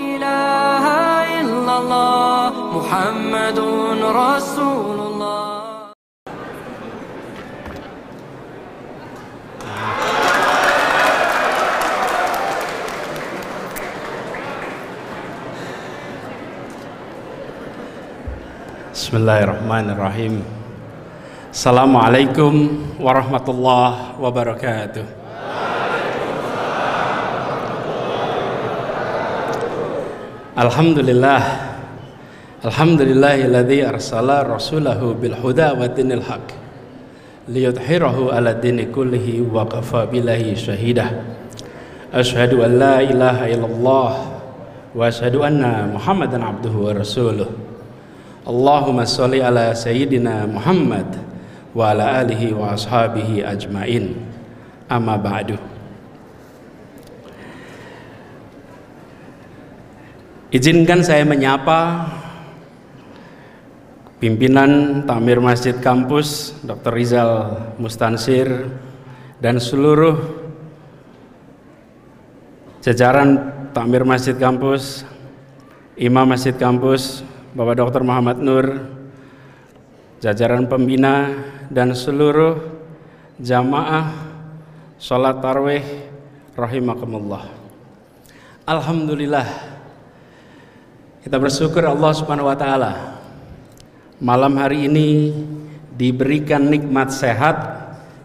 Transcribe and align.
إله 0.00 0.84
إلا 1.40 1.74
الله 1.78 2.52
محمد 2.76 3.58
رسول 4.00 4.98
الله. 5.08 5.40
بسم 18.94 19.16
الله 19.16 19.38
الرحمن 19.44 19.86
الرحيم 19.90 20.34
السلام 21.52 21.92
عليكم 21.96 22.52
ورحمة 23.00 23.46
الله 23.48 23.90
وبركاته 24.22 25.19
Alhamdulillah. 30.60 31.40
Alhamdulillahilladzi 32.60 33.80
arsala 33.80 34.44
rasulahu 34.44 35.16
bil 35.16 35.32
huda 35.32 35.72
wa 35.72 35.88
dinil 35.88 36.20
haq 36.20 36.52
liyudhhirahu 37.48 38.28
ala 38.28 38.52
dini 38.52 38.84
kullihi 38.92 39.40
wa 39.40 39.64
kafa 39.64 40.04
billahi 40.12 40.52
syahidah 40.52 41.16
Ashhadu 42.12 42.60
an 42.60 42.76
la 42.76 43.00
ilaha 43.00 43.48
illallah 43.48 44.12
wa 44.92 45.00
ashhadu 45.08 45.40
anna 45.40 45.88
Muhammadan 45.96 46.44
abduhu 46.44 46.92
wa 46.92 46.92
rasuluh. 46.92 47.48
Allahumma 48.44 49.08
sholli 49.08 49.40
ala 49.40 49.72
sayyidina 49.72 50.44
Muhammad 50.44 51.08
wa 51.72 51.96
ala 51.96 52.20
alihi 52.20 52.52
wa 52.52 52.76
ashabihi 52.76 53.48
ajmain. 53.48 54.12
Amma 54.92 55.16
ba'du 55.16 55.79
Izinkan 60.50 61.06
saya 61.06 61.22
menyapa 61.22 62.10
pimpinan 64.18 65.06
Tamir 65.06 65.38
Masjid 65.38 65.78
Kampus 65.78 66.58
Dr. 66.66 66.90
Rizal 66.90 67.30
Mustansir 67.78 68.66
dan 69.38 69.62
seluruh 69.62 70.18
jajaran 72.82 73.46
Tamir 73.70 74.02
Masjid 74.02 74.34
Kampus, 74.34 75.06
Imam 75.94 76.26
Masjid 76.26 76.58
Kampus, 76.58 77.22
Bapak 77.54 77.86
Dr. 77.86 78.02
Muhammad 78.02 78.42
Nur, 78.42 78.90
jajaran 80.18 80.66
pembina 80.66 81.30
dan 81.70 81.94
seluruh 81.94 82.58
jamaah 83.38 84.10
sholat 84.98 85.38
tarwih 85.38 85.86
rahimakumullah. 86.58 87.46
Alhamdulillah 88.66 89.69
kita 91.20 91.36
bersyukur 91.36 91.84
Allah 91.84 92.12
Subhanahu 92.16 92.48
wa 92.48 92.56
taala. 92.56 92.92
Malam 94.20 94.56
hari 94.56 94.88
ini 94.88 95.32
diberikan 95.92 96.64
nikmat 96.64 97.12
sehat 97.12 97.56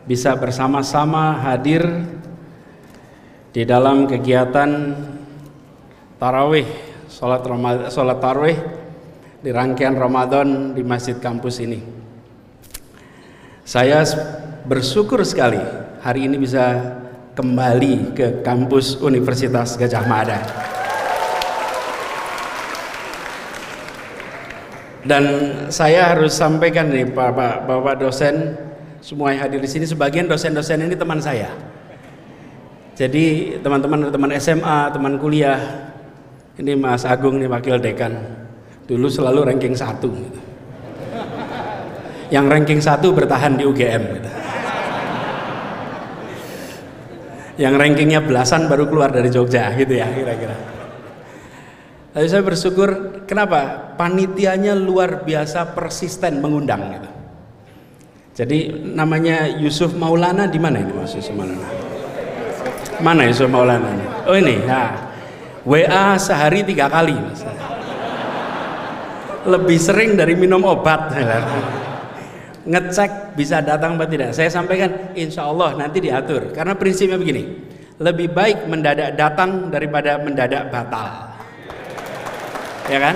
bisa 0.07 0.31
bersama-sama 0.39 1.35
hadir 1.43 1.83
di 3.51 3.67
dalam 3.67 4.07
kegiatan 4.07 4.95
tarawih 6.19 6.67
salat 7.11 7.43
salat 7.91 8.19
tarawih 8.19 8.59
di 9.43 9.49
rangkaian 9.51 9.95
Ramadan 9.95 10.71
di 10.71 10.83
Masjid 10.83 11.19
Kampus 11.19 11.59
ini. 11.59 11.83
Saya 13.67 14.07
bersyukur 14.63 15.19
sekali 15.27 15.59
hari 15.99 16.31
ini 16.31 16.39
bisa 16.39 16.95
kembali 17.35 18.15
ke 18.15 18.27
kampus 18.39 19.03
Universitas 19.03 19.75
Gajah 19.75 20.05
Mada. 20.07 20.64
Dan 25.05 25.23
saya 25.69 26.17
harus 26.17 26.33
sampaikan 26.33 26.89
nih 26.89 27.05
Bapak, 27.05 27.69
Bapak 27.69 28.01
dosen 28.01 28.57
semua 29.05 29.29
yang 29.29 29.45
hadir 29.45 29.61
di 29.61 29.69
sini 29.69 29.85
sebagian 29.85 30.25
dosen-dosen 30.25 30.81
ini 30.81 30.97
teman 30.97 31.21
saya. 31.21 31.53
Jadi 32.97 33.53
teman-teman 33.61 34.09
teman 34.09 34.33
SMA, 34.41 34.89
teman 34.89 35.21
kuliah. 35.21 35.61
Ini 36.57 36.73
Mas 36.73 37.05
Agung 37.05 37.37
nih 37.37 37.45
wakil 37.45 37.77
dekan. 37.77 38.17
Dulu 38.89 39.05
selalu 39.05 39.53
ranking 39.53 39.77
satu. 39.77 40.09
Yang 42.33 42.45
ranking 42.49 42.81
satu 42.81 43.13
bertahan 43.13 43.61
di 43.61 43.63
UGM. 43.67 44.03
Yang 47.61 47.73
rankingnya 47.77 48.19
belasan 48.25 48.65
baru 48.65 48.89
keluar 48.89 49.13
dari 49.13 49.29
Jogja 49.29 49.69
gitu 49.77 49.95
ya 49.95 50.09
kira-kira. 50.09 50.74
Tapi 52.15 52.31
saya 52.31 52.47
bersyukur 52.47 52.89
kenapa? 53.27 53.91
Panitianya 53.99 54.71
luar 54.71 55.27
biasa 55.27 55.75
persisten 55.75 56.39
mengundang 56.39 56.95
gitu. 56.95 57.09
Jadi 58.39 58.71
namanya 58.71 59.51
Yusuf 59.59 59.91
Maulana 59.99 60.47
di 60.47 60.55
mana 60.55 60.79
ini 60.79 60.95
Mas 60.95 61.11
Yusuf 61.11 61.35
Maulana? 61.35 61.67
Mana 63.03 63.27
Yusuf 63.27 63.51
Maulana? 63.51 63.91
Oh 64.31 64.31
ini, 64.31 64.63
ya. 64.63 64.95
WA 65.67 66.15
sehari 66.15 66.63
tiga 66.63 66.87
kali 66.87 67.19
Mas. 67.19 67.43
Lebih 69.51 69.75
sering 69.75 70.15
dari 70.15 70.39
minum 70.39 70.63
obat. 70.63 71.11
Ngecek 72.63 73.35
bisa 73.35 73.59
datang 73.59 73.99
atau 73.99 74.07
tidak. 74.07 74.31
Saya 74.31 74.47
sampaikan 74.47 75.11
insya 75.19 75.51
Allah 75.51 75.75
nanti 75.75 75.99
diatur. 75.99 76.55
Karena 76.55 76.79
prinsipnya 76.79 77.19
begini, 77.19 77.43
lebih 77.99 78.31
baik 78.31 78.71
mendadak 78.71 79.19
datang 79.19 79.67
daripada 79.67 80.15
mendadak 80.23 80.71
batal 80.71 81.34
ya 82.89 82.99
kan? 83.01 83.15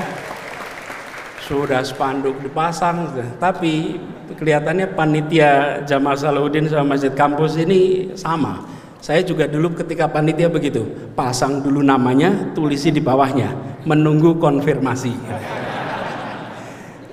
Sudah 1.45 1.81
spanduk 1.81 2.37
dipasang 2.45 3.09
tapi 3.41 3.97
kelihatannya 4.37 4.93
panitia 4.93 5.81
Jamaah 5.89 6.17
Salahuddin 6.17 6.69
sama 6.69 6.93
Masjid 6.93 7.09
Kampus 7.09 7.57
ini 7.57 8.13
sama. 8.13 8.61
Saya 8.99 9.23
juga 9.25 9.47
dulu 9.47 9.73
ketika 9.73 10.11
panitia 10.11 10.51
begitu 10.51 10.85
pasang 11.15 11.63
dulu 11.63 11.81
namanya 11.81 12.51
tulisi 12.53 12.93
di 12.93 13.01
bawahnya 13.01 13.49
menunggu 13.87 14.37
konfirmasi. 14.37 15.15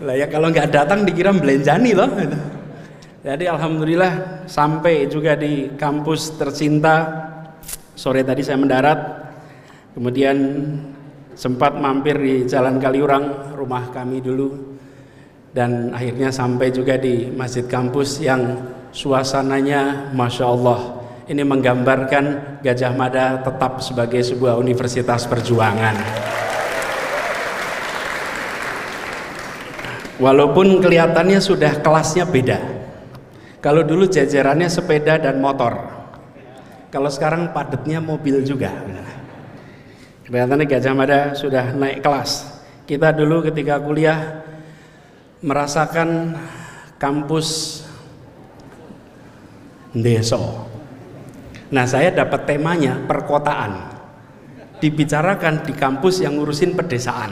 Lah 0.04 0.12
ya 0.12 0.28
kalau 0.28 0.52
nggak 0.52 0.68
datang 0.68 1.08
dikira 1.08 1.32
belenjani 1.32 1.96
loh. 1.96 2.10
Jadi 3.24 3.44
alhamdulillah 3.48 4.44
sampai 4.44 5.08
juga 5.08 5.32
di 5.38 5.72
kampus 5.78 6.36
tercinta. 6.36 7.24
Sore 7.96 8.20
tadi 8.20 8.44
saya 8.44 8.60
mendarat 8.60 8.98
kemudian 9.96 10.36
sempat 11.36 11.76
mampir 11.76 12.16
di 12.16 12.34
Jalan 12.48 12.80
Kaliurang 12.80 13.52
rumah 13.52 13.92
kami 13.92 14.24
dulu 14.24 14.80
dan 15.52 15.92
akhirnya 15.92 16.32
sampai 16.32 16.72
juga 16.72 16.96
di 16.96 17.28
Masjid 17.28 17.68
Kampus 17.68 18.24
yang 18.24 18.72
suasananya 18.88 20.10
Masya 20.16 20.44
Allah 20.48 20.80
ini 21.28 21.44
menggambarkan 21.44 22.24
Gajah 22.64 22.92
Mada 22.96 23.44
tetap 23.44 23.84
sebagai 23.84 24.22
sebuah 24.24 24.56
universitas 24.56 25.28
perjuangan. 25.28 25.96
Walaupun 30.16 30.80
kelihatannya 30.80 31.36
sudah 31.44 31.84
kelasnya 31.84 32.24
beda 32.24 32.56
kalau 33.60 33.84
dulu 33.84 34.08
jajarannya 34.08 34.72
sepeda 34.72 35.20
dan 35.20 35.44
motor 35.44 35.76
kalau 36.88 37.12
sekarang 37.12 37.52
padatnya 37.52 38.00
mobil 38.00 38.40
juga 38.40 38.72
Kelihatannya 40.26 40.66
Gajah 40.66 40.94
Mada 40.98 41.20
sudah 41.38 41.70
naik 41.70 42.02
kelas. 42.02 42.50
Kita 42.82 43.14
dulu 43.14 43.46
ketika 43.46 43.78
kuliah 43.78 44.42
merasakan 45.38 46.34
kampus 46.98 47.78
deso. 49.94 50.66
Nah 51.70 51.86
saya 51.86 52.10
dapat 52.10 52.42
temanya 52.42 52.98
perkotaan. 53.06 53.94
Dibicarakan 54.82 55.62
di 55.62 55.72
kampus 55.78 56.18
yang 56.26 56.42
ngurusin 56.42 56.74
pedesaan. 56.74 57.30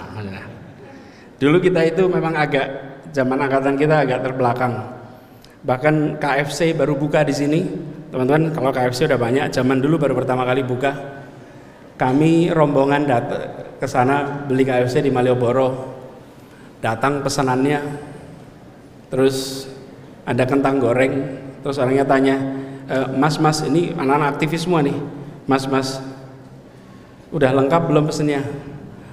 Dulu 1.43 1.59
kita 1.59 1.83
itu 1.83 2.07
memang 2.07 2.39
agak 2.39 2.67
zaman 3.11 3.43
angkatan 3.43 3.75
kita 3.75 4.07
agak 4.07 4.23
terbelakang. 4.23 4.75
Bahkan 5.67 6.23
KFC 6.23 6.79
baru 6.79 6.95
buka 6.95 7.27
di 7.27 7.35
sini. 7.35 7.61
Teman-teman 8.15 8.55
kalau 8.55 8.71
KFC 8.71 9.11
udah 9.11 9.19
banyak, 9.19 9.51
zaman 9.51 9.83
dulu 9.83 9.99
baru 9.99 10.15
pertama 10.15 10.47
kali 10.47 10.63
buka 10.63 11.24
kami 11.95 12.51
rombongan 12.51 13.07
datang 13.07 13.43
ke 13.79 13.87
sana 13.87 14.47
beli 14.49 14.67
KFC 14.67 15.05
di 15.05 15.11
Malioboro. 15.15 15.95
Datang 16.83 17.23
pesanannya. 17.23 17.81
Terus 19.13 19.69
ada 20.27 20.43
kentang 20.49 20.83
goreng. 20.83 21.15
Terus 21.63 21.77
orangnya 21.81 22.05
tanya 22.05 22.37
e, 22.89 22.97
mas 23.15 23.39
mas 23.41 23.63
ini 23.65 23.95
anak-anak 23.95 24.37
aktivis 24.37 24.67
semua 24.67 24.83
nih. 24.83 24.97
Mas 25.47 25.69
mas 25.71 26.01
udah 27.31 27.51
lengkap 27.55 27.83
belum 27.89 28.11
pesennya? 28.11 28.43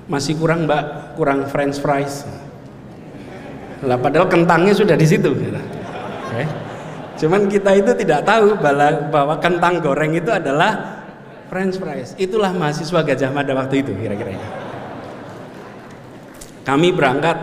Masih 0.10 0.40
kurang 0.40 0.66
mbak. 0.66 1.16
Kurang 1.16 1.46
french 1.52 1.78
fries. 1.78 2.26
Lah 3.86 3.98
padahal 3.98 4.26
kentangnya 4.26 4.74
sudah 4.74 4.98
di 4.98 5.06
situ. 5.06 5.32
Cuman 7.22 7.46
kita 7.46 7.78
itu 7.78 7.94
tidak 8.02 8.26
tahu 8.26 8.58
bahwa 9.14 9.38
kentang 9.38 9.78
goreng 9.78 10.18
itu 10.18 10.34
adalah 10.34 11.01
French 11.52 11.76
fries. 11.76 12.16
Itulah 12.16 12.56
mahasiswa 12.56 13.04
Gajah 13.04 13.28
Mada 13.36 13.52
waktu 13.52 13.84
itu 13.84 13.92
kira-kira. 13.92 14.40
kami 16.64 16.96
berangkat 16.96 17.36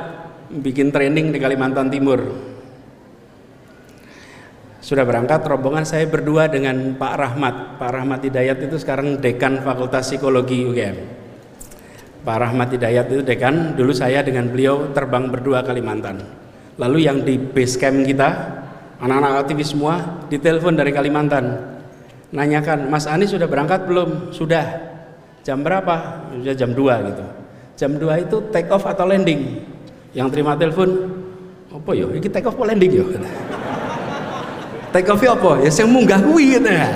bikin 0.49 0.89
training 0.89 1.29
di 1.29 1.37
Kalimantan 1.37 1.93
Timur. 1.93 2.25
Sudah 4.81 5.05
berangkat 5.05 5.45
rombongan 5.45 5.85
saya 5.85 6.09
berdua 6.09 6.49
dengan 6.49 6.97
Pak 6.97 7.15
Rahmat. 7.21 7.55
Pak 7.77 7.91
Rahmat 7.93 8.25
Hidayat 8.25 8.57
itu 8.65 8.81
sekarang 8.81 9.21
dekan 9.21 9.61
Fakultas 9.61 10.09
Psikologi 10.09 10.65
UGM. 10.65 10.97
Pak 12.25 12.37
Rahmat 12.41 12.73
Hidayat 12.73 13.13
itu 13.13 13.21
dekan, 13.21 13.77
dulu 13.77 13.93
saya 13.93 14.25
dengan 14.25 14.49
beliau 14.49 14.89
terbang 14.97 15.29
berdua 15.29 15.61
Kalimantan. 15.61 16.25
Lalu 16.81 16.99
yang 17.05 17.21
di 17.21 17.37
base 17.37 17.77
camp 17.77 18.09
kita, 18.09 18.29
anak-anak 19.05 19.45
aktivis 19.45 19.77
semua 19.77 20.25
ditelepon 20.33 20.73
dari 20.81 20.97
Kalimantan. 20.97 21.77
Nanyakan, 22.29 22.93
Mas 22.93 23.09
Anies 23.09 23.33
sudah 23.33 23.49
berangkat 23.49 23.89
belum? 23.89 24.37
Sudah. 24.37 24.65
Jam 25.41 25.65
berapa? 25.65 26.29
Sudah 26.37 26.55
jam 26.55 26.77
2 26.77 27.09
gitu. 27.09 27.25
Jam 27.79 27.91
2 27.97 28.25
itu 28.29 28.37
take 28.53 28.69
off 28.69 28.85
atau 28.85 29.09
landing? 29.09 29.65
Yang 30.13 30.29
terima 30.37 30.53
telepon, 30.53 31.09
apa 31.73 31.91
yo? 31.97 32.13
Ini 32.13 32.29
take 32.29 32.45
off 32.45 32.57
atau 32.61 32.69
landing 32.69 32.93
yo? 32.93 33.05
take 34.93 35.09
off 35.09 35.23
apa? 35.25 35.51
Ya 35.65 35.71
saya 35.73 35.89
munggah 35.89 36.21
kuwi 36.21 36.61
gitu 36.61 36.69
ya. 36.69 36.89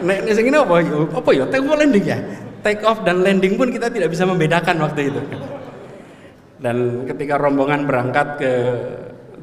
Nek 0.00 0.18
nek 0.24 0.38
ini 0.40 0.56
apa? 0.56 0.74
Apa 1.12 1.30
ya? 1.36 1.44
Take 1.52 1.64
off 1.68 1.76
landing 1.76 2.04
ya? 2.08 2.18
Take 2.64 2.82
off 2.88 2.98
dan 3.04 3.20
landing 3.20 3.60
pun 3.60 3.68
kita 3.68 3.92
tidak 3.92 4.08
bisa 4.16 4.24
membedakan 4.24 4.80
waktu 4.80 5.12
itu. 5.12 5.20
Dan 6.58 7.04
ketika 7.04 7.36
rombongan 7.36 7.84
berangkat 7.84 8.28
ke 8.40 8.52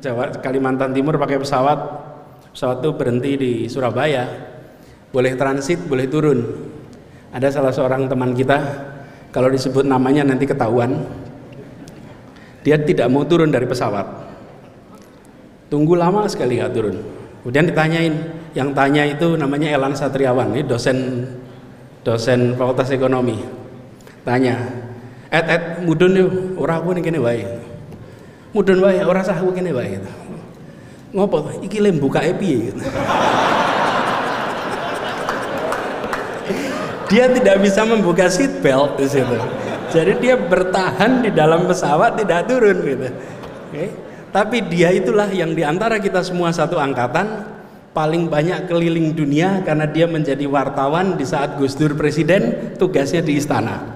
Jawa 0.04 0.34
Kalimantan 0.42 0.92
Timur 0.92 1.16
pakai 1.16 1.40
pesawat, 1.40 1.80
pesawat 2.52 2.84
itu 2.84 2.90
berhenti 2.92 3.32
di 3.38 3.52
Surabaya. 3.70 4.55
Boleh 5.16 5.40
transit, 5.40 5.80
boleh 5.88 6.12
turun. 6.12 6.44
Ada 7.32 7.48
salah 7.56 7.72
seorang 7.72 8.12
teman 8.12 8.36
kita, 8.36 8.60
kalau 9.32 9.48
disebut 9.48 9.88
namanya 9.88 10.28
nanti 10.28 10.44
ketahuan. 10.44 11.08
Dia 12.68 12.76
tidak 12.84 13.08
mau 13.08 13.24
turun 13.24 13.48
dari 13.48 13.64
pesawat. 13.64 14.04
Tunggu 15.72 15.96
lama 15.96 16.28
sekali 16.28 16.60
nggak 16.60 16.74
turun. 16.76 17.00
Kemudian 17.40 17.72
ditanyain, 17.72 18.14
yang 18.52 18.76
tanya 18.76 19.08
itu 19.08 19.40
namanya 19.40 19.72
Elan 19.72 19.96
Satriawan, 19.96 20.52
ini 20.52 20.68
dosen 20.68 21.24
dosen 22.04 22.60
Fakultas 22.60 22.92
Ekonomi. 22.92 23.40
Tanya, 24.26 24.58
et 25.36 25.46
et 25.52 25.64
mudun 25.84 26.16
yo 26.16 26.28
ora 26.56 26.80
aku 26.80 26.96
ning 26.96 27.04
kene 27.04 27.20
wae 27.20 27.44
mudun 28.56 28.80
wae 28.80 29.04
ora 29.04 29.20
sah 29.20 29.36
aku 29.36 29.52
kene 29.52 29.76
wae 29.76 30.00
gitu. 30.00 30.12
ngopo 31.16 31.52
iki 31.60 31.84
lem 31.84 32.00
bukake 32.00 32.32
piye 32.40 32.58
gitu. 32.72 32.84
Dia 37.12 37.26
tidak 37.30 37.58
bisa 37.62 37.82
membuka 37.86 38.30
seat 38.30 38.62
belt 38.62 38.98
di 38.98 39.08
situ 39.08 39.38
jadi 39.94 40.14
dia 40.18 40.36
bertahan 40.36 41.26
di 41.26 41.32
dalam 41.32 41.70
pesawat 41.70 42.20
tidak 42.20 42.50
turun 42.50 42.78
gitu 42.84 43.08
okay. 43.72 43.90
tapi 44.34 44.66
dia 44.66 44.90
itulah 44.94 45.30
yang 45.30 45.54
di 45.54 45.62
antara 45.62 46.02
kita 46.02 46.26
semua 46.26 46.50
satu 46.52 46.82
angkatan 46.82 47.56
paling 47.96 48.28
banyak 48.28 48.68
keliling 48.68 49.16
dunia 49.16 49.64
karena 49.64 49.88
dia 49.88 50.04
menjadi 50.10 50.44
wartawan 50.50 51.16
di 51.16 51.24
saat 51.24 51.56
Gus 51.56 51.80
Dur 51.80 51.96
presiden 51.96 52.76
tugasnya 52.76 53.24
di 53.24 53.40
istana 53.40 53.96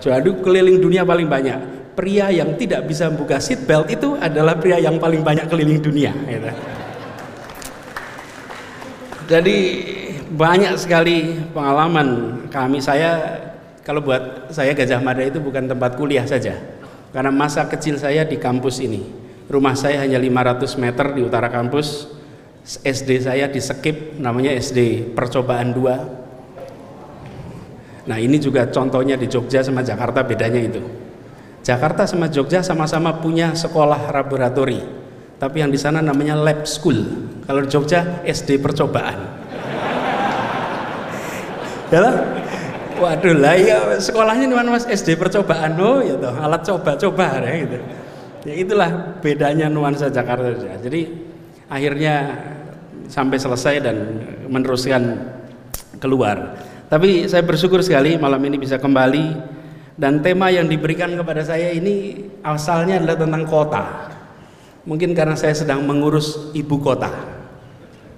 jadi 0.00 0.32
keliling 0.40 0.80
dunia 0.80 1.04
paling 1.04 1.28
banyak. 1.28 1.92
Pria 1.92 2.32
yang 2.32 2.56
tidak 2.56 2.88
bisa 2.88 3.12
membuka 3.12 3.36
seat 3.36 3.68
belt 3.68 3.92
itu 3.92 4.16
adalah 4.16 4.56
pria 4.56 4.80
yang 4.80 4.96
paling 4.96 5.20
banyak 5.20 5.44
keliling 5.52 5.76
dunia. 5.76 6.16
Gitu. 6.24 6.50
Jadi 9.28 9.58
banyak 10.30 10.74
sekali 10.78 11.42
pengalaman 11.50 12.40
kami 12.48 12.78
saya 12.78 13.42
kalau 13.82 13.98
buat 14.04 14.54
saya 14.54 14.70
Gajah 14.74 15.02
Mada 15.02 15.26
itu 15.26 15.42
bukan 15.42 15.66
tempat 15.66 15.98
kuliah 15.98 16.22
saja 16.22 16.54
karena 17.10 17.34
masa 17.34 17.66
kecil 17.66 17.98
saya 17.98 18.22
di 18.22 18.38
kampus 18.38 18.78
ini 18.78 19.02
rumah 19.50 19.74
saya 19.74 20.06
hanya 20.06 20.22
500 20.22 20.78
meter 20.78 21.06
di 21.18 21.20
utara 21.26 21.50
kampus 21.50 22.06
SD 22.62 23.26
saya 23.26 23.50
di 23.50 23.58
Sekip 23.58 24.20
namanya 24.22 24.54
SD 24.54 25.10
Percobaan 25.16 25.74
2 25.74 26.20
Nah 28.10 28.18
ini 28.18 28.42
juga 28.42 28.66
contohnya 28.66 29.14
di 29.14 29.30
Jogja 29.30 29.62
sama 29.62 29.86
Jakarta 29.86 30.26
bedanya 30.26 30.58
itu. 30.58 30.82
Jakarta 31.62 32.10
sama 32.10 32.26
Jogja 32.26 32.58
sama-sama 32.58 33.22
punya 33.22 33.54
sekolah 33.54 34.10
laboratori, 34.10 34.82
tapi 35.38 35.62
yang 35.62 35.70
di 35.70 35.78
sana 35.78 36.02
namanya 36.02 36.34
lab 36.34 36.66
school. 36.66 36.98
Kalau 37.46 37.62
di 37.62 37.70
Jogja 37.70 38.24
SD 38.26 38.58
percobaan. 38.58 39.39
Ya 41.90 42.10
Waduh 43.00 43.32
lah 43.32 43.56
ya 43.56 43.80
sekolahnya 43.96 44.44
mana 44.52 44.76
mas 44.76 44.84
SD 44.84 45.16
percobaan 45.16 45.72
oh 45.80 46.04
ya 46.04 46.20
toh 46.20 46.36
alat 46.36 46.60
coba-coba 46.68 47.40
ya 47.40 47.52
gitu. 47.64 47.78
Ya 48.44 48.54
itulah 48.60 48.90
bedanya 49.24 49.72
nuansa 49.72 50.12
Jakarta. 50.12 50.52
Jadi 50.84 51.08
akhirnya 51.72 52.36
sampai 53.08 53.40
selesai 53.40 53.80
dan 53.80 53.96
meneruskan 54.52 55.16
keluar. 55.96 56.60
Tapi 56.92 57.24
saya 57.24 57.40
bersyukur 57.40 57.80
sekali 57.80 58.20
malam 58.20 58.40
ini 58.44 58.60
bisa 58.60 58.76
kembali 58.76 59.24
dan 59.96 60.20
tema 60.20 60.52
yang 60.52 60.68
diberikan 60.68 61.16
kepada 61.16 61.40
saya 61.40 61.72
ini 61.72 62.28
asalnya 62.44 63.00
adalah 63.00 63.16
tentang 63.16 63.44
kota. 63.48 63.84
Mungkin 64.84 65.16
karena 65.16 65.40
saya 65.40 65.56
sedang 65.56 65.88
mengurus 65.88 66.52
ibu 66.52 66.76
kota. 66.84 67.08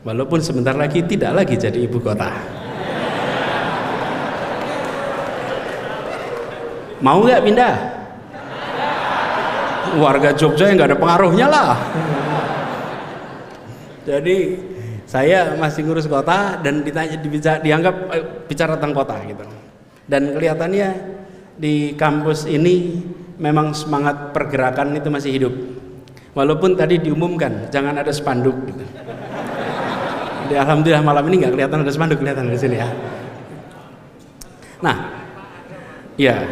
Walaupun 0.03 0.43
sebentar 0.43 0.75
lagi 0.75 1.07
tidak 1.07 1.43
lagi 1.43 1.55
jadi 1.55 1.87
ibu 1.87 2.03
kota. 2.03 2.62
Mau 7.03 7.27
nggak 7.27 7.43
pindah? 7.43 7.75
Warga 9.99 10.31
Jogja 10.33 10.71
yang 10.71 10.81
nggak 10.81 10.91
ada 10.95 10.99
pengaruhnya 11.03 11.47
lah. 11.51 11.77
Jadi 14.09 14.37
saya 15.05 15.53
masih 15.61 15.85
ngurus 15.85 16.09
kota 16.09 16.57
dan 16.65 16.81
ditanya 16.81 17.21
dibicara, 17.21 17.61
dianggap 17.61 17.95
eh, 18.17 18.25
bicara 18.49 18.81
tentang 18.81 18.97
kota 18.97 19.21
gitu 19.29 19.45
dan 20.09 20.35
kelihatannya 20.35 20.89
di 21.57 21.95
kampus 21.95 22.49
ini 22.49 23.05
memang 23.39 23.77
semangat 23.77 24.33
pergerakan 24.35 24.97
itu 24.97 25.09
masih 25.13 25.31
hidup 25.37 25.55
walaupun 26.33 26.75
tadi 26.75 26.99
diumumkan 26.99 27.69
jangan 27.69 28.01
ada 28.01 28.11
spanduk 28.11 28.57
gitu. 28.67 28.85
Jadi, 30.43 30.55
alhamdulillah 30.59 31.05
malam 31.05 31.25
ini 31.29 31.45
nggak 31.45 31.53
kelihatan 31.55 31.79
ada 31.85 31.93
spanduk 31.93 32.19
kelihatan 32.21 32.51
di 32.51 32.59
sini 32.59 32.77
ya 32.81 32.89
nah 34.83 34.97
ya 36.19 36.43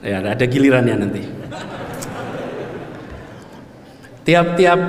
ya 0.00 0.20
ada 0.24 0.44
gilirannya 0.44 0.96
nanti. 0.96 1.22
Tiap-tiap 4.20 4.80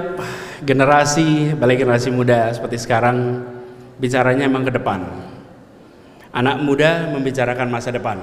generasi 0.62 1.56
balik 1.58 1.82
generasi 1.82 2.14
muda 2.14 2.52
seperti 2.54 2.78
sekarang 2.78 3.42
bicaranya 3.98 4.48
emang 4.48 4.68
ke 4.68 4.74
depan. 4.76 5.00
Anak 6.32 6.64
muda 6.64 7.12
membicarakan 7.12 7.68
masa 7.68 7.92
depan. 7.92 8.22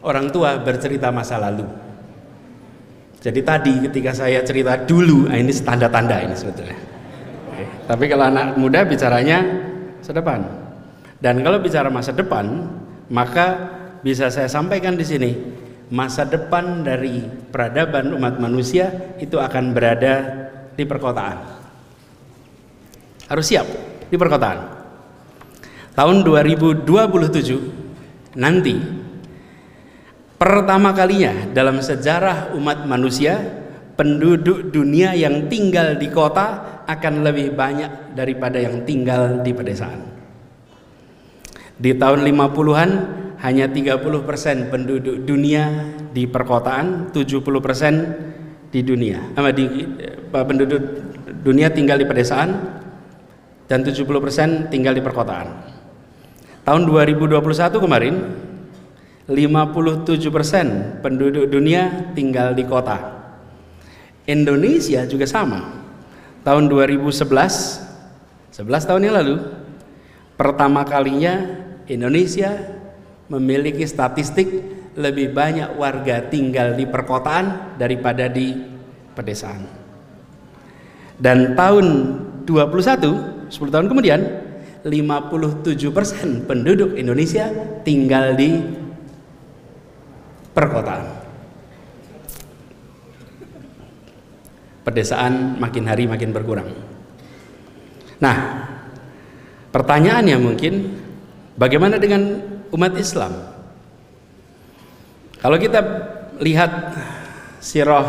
Orang 0.00 0.32
tua 0.32 0.58
bercerita 0.58 1.12
masa 1.12 1.38
lalu. 1.38 1.66
Jadi 3.20 3.40
tadi 3.44 3.74
ketika 3.84 4.16
saya 4.16 4.40
cerita 4.40 4.80
dulu 4.80 5.28
nah 5.28 5.36
ini 5.36 5.52
tanda-tanda 5.52 6.24
ini 6.24 6.34
sebetulnya. 6.34 6.78
Tapi 7.84 8.04
kalau 8.08 8.24
anak 8.32 8.56
muda 8.56 8.86
bicaranya 8.88 9.44
masa 10.00 10.12
depan. 10.16 10.40
Dan 11.20 11.44
kalau 11.44 11.60
bicara 11.60 11.92
masa 11.92 12.16
depan 12.16 12.64
maka 13.12 13.76
bisa 14.00 14.32
saya 14.32 14.48
sampaikan 14.48 14.96
di 14.96 15.04
sini 15.04 15.30
masa 15.90 16.22
depan 16.22 16.86
dari 16.86 17.26
peradaban 17.50 18.14
umat 18.14 18.38
manusia 18.38 19.18
itu 19.18 19.36
akan 19.36 19.74
berada 19.74 20.14
di 20.78 20.86
perkotaan. 20.86 21.38
Harus 23.26 23.46
siap 23.46 23.66
di 24.06 24.14
perkotaan. 24.14 24.78
Tahun 25.94 26.16
2027 26.22 28.38
nanti 28.38 28.78
pertama 30.38 30.94
kalinya 30.94 31.50
dalam 31.50 31.82
sejarah 31.82 32.54
umat 32.54 32.86
manusia 32.86 33.42
penduduk 33.98 34.70
dunia 34.70 35.12
yang 35.12 35.50
tinggal 35.50 35.98
di 35.98 36.08
kota 36.08 36.80
akan 36.86 37.26
lebih 37.26 37.52
banyak 37.52 38.16
daripada 38.16 38.56
yang 38.62 38.86
tinggal 38.86 39.42
di 39.42 39.52
pedesaan. 39.52 40.00
Di 41.76 41.92
tahun 41.98 42.24
50-an 42.24 43.19
hanya 43.40 43.66
30% 43.68 44.68
penduduk 44.68 45.24
dunia 45.24 45.64
di 46.12 46.28
perkotaan, 46.28 47.08
70% 47.12 48.70
di 48.70 48.80
dunia, 48.84 49.32
sama 49.32 49.50
di 49.50 49.64
penduduk 50.30 50.80
dunia 51.40 51.72
tinggal 51.72 51.96
di 51.96 52.06
pedesaan 52.06 52.50
dan 53.64 53.80
70% 53.80 54.68
tinggal 54.68 54.92
di 54.92 55.02
perkotaan. 55.02 55.48
Tahun 56.68 56.82
2021 56.84 57.40
kemarin 57.80 58.14
57% 59.24 61.00
penduduk 61.00 61.48
dunia 61.48 62.12
tinggal 62.12 62.52
di 62.52 62.66
kota. 62.68 62.98
Indonesia 64.28 65.08
juga 65.08 65.24
sama. 65.24 65.80
Tahun 66.44 66.68
2011 66.68 67.88
11 68.50 68.88
tahun 68.88 69.02
yang 69.06 69.16
lalu 69.16 69.36
pertama 70.34 70.82
kalinya 70.82 71.62
Indonesia 71.86 72.79
memiliki 73.30 73.86
statistik 73.86 74.50
lebih 74.98 75.30
banyak 75.30 75.78
warga 75.78 76.26
tinggal 76.26 76.74
di 76.74 76.84
perkotaan 76.84 77.78
daripada 77.78 78.26
di 78.26 78.58
pedesaan. 79.14 79.62
Dan 81.14 81.54
tahun 81.54 81.86
21, 82.42 83.48
10 83.48 83.74
tahun 83.74 83.86
kemudian, 83.86 84.20
57% 84.82 86.48
penduduk 86.48 86.96
Indonesia 86.96 87.52
tinggal 87.84 88.34
di 88.34 88.56
perkotaan. 90.56 91.20
Pedesaan 94.80 95.60
makin 95.60 95.84
hari 95.86 96.08
makin 96.08 96.32
berkurang. 96.32 96.72
Nah, 98.18 98.36
pertanyaannya 99.70 100.36
mungkin 100.40 100.72
bagaimana 101.60 102.00
dengan 102.00 102.40
umat 102.70 102.94
Islam? 102.96 103.32
Kalau 105.40 105.56
kita 105.56 105.80
lihat 106.40 106.72
sirah 107.60 108.04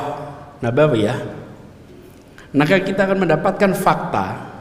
Nabawiyah, 0.59 1.19
maka 2.51 2.79
kita 2.83 3.07
akan 3.07 3.23
mendapatkan 3.23 3.71
fakta 3.75 4.51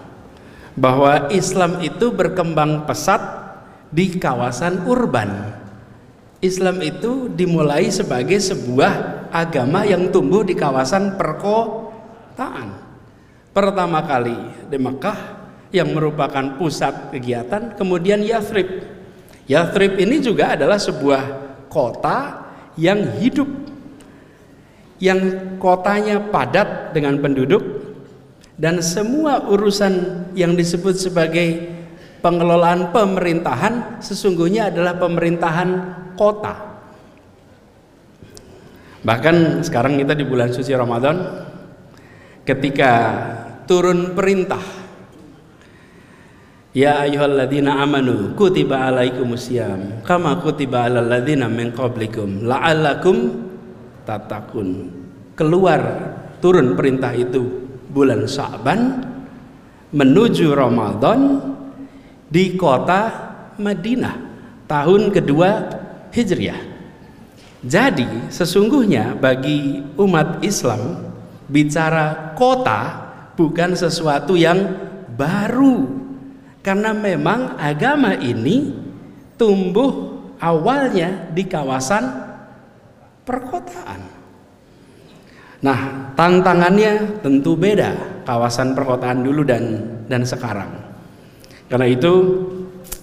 bahwa 0.79 1.29
Islam 1.35 1.83
itu 1.83 2.15
berkembang 2.15 2.87
pesat 2.87 3.21
di 3.91 4.17
kawasan 4.17 4.87
urban. 4.87 5.59
Islam 6.41 6.81
itu 6.81 7.29
dimulai 7.29 7.93
sebagai 7.93 8.41
sebuah 8.41 9.29
agama 9.29 9.85
yang 9.85 10.09
tumbuh 10.09 10.41
di 10.41 10.57
kawasan 10.57 11.21
perkotaan. 11.21 12.81
Pertama 13.51 14.01
kali 14.07 14.39
di 14.71 14.79
Mekah 14.79 15.19
yang 15.75 15.91
merupakan 15.95 16.57
pusat 16.57 17.13
kegiatan, 17.15 17.75
kemudian 17.75 18.23
Yathrib. 18.23 18.90
Yathrib 19.51 19.99
ini 19.99 20.23
juga 20.23 20.55
adalah 20.55 20.79
sebuah 20.79 21.23
kota 21.67 22.47
yang 22.79 23.19
hidup 23.19 23.51
yang 25.03 25.19
kotanya 25.59 26.23
padat 26.31 26.95
dengan 26.95 27.19
penduduk 27.19 27.59
dan 28.55 28.79
semua 28.79 29.43
urusan 29.51 30.29
yang 30.39 30.55
disebut 30.55 30.95
sebagai 30.95 31.67
pengelolaan 32.23 32.95
pemerintahan 32.95 33.99
sesungguhnya 33.99 34.71
adalah 34.71 34.95
pemerintahan 35.01 35.69
kota. 36.15 36.55
Bahkan 39.01 39.67
sekarang 39.67 39.99
kita 39.99 40.13
di 40.13 40.29
bulan 40.29 40.53
suci 40.53 40.77
Ramadan 40.77 41.17
ketika 42.45 42.93
turun 43.65 44.13
perintah 44.13 44.80
Ya 46.71 47.03
ayyuhalladzina 47.03 47.83
amanu 47.83 48.39
kutiba 48.39 48.95
alaikumusiyam 48.95 50.07
kama 50.07 50.39
kutiba 50.39 50.87
alal 50.87 51.11
ladzina 51.11 51.51
min 51.51 51.75
qablikum 51.75 52.47
la'allakum 52.47 53.43
tatakun. 54.07 54.87
Keluar 55.35 55.83
turun 56.39 56.79
perintah 56.79 57.11
itu 57.11 57.67
bulan 57.91 58.23
Sa'ban 58.31 59.03
menuju 59.91 60.55
Ramadan 60.55 61.43
di 62.31 62.55
kota 62.55 63.35
Madinah 63.59 64.17
tahun 64.71 65.11
kedua 65.11 65.51
Hijriah. 66.15 66.71
Jadi 67.67 68.31
sesungguhnya 68.31 69.19
bagi 69.19 69.83
umat 69.99 70.39
Islam 70.47 71.03
bicara 71.51 72.31
kota 72.39 73.11
bukan 73.35 73.75
sesuatu 73.75 74.39
yang 74.39 74.71
baru 75.19 76.00
karena 76.61 76.93
memang 76.93 77.57
agama 77.57 78.13
ini 78.17 78.73
tumbuh 79.41 80.21
awalnya 80.41 81.33
di 81.33 81.45
kawasan 81.49 82.05
perkotaan. 83.25 84.01
Nah, 85.61 85.79
tantangannya 86.17 87.21
tentu 87.21 87.53
beda 87.53 88.25
kawasan 88.25 88.73
perkotaan 88.73 89.21
dulu 89.21 89.45
dan 89.45 89.65
dan 90.09 90.25
sekarang. 90.25 90.73
Karena 91.69 91.87
itu 91.89 92.13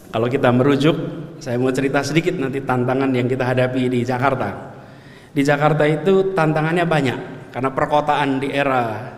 kalau 0.10 0.26
kita 0.26 0.50
merujuk, 0.50 0.98
saya 1.38 1.62
mau 1.62 1.70
cerita 1.70 2.02
sedikit 2.02 2.34
nanti 2.38 2.62
tantangan 2.66 3.14
yang 3.14 3.30
kita 3.30 3.46
hadapi 3.46 3.90
di 3.90 4.02
Jakarta. 4.02 4.74
Di 5.34 5.46
Jakarta 5.46 5.86
itu 5.86 6.34
tantangannya 6.34 6.86
banyak 6.90 7.20
karena 7.54 7.70
perkotaan 7.70 8.42
di 8.42 8.50
era 8.50 9.14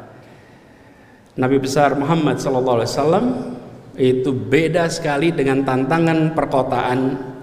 Nabi 1.39 1.58
besar 1.63 1.96
Muhammad 1.96 2.43
SAW 2.43 3.59
itu 4.00 4.32
beda 4.32 4.88
sekali 4.88 5.36
dengan 5.36 5.68
tantangan 5.68 6.32
perkotaan 6.32 7.00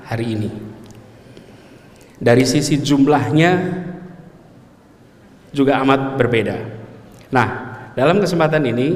hari 0.08 0.26
ini. 0.32 0.50
Dari 2.16 2.44
sisi 2.48 2.80
jumlahnya 2.80 3.84
juga 5.52 5.76
amat 5.84 6.16
berbeda. 6.16 6.56
Nah, 7.28 7.48
dalam 7.92 8.24
kesempatan 8.24 8.64
ini 8.64 8.88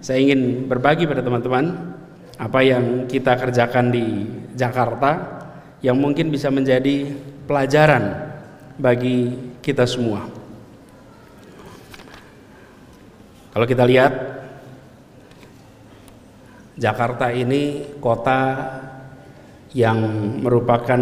saya 0.00 0.24
ingin 0.24 0.64
berbagi 0.64 1.04
pada 1.04 1.20
teman-teman 1.20 1.92
apa 2.40 2.60
yang 2.64 3.04
kita 3.04 3.36
kerjakan 3.36 3.92
di 3.92 4.24
Jakarta 4.56 5.44
yang 5.84 6.00
mungkin 6.00 6.32
bisa 6.32 6.48
menjadi 6.48 7.12
pelajaran 7.44 8.32
bagi 8.80 9.36
kita 9.60 9.84
semua. 9.84 10.24
Kalau 13.52 13.68
kita 13.68 13.84
lihat 13.84 14.41
Jakarta 16.72 17.28
ini 17.28 17.84
kota 18.00 18.68
yang 19.76 19.98
merupakan 20.40 21.00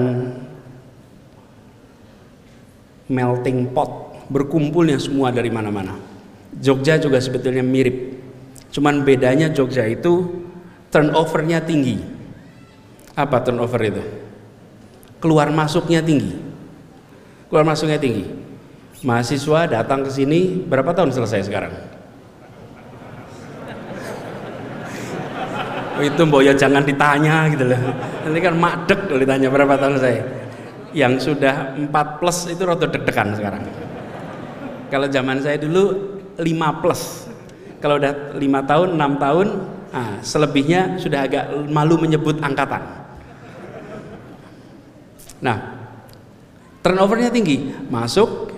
melting 3.10 3.70
pot, 3.74 4.14
berkumpulnya 4.30 4.98
semua 4.98 5.34
dari 5.34 5.50
mana-mana. 5.50 5.98
Jogja 6.58 6.98
juga 6.98 7.18
sebetulnya 7.22 7.62
mirip. 7.62 8.18
Cuman 8.70 9.02
bedanya 9.02 9.50
Jogja 9.50 9.86
itu 9.86 10.46
turnovernya 10.90 11.62
tinggi. 11.62 11.98
Apa 13.14 13.42
turnover 13.42 13.82
itu? 13.82 14.02
Keluar 15.18 15.50
masuknya 15.50 16.02
tinggi. 16.02 16.34
Keluar 17.50 17.66
masuknya 17.66 17.98
tinggi. 17.98 18.26
Mahasiswa 19.02 19.66
datang 19.70 20.06
ke 20.06 20.10
sini 20.10 20.62
berapa 20.66 20.94
tahun 20.94 21.10
selesai 21.10 21.50
sekarang? 21.50 21.99
Itu 26.02 26.20
mbok 26.26 26.42
ya 26.44 26.52
jangan 26.56 26.82
ditanya 26.82 27.48
gitu 27.52 27.64
loh. 27.68 27.80
Nanti 28.26 28.38
kan 28.40 28.54
makdek 28.56 29.00
kalau 29.08 29.20
ditanya 29.20 29.48
berapa 29.48 29.74
tahun 29.76 29.96
saya. 30.00 30.22
Yang 30.90 31.30
sudah 31.30 31.78
4 31.78 32.18
plus 32.18 32.50
itu 32.50 32.62
rada 32.66 32.86
deg-degan 32.90 33.38
sekarang. 33.38 33.62
Kalau 34.90 35.06
zaman 35.06 35.38
saya 35.38 35.56
dulu 35.62 35.82
5 36.34 36.80
plus. 36.82 37.30
Kalau 37.78 37.96
udah 37.96 38.34
5 38.34 38.70
tahun 38.70 38.88
6 38.98 39.24
tahun 39.24 39.46
nah, 39.94 40.14
selebihnya 40.20 40.98
sudah 40.98 41.20
agak 41.24 41.44
malu 41.70 41.96
menyebut 41.96 42.42
angkatan. 42.42 42.82
Nah 45.40 45.58
turnovernya 46.82 47.30
tinggi. 47.30 47.70
Masuk 47.86 48.50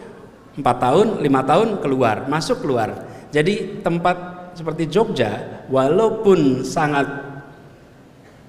4 0.56 0.64
tahun 0.64 1.06
5 1.20 1.50
tahun 1.50 1.68
keluar. 1.84 2.24
Masuk 2.26 2.64
keluar. 2.64 2.96
Jadi 3.28 3.84
tempat 3.84 4.32
seperti 4.52 4.88
Jogja 4.88 5.64
walaupun 5.72 6.64
sangat 6.64 7.31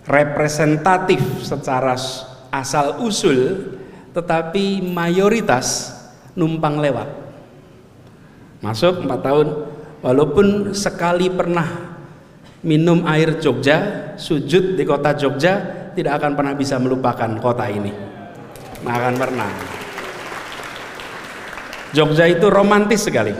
representatif 0.03 1.19
secara 1.43 1.95
asal 2.51 3.01
usul 3.03 3.71
tetapi 4.13 4.83
mayoritas 4.83 5.91
numpang 6.37 6.77
lewat. 6.77 7.09
Masuk 8.61 9.03
4 9.03 9.25
tahun. 9.25 9.47
Walaupun 10.03 10.75
sekali 10.75 11.31
pernah 11.31 11.95
minum 12.59 13.07
air 13.07 13.39
Jogja 13.39 14.11
sujud 14.19 14.75
di 14.75 14.83
kota 14.83 15.15
Jogja 15.15 15.63
tidak 15.95 16.19
akan 16.19 16.35
pernah 16.35 16.53
bisa 16.53 16.75
melupakan 16.75 17.31
kota 17.39 17.71
ini. 17.71 17.91
Nggak 18.83 18.95
akan 18.99 19.15
pernah. 19.15 19.51
Jogja 21.95 22.25
itu 22.27 22.51
romantis 22.51 23.07
sekali. 23.07 23.31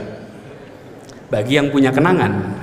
Bagi 1.27 1.59
yang 1.59 1.67
punya 1.67 1.91
kenangan 1.91 2.62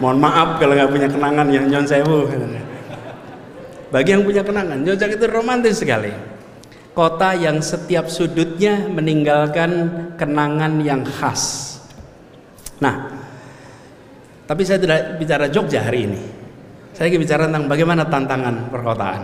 mohon 0.00 0.18
maaf 0.18 0.56
kalau 0.56 0.72
nggak 0.72 0.90
punya 0.90 1.08
kenangan 1.12 1.46
yang 1.52 1.64
nyon 1.68 1.84
sewu. 1.84 2.26
Bagi 3.90 4.10
yang 4.14 4.22
punya 4.22 4.42
kenangan 4.46 4.80
Jogja 4.86 5.06
itu 5.10 5.26
romantis 5.28 5.82
sekali. 5.82 6.10
Kota 6.94 7.34
yang 7.36 7.62
setiap 7.62 8.10
sudutnya 8.10 8.86
meninggalkan 8.86 9.70
kenangan 10.16 10.80
yang 10.82 11.04
khas. 11.04 11.76
Nah 12.80 13.12
tapi 14.48 14.62
saya 14.66 14.82
tidak 14.82 15.20
bicara 15.20 15.46
Jogja 15.52 15.86
hari 15.86 16.10
ini. 16.10 16.22
Saya 16.96 17.12
ingin 17.12 17.22
bicara 17.22 17.46
tentang 17.46 17.70
bagaimana 17.70 18.02
tantangan 18.08 18.72
perkotaan. 18.72 19.22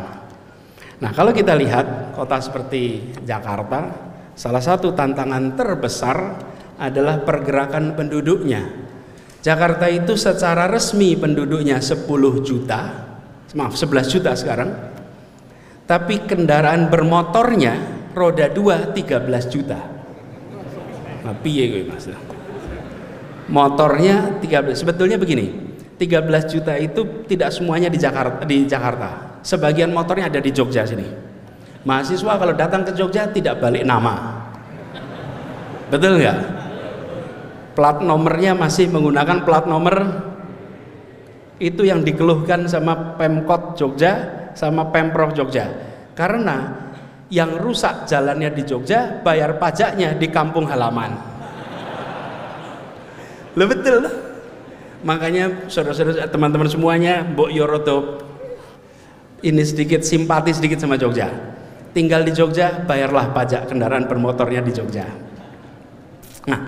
Nah 1.03 1.11
kalau 1.15 1.33
kita 1.35 1.57
lihat 1.57 2.15
kota 2.15 2.39
seperti 2.39 3.15
Jakarta 3.27 3.91
salah 4.37 4.63
satu 4.63 4.93
tantangan 4.95 5.57
terbesar 5.57 6.17
adalah 6.77 7.23
pergerakan 7.25 7.97
penduduknya 7.97 8.86
Jakarta 9.47 9.87
itu 9.87 10.19
secara 10.19 10.67
resmi 10.67 11.15
penduduknya 11.15 11.79
10 11.79 12.03
juta, 12.43 12.81
maaf 13.55 13.79
11 13.79 14.11
juta 14.11 14.35
sekarang. 14.35 14.75
Tapi 15.87 16.27
kendaraan 16.27 16.91
bermotornya 16.91 17.79
roda 18.11 18.51
2 18.51 18.91
13 18.91 19.47
juta. 19.47 19.79
Nah, 21.23 21.35
piye 21.47 21.71
gue 21.71 21.87
Mas? 21.87 22.11
Motornya 23.47 24.43
13 24.43 24.83
sebetulnya 24.83 25.15
begini. 25.15 25.79
13 25.95 26.51
juta 26.51 26.75
itu 26.75 27.23
tidak 27.31 27.55
semuanya 27.55 27.87
di 27.87 28.03
Jakarta 28.03 28.43
di 28.43 28.67
Jakarta. 28.67 29.39
Sebagian 29.47 29.95
motornya 29.95 30.27
ada 30.27 30.43
di 30.43 30.51
Jogja 30.51 30.83
sini. 30.83 31.07
Mahasiswa 31.87 32.35
kalau 32.35 32.51
datang 32.51 32.83
ke 32.83 32.91
Jogja 32.99 33.31
tidak 33.31 33.63
balik 33.63 33.87
nama. 33.87 34.43
Betul 35.87 36.19
nggak? 36.19 36.66
Plat 37.77 38.01
nomornya 38.01 38.57
masih 38.57 38.89
menggunakan 38.89 39.45
plat 39.45 39.69
nomor 39.69 39.97
itu 41.61 41.85
yang 41.85 42.01
dikeluhkan 42.01 42.65
sama 42.69 43.17
Pemkot 43.21 43.77
Jogja 43.77 44.13
sama 44.57 44.89
Pemprov 44.89 45.37
Jogja. 45.37 45.69
Karena 46.17 46.89
yang 47.29 47.61
rusak 47.61 48.09
jalannya 48.09 48.49
di 48.57 48.65
Jogja 48.65 49.21
bayar 49.21 49.61
pajaknya 49.61 50.17
di 50.17 50.33
kampung 50.33 50.65
halaman. 50.65 51.13
Lo 53.61 53.69
betul. 53.69 54.09
Makanya 55.05 55.69
saudara-saudara 55.69 56.33
teman-teman 56.33 56.73
semuanya 56.73 57.21
Mbok 57.29 57.53
Yoroto 57.53 58.25
ini 59.45 59.61
sedikit 59.61 60.01
simpati 60.01 60.57
sedikit 60.57 60.81
sama 60.81 60.97
Jogja 60.97 61.57
tinggal 61.97 62.29
di 62.29 62.33
Jogja, 62.37 62.85
bayarlah 62.85 63.33
pajak 63.33 63.73
kendaraan 63.73 64.05
bermotornya 64.05 64.61
di 64.61 64.69
Jogja. 64.77 65.09
Nah, 66.45 66.61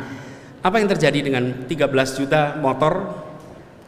apa 0.68 0.84
yang 0.84 0.92
terjadi 0.92 1.24
dengan 1.24 1.64
13 1.64 2.20
juta 2.20 2.60
motor 2.60 3.24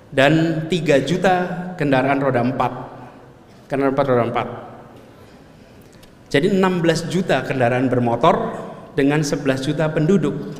dan 0.09 0.65
3 0.65 1.05
juta 1.05 1.35
kendaraan 1.77 2.25
roda 2.25 2.41
4? 2.41 3.69
Kendaraan 3.69 4.01
roda 4.01 4.25
4. 4.33 6.33
Jadi 6.33 6.57
16 6.57 7.13
juta 7.13 7.45
kendaraan 7.45 7.93
bermotor 7.93 8.57
dengan 8.97 9.21
11 9.21 9.61
juta 9.61 9.93
penduduk. 9.93 10.57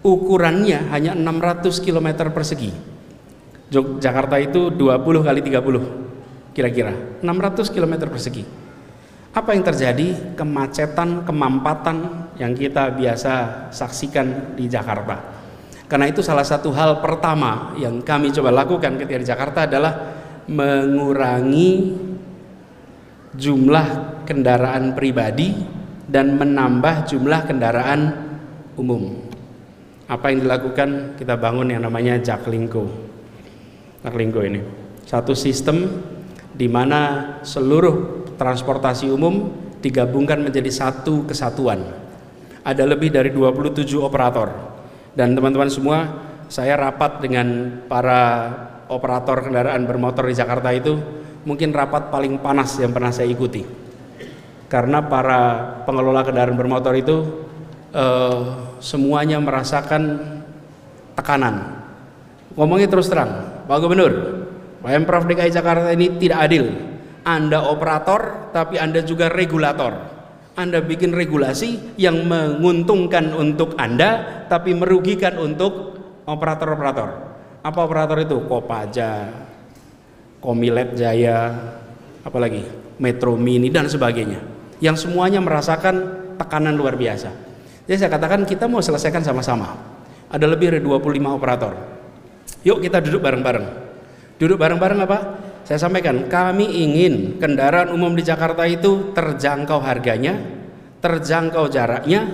Ukurannya 0.00 0.88
hanya 0.88 1.12
600 1.12 1.84
km 1.84 2.32
persegi. 2.32 2.72
Jakarta 4.00 4.40
itu 4.40 4.72
20 4.72 5.28
kali 5.28 5.44
30 5.44 6.54
kira-kira 6.54 6.94
600 7.20 7.74
km 7.74 8.06
persegi 8.06 8.46
apa 9.34 9.50
yang 9.50 9.66
terjadi? 9.66 10.38
Kemacetan, 10.38 11.26
kemampatan 11.26 12.30
yang 12.38 12.54
kita 12.54 12.94
biasa 12.94 13.66
saksikan 13.74 14.54
di 14.54 14.70
Jakarta. 14.70 15.33
Karena 15.84 16.08
itu 16.08 16.24
salah 16.24 16.44
satu 16.44 16.72
hal 16.72 17.04
pertama 17.04 17.76
yang 17.76 18.00
kami 18.00 18.32
coba 18.32 18.50
lakukan 18.50 18.96
ketika 18.96 19.18
di 19.20 19.28
Jakarta 19.28 19.58
adalah 19.68 19.92
mengurangi 20.48 21.92
jumlah 23.36 23.86
kendaraan 24.24 24.96
pribadi 24.96 25.52
dan 26.08 26.40
menambah 26.40 27.08
jumlah 27.08 27.40
kendaraan 27.44 28.00
umum. 28.80 29.28
Apa 30.08 30.32
yang 30.32 30.44
dilakukan? 30.44 31.16
Kita 31.16 31.36
bangun 31.36 31.72
yang 31.72 31.84
namanya 31.84 32.20
Jaklingko. 32.20 32.84
Jaklingko 34.04 34.40
ini 34.44 34.60
satu 35.04 35.36
sistem 35.36 35.84
di 36.52 36.68
mana 36.68 37.34
seluruh 37.44 38.24
transportasi 38.40 39.08
umum 39.12 39.52
digabungkan 39.84 40.40
menjadi 40.40 40.72
satu 40.72 41.28
kesatuan. 41.28 41.84
Ada 42.64 42.88
lebih 42.88 43.12
dari 43.12 43.28
27 43.28 44.00
operator. 44.00 44.73
Dan 45.14 45.38
teman-teman 45.38 45.70
semua, 45.70 45.98
saya 46.50 46.74
rapat 46.74 47.22
dengan 47.22 47.78
para 47.86 48.50
operator 48.90 49.46
kendaraan 49.48 49.86
bermotor 49.86 50.26
di 50.26 50.34
Jakarta 50.34 50.74
itu 50.74 50.98
mungkin 51.46 51.70
rapat 51.70 52.10
paling 52.10 52.42
panas 52.42 52.76
yang 52.82 52.90
pernah 52.90 53.14
saya 53.14 53.30
ikuti. 53.30 53.62
Karena 54.66 55.06
para 55.06 55.70
pengelola 55.86 56.26
kendaraan 56.26 56.58
bermotor 56.58 56.98
itu 56.98 57.46
eh, 57.94 58.40
semuanya 58.82 59.38
merasakan 59.38 60.02
tekanan. 61.14 61.86
Ngomongnya 62.58 62.90
terus 62.90 63.06
terang, 63.06 63.64
Pak 63.70 63.78
Gubernur, 63.78 64.12
Pemprov 64.82 65.26
DKI 65.26 65.50
Jakarta 65.50 65.90
ini 65.94 66.18
tidak 66.18 66.38
adil 66.50 66.94
anda 67.24 67.72
operator, 67.72 68.52
tapi 68.52 68.76
Anda 68.76 69.00
juga 69.00 69.32
regulator. 69.32 70.13
Anda 70.54 70.78
bikin 70.78 71.10
regulasi 71.10 71.98
yang 71.98 72.30
menguntungkan 72.30 73.34
untuk 73.34 73.74
Anda, 73.74 74.42
tapi 74.46 74.70
merugikan 74.70 75.34
untuk 75.42 75.98
operator-operator. 76.30 77.08
Apa 77.66 77.78
operator 77.82 78.22
itu? 78.22 78.38
Kopaja, 78.46 79.34
Komilet 80.38 80.94
Jaya, 80.94 81.50
apalagi 82.22 82.62
Metro 83.02 83.34
Mini 83.34 83.66
dan 83.66 83.90
sebagainya. 83.90 84.38
Yang 84.78 85.08
semuanya 85.08 85.42
merasakan 85.42 85.94
tekanan 86.38 86.78
luar 86.78 86.94
biasa. 86.94 87.34
Jadi 87.84 87.96
saya 87.98 88.10
katakan 88.14 88.46
kita 88.46 88.70
mau 88.70 88.78
selesaikan 88.78 89.26
sama-sama. 89.26 89.74
Ada 90.30 90.46
lebih 90.46 90.70
dari 90.70 90.82
25 90.82 91.34
operator. 91.34 91.72
Yuk 92.64 92.78
kita 92.80 93.02
duduk 93.02 93.20
bareng-bareng. 93.26 93.66
Duduk 94.40 94.56
bareng-bareng 94.56 95.00
apa? 95.04 95.18
Saya 95.64 95.80
sampaikan, 95.80 96.28
kami 96.28 96.68
ingin 96.68 97.40
kendaraan 97.40 97.88
umum 97.88 98.12
di 98.12 98.20
Jakarta 98.20 98.68
itu 98.68 99.16
terjangkau 99.16 99.80
harganya, 99.80 100.36
terjangkau 101.00 101.72
jaraknya, 101.72 102.28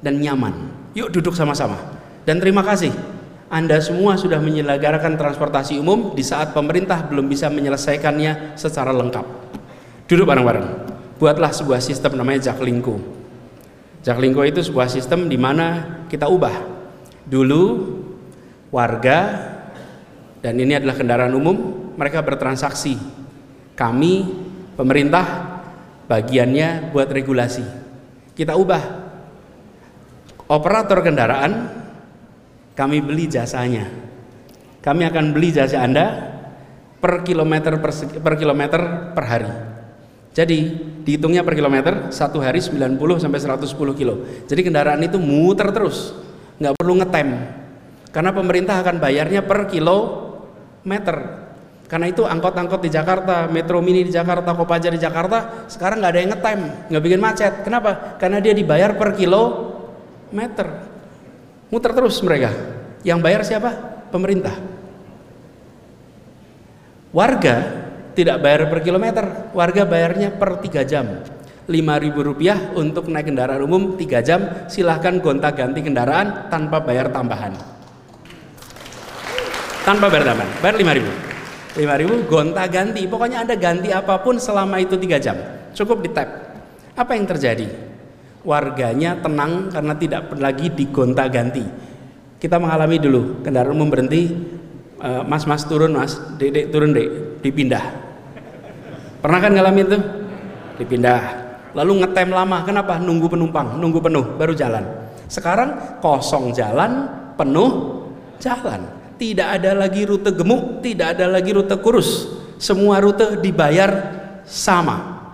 dan 0.00 0.16
nyaman. 0.16 0.72
Yuk 0.96 1.12
duduk 1.12 1.36
sama-sama. 1.36 1.76
Dan 2.24 2.40
terima 2.40 2.64
kasih, 2.64 2.96
Anda 3.52 3.76
semua 3.84 4.16
sudah 4.16 4.40
menyelenggarakan 4.40 5.20
transportasi 5.20 5.76
umum 5.76 6.16
di 6.16 6.24
saat 6.24 6.56
pemerintah 6.56 7.04
belum 7.04 7.28
bisa 7.28 7.52
menyelesaikannya 7.52 8.56
secara 8.56 8.88
lengkap. 8.90 9.26
Duduk 10.08 10.24
bareng-bareng. 10.24 10.96
Buatlah 11.20 11.52
sebuah 11.52 11.84
sistem 11.84 12.16
namanya 12.16 12.50
Jaklingko. 12.52 12.96
Jaklingko 14.00 14.42
itu 14.48 14.64
sebuah 14.64 14.88
sistem 14.88 15.28
di 15.28 15.36
mana 15.36 16.00
kita 16.08 16.24
ubah. 16.24 16.56
Dulu 17.28 17.62
warga 18.72 19.18
dan 20.40 20.56
ini 20.56 20.78
adalah 20.78 20.94
kendaraan 20.94 21.34
umum 21.36 21.85
mereka 21.96 22.22
bertransaksi. 22.22 22.96
Kami 23.76 24.14
pemerintah 24.76 25.24
bagiannya 26.06 26.92
buat 26.94 27.10
regulasi. 27.10 27.64
Kita 28.36 28.54
ubah 28.54 28.82
operator 30.46 31.02
kendaraan 31.02 31.52
kami 32.76 33.02
beli 33.02 33.26
jasanya. 33.26 33.88
Kami 34.84 35.02
akan 35.02 35.34
beli 35.34 35.50
jasa 35.50 35.82
Anda 35.82 36.36
per 37.02 37.26
kilometer 37.26 37.80
per, 37.82 37.90
per 38.22 38.34
kilometer 38.38 38.80
per 39.16 39.24
hari. 39.26 39.50
Jadi 40.36 40.58
dihitungnya 41.00 41.40
per 41.40 41.56
kilometer 41.56 42.12
satu 42.12 42.44
hari 42.44 42.60
90 42.60 43.00
sampai 43.16 43.40
110 43.40 43.72
kilo. 43.96 44.14
Jadi 44.44 44.60
kendaraan 44.60 45.00
itu 45.00 45.16
muter 45.16 45.72
terus, 45.72 46.12
nggak 46.60 46.76
perlu 46.76 47.00
ngetem. 47.00 47.28
Karena 48.12 48.30
pemerintah 48.36 48.76
akan 48.84 49.00
bayarnya 49.00 49.40
per 49.48 49.64
kilometer. 49.72 51.45
Karena 51.86 52.10
itu 52.10 52.26
angkot-angkot 52.26 52.82
di 52.82 52.90
Jakarta, 52.90 53.46
Metro 53.46 53.78
Mini 53.78 54.02
di 54.02 54.10
Jakarta, 54.10 54.58
Kopaja 54.58 54.90
di 54.90 54.98
Jakarta, 54.98 55.70
sekarang 55.70 56.02
nggak 56.02 56.12
ada 56.12 56.20
yang 56.20 56.30
ngetem, 56.34 56.60
nggak 56.90 57.02
bikin 57.02 57.20
macet. 57.22 57.52
Kenapa? 57.62 58.18
Karena 58.18 58.42
dia 58.42 58.50
dibayar 58.50 58.90
per 58.98 59.14
kilometer. 59.14 60.66
Muter 61.70 61.92
terus 61.94 62.18
mereka. 62.26 62.50
Yang 63.06 63.18
bayar 63.22 63.40
siapa? 63.46 63.70
Pemerintah. 64.10 64.54
Warga 67.14 67.56
tidak 68.18 68.42
bayar 68.42 68.66
per 68.66 68.80
kilometer, 68.82 69.24
warga 69.54 69.86
bayarnya 69.86 70.34
per 70.34 70.58
3 70.58 70.82
jam. 70.82 71.06
ribu 71.66 72.20
rupiah 72.22 72.74
untuk 72.74 73.06
naik 73.06 73.30
kendaraan 73.30 73.62
umum 73.62 73.94
3 73.94 74.26
jam, 74.26 74.40
silahkan 74.66 75.22
gonta 75.22 75.54
ganti 75.54 75.86
kendaraan 75.86 76.50
tanpa 76.50 76.82
bayar 76.82 77.14
tambahan. 77.14 77.54
Tanpa 79.86 80.10
bayar 80.10 80.34
tambahan, 80.34 80.50
bayar 80.58 80.76
5 80.82 80.98
ribu. 80.98 81.35
5000 81.76 82.24
gonta 82.24 82.64
ganti. 82.64 83.04
Pokoknya 83.04 83.44
anda 83.44 83.52
ganti 83.52 83.92
apa 83.92 84.16
pun 84.24 84.40
selama 84.40 84.80
itu 84.80 84.96
tiga 84.96 85.20
jam. 85.20 85.36
Cukup 85.76 86.00
di 86.00 86.08
tap. 86.08 86.28
Apa 86.96 87.12
yang 87.12 87.28
terjadi? 87.28 87.68
Warganya 88.40 89.20
tenang 89.20 89.68
karena 89.68 89.92
tidak 89.92 90.32
lagi 90.40 90.72
digonta 90.72 91.28
ganti. 91.28 91.60
Kita 92.40 92.56
mengalami 92.56 92.96
dulu 92.96 93.44
kendaraan 93.44 93.76
umum 93.76 93.92
berhenti 93.92 94.32
e, 94.96 95.10
mas 95.28 95.44
mas 95.44 95.64
turun 95.68 95.92
mas 95.92 96.16
dek 96.40 96.50
dek 96.52 96.66
turun 96.72 96.96
dek 96.96 97.08
dipindah. 97.44 97.84
Pernah 99.20 99.38
kan 99.42 99.52
ngalamin 99.52 99.84
itu? 99.84 99.98
Dipindah. 100.80 101.22
Lalu 101.76 101.92
ngetem 102.00 102.32
lama 102.32 102.64
kenapa? 102.64 102.96
Nunggu 102.96 103.28
penumpang 103.28 103.76
nunggu 103.76 104.00
penuh 104.00 104.24
baru 104.40 104.56
jalan. 104.56 104.84
Sekarang 105.28 106.00
kosong 106.00 106.54
jalan 106.54 107.04
penuh 107.36 108.00
jalan 108.40 108.95
tidak 109.16 109.60
ada 109.60 109.76
lagi 109.76 110.04
rute 110.04 110.30
gemuk, 110.32 110.80
tidak 110.84 111.16
ada 111.16 111.26
lagi 111.28 111.52
rute 111.52 111.76
kurus. 111.80 112.28
Semua 112.56 113.00
rute 113.00 113.40
dibayar 113.40 113.90
sama. 114.48 115.28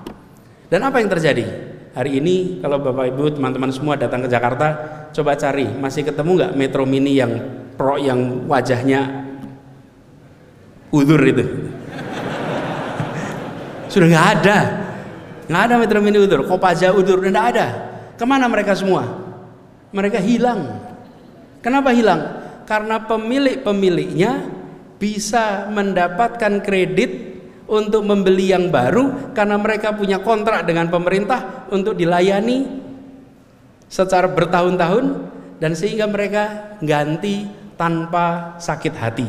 Dan 0.66 0.82
apa 0.86 0.98
yang 0.98 1.10
terjadi? 1.10 1.44
Hari 1.92 2.18
ini 2.18 2.64
kalau 2.64 2.80
Bapak 2.80 3.12
Ibu 3.12 3.36
teman-teman 3.36 3.68
semua 3.68 4.00
datang 4.00 4.24
ke 4.24 4.28
Jakarta, 4.32 4.68
coba 5.12 5.36
cari 5.36 5.68
masih 5.68 6.08
ketemu 6.08 6.30
nggak 6.40 6.52
Metro 6.56 6.88
Mini 6.88 7.20
yang 7.20 7.32
pro 7.76 8.00
yang 8.00 8.48
wajahnya 8.48 9.28
udur 10.88 11.20
itu? 11.20 11.44
Sudah 13.92 14.08
nggak 14.08 14.28
ada, 14.40 14.58
Nggak 15.52 15.62
ada 15.68 15.74
Metro 15.76 15.98
Mini 16.00 16.18
Udur, 16.22 16.46
Kopaja 16.46 16.94
Udur, 16.94 17.20
nggak 17.20 17.46
ada. 17.52 17.66
Ke 18.16 18.24
mana 18.24 18.46
mereka 18.46 18.72
semua? 18.72 19.04
Mereka 19.92 20.16
hilang. 20.22 20.80
Kenapa 21.60 21.90
hilang? 21.92 22.41
Karena 22.72 23.04
pemilik-pemiliknya 23.04 24.48
bisa 24.96 25.68
mendapatkan 25.68 26.64
kredit 26.64 27.36
untuk 27.68 28.00
membeli 28.00 28.48
yang 28.48 28.72
baru 28.72 29.36
karena 29.36 29.60
mereka 29.60 29.92
punya 29.92 30.24
kontrak 30.24 30.64
dengan 30.64 30.88
pemerintah 30.88 31.68
untuk 31.68 31.92
dilayani 31.92 32.64
secara 33.92 34.24
bertahun-tahun 34.24 35.04
dan 35.60 35.76
sehingga 35.76 36.08
mereka 36.08 36.72
ganti 36.80 37.44
tanpa 37.76 38.56
sakit 38.56 38.94
hati. 38.96 39.28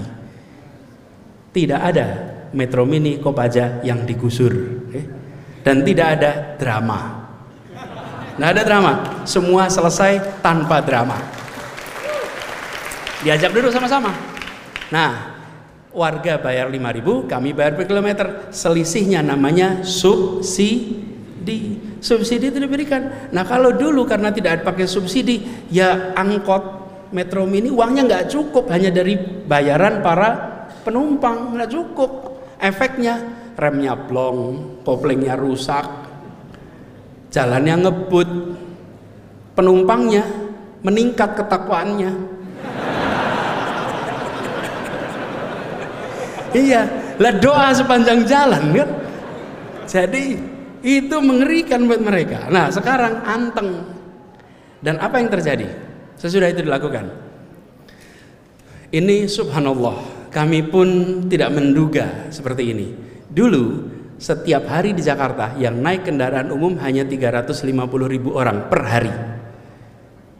Tidak 1.51 1.81
ada 1.83 2.07
Metro 2.55 2.87
Mini 2.87 3.19
Kopaja 3.19 3.83
yang 3.83 4.07
digusur 4.07 4.55
eh? 4.95 5.03
dan 5.67 5.83
tidak 5.83 6.07
ada 6.15 6.31
drama. 6.55 7.27
Tidak 8.39 8.49
ada 8.55 8.63
drama, 8.63 8.93
semua 9.27 9.67
selesai 9.67 10.39
tanpa 10.39 10.79
drama. 10.79 11.42
Diajak 13.23 13.55
duduk 13.55 13.71
sama-sama. 13.71 14.11
Nah, 14.91 15.33
warga 15.95 16.41
bayar 16.41 16.67
5000 16.67 17.29
kami 17.31 17.55
bayar 17.55 17.79
per 17.79 17.87
kilometer. 17.87 18.51
Selisihnya 18.51 19.23
namanya 19.23 19.79
subsidi. 19.85 21.79
Subsidi 22.03 22.51
itu 22.51 22.59
diberikan. 22.59 23.31
Nah 23.31 23.47
kalau 23.47 23.71
dulu 23.71 24.03
karena 24.03 24.33
tidak 24.35 24.67
pakai 24.67 24.89
subsidi 24.89 25.39
ya 25.71 26.11
angkot 26.19 26.83
metro 27.15 27.47
mini 27.47 27.71
uangnya 27.71 28.03
nggak 28.09 28.27
cukup. 28.27 28.67
Hanya 28.67 28.91
dari 28.91 29.15
bayaran 29.47 30.03
para 30.03 30.29
penumpang 30.83 31.55
nggak 31.55 31.71
cukup. 31.71 32.11
Efeknya 32.59 33.19
remnya 33.55 33.95
blong 33.95 34.81
koplingnya 34.83 35.39
rusak 35.39 35.85
jalannya 37.31 37.87
ngebut. 37.87 38.29
Penumpangnya 39.53 40.25
meningkat 40.81 41.37
ketakwaannya 41.37 42.32
Iya, 46.53 46.81
lah 47.17 47.33
doa 47.41 47.73
sepanjang 47.73 48.29
jalan 48.29 48.63
kan. 48.73 48.89
Jadi 49.89 50.37
itu 50.83 51.17
mengerikan 51.23 51.85
buat 51.89 51.99
mereka. 51.99 52.47
Nah 52.53 52.69
sekarang 52.69 53.25
anteng. 53.25 53.83
Dan 54.83 54.99
apa 54.99 55.17
yang 55.17 55.31
terjadi? 55.31 55.67
Sesudah 56.19 56.51
itu 56.51 56.61
dilakukan. 56.61 57.07
Ini 58.93 59.25
subhanallah, 59.25 60.29
kami 60.29 60.69
pun 60.69 60.87
tidak 61.25 61.49
menduga 61.55 62.29
seperti 62.29 62.69
ini. 62.75 62.87
Dulu 63.31 63.89
setiap 64.21 64.69
hari 64.69 64.93
di 64.93 65.01
Jakarta 65.01 65.57
yang 65.57 65.81
naik 65.81 66.05
kendaraan 66.05 66.53
umum 66.53 66.77
hanya 66.83 67.01
350 67.01 67.65
ribu 68.05 68.37
orang 68.37 68.69
per 68.69 68.81
hari. 68.85 69.13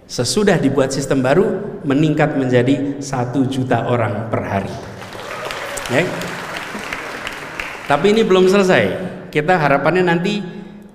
Sesudah 0.06 0.62
dibuat 0.62 0.94
sistem 0.94 1.24
baru 1.24 1.82
meningkat 1.82 2.38
menjadi 2.38 3.02
satu 3.02 3.48
juta 3.50 3.90
orang 3.90 4.30
per 4.30 4.42
hari. 4.46 4.93
Ya. 5.92 6.08
Tapi 7.84 8.16
ini 8.16 8.24
belum 8.24 8.48
selesai. 8.48 8.84
Kita 9.28 9.60
harapannya 9.60 10.08
nanti 10.08 10.40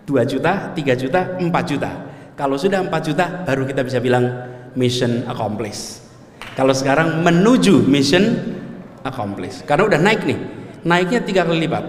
2 0.09 0.24
juta, 0.24 0.72
3 0.72 0.96
juta, 0.96 1.37
4 1.37 1.44
juta. 1.68 1.90
Kalau 2.33 2.57
sudah 2.57 2.81
4 2.81 2.88
juta 3.05 3.24
baru 3.44 3.68
kita 3.68 3.85
bisa 3.85 4.01
bilang 4.01 4.24
mission 4.72 5.29
accomplished. 5.29 6.01
Kalau 6.57 6.72
sekarang 6.72 7.20
menuju 7.20 7.85
mission 7.85 8.57
accomplished. 9.05 9.68
Karena 9.68 9.85
udah 9.85 10.01
naik 10.01 10.24
nih. 10.24 10.38
Naiknya 10.88 11.20
tiga 11.20 11.44
kali 11.44 11.68
lipat. 11.68 11.85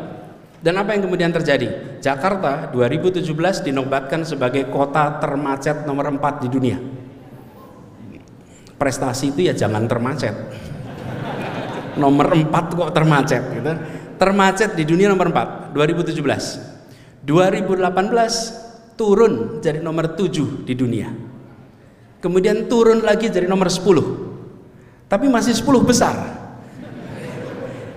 Dan 0.60 0.76
apa 0.76 0.92
yang 0.92 1.08
kemudian 1.08 1.32
terjadi? 1.32 1.98
Jakarta 2.04 2.68
2017 2.76 3.24
dinobatkan 3.64 4.28
sebagai 4.28 4.68
kota 4.68 5.24
termacet 5.24 5.88
nomor 5.88 6.12
4 6.12 6.44
di 6.44 6.48
dunia. 6.52 6.78
Prestasi 8.76 9.32
itu 9.32 9.48
ya 9.48 9.56
jangan 9.56 9.88
termacet 9.88 10.36
nomor 12.00 12.32
4 12.32 12.48
kok 12.50 12.90
termacet 12.96 13.44
gitu. 13.52 13.72
Termacet 14.16 14.74
di 14.80 14.88
dunia 14.88 15.12
nomor 15.12 15.30
4 15.30 15.76
2017. 15.76 17.28
2018 17.28 18.96
turun 18.96 19.60
jadi 19.60 19.84
nomor 19.84 20.16
7 20.16 20.64
di 20.64 20.74
dunia. 20.76 21.12
Kemudian 22.20 22.68
turun 22.72 23.04
lagi 23.04 23.28
jadi 23.32 23.48
nomor 23.48 23.68
10. 23.72 25.08
Tapi 25.08 25.26
masih 25.28 25.56
10 25.56 25.84
besar. 25.84 26.16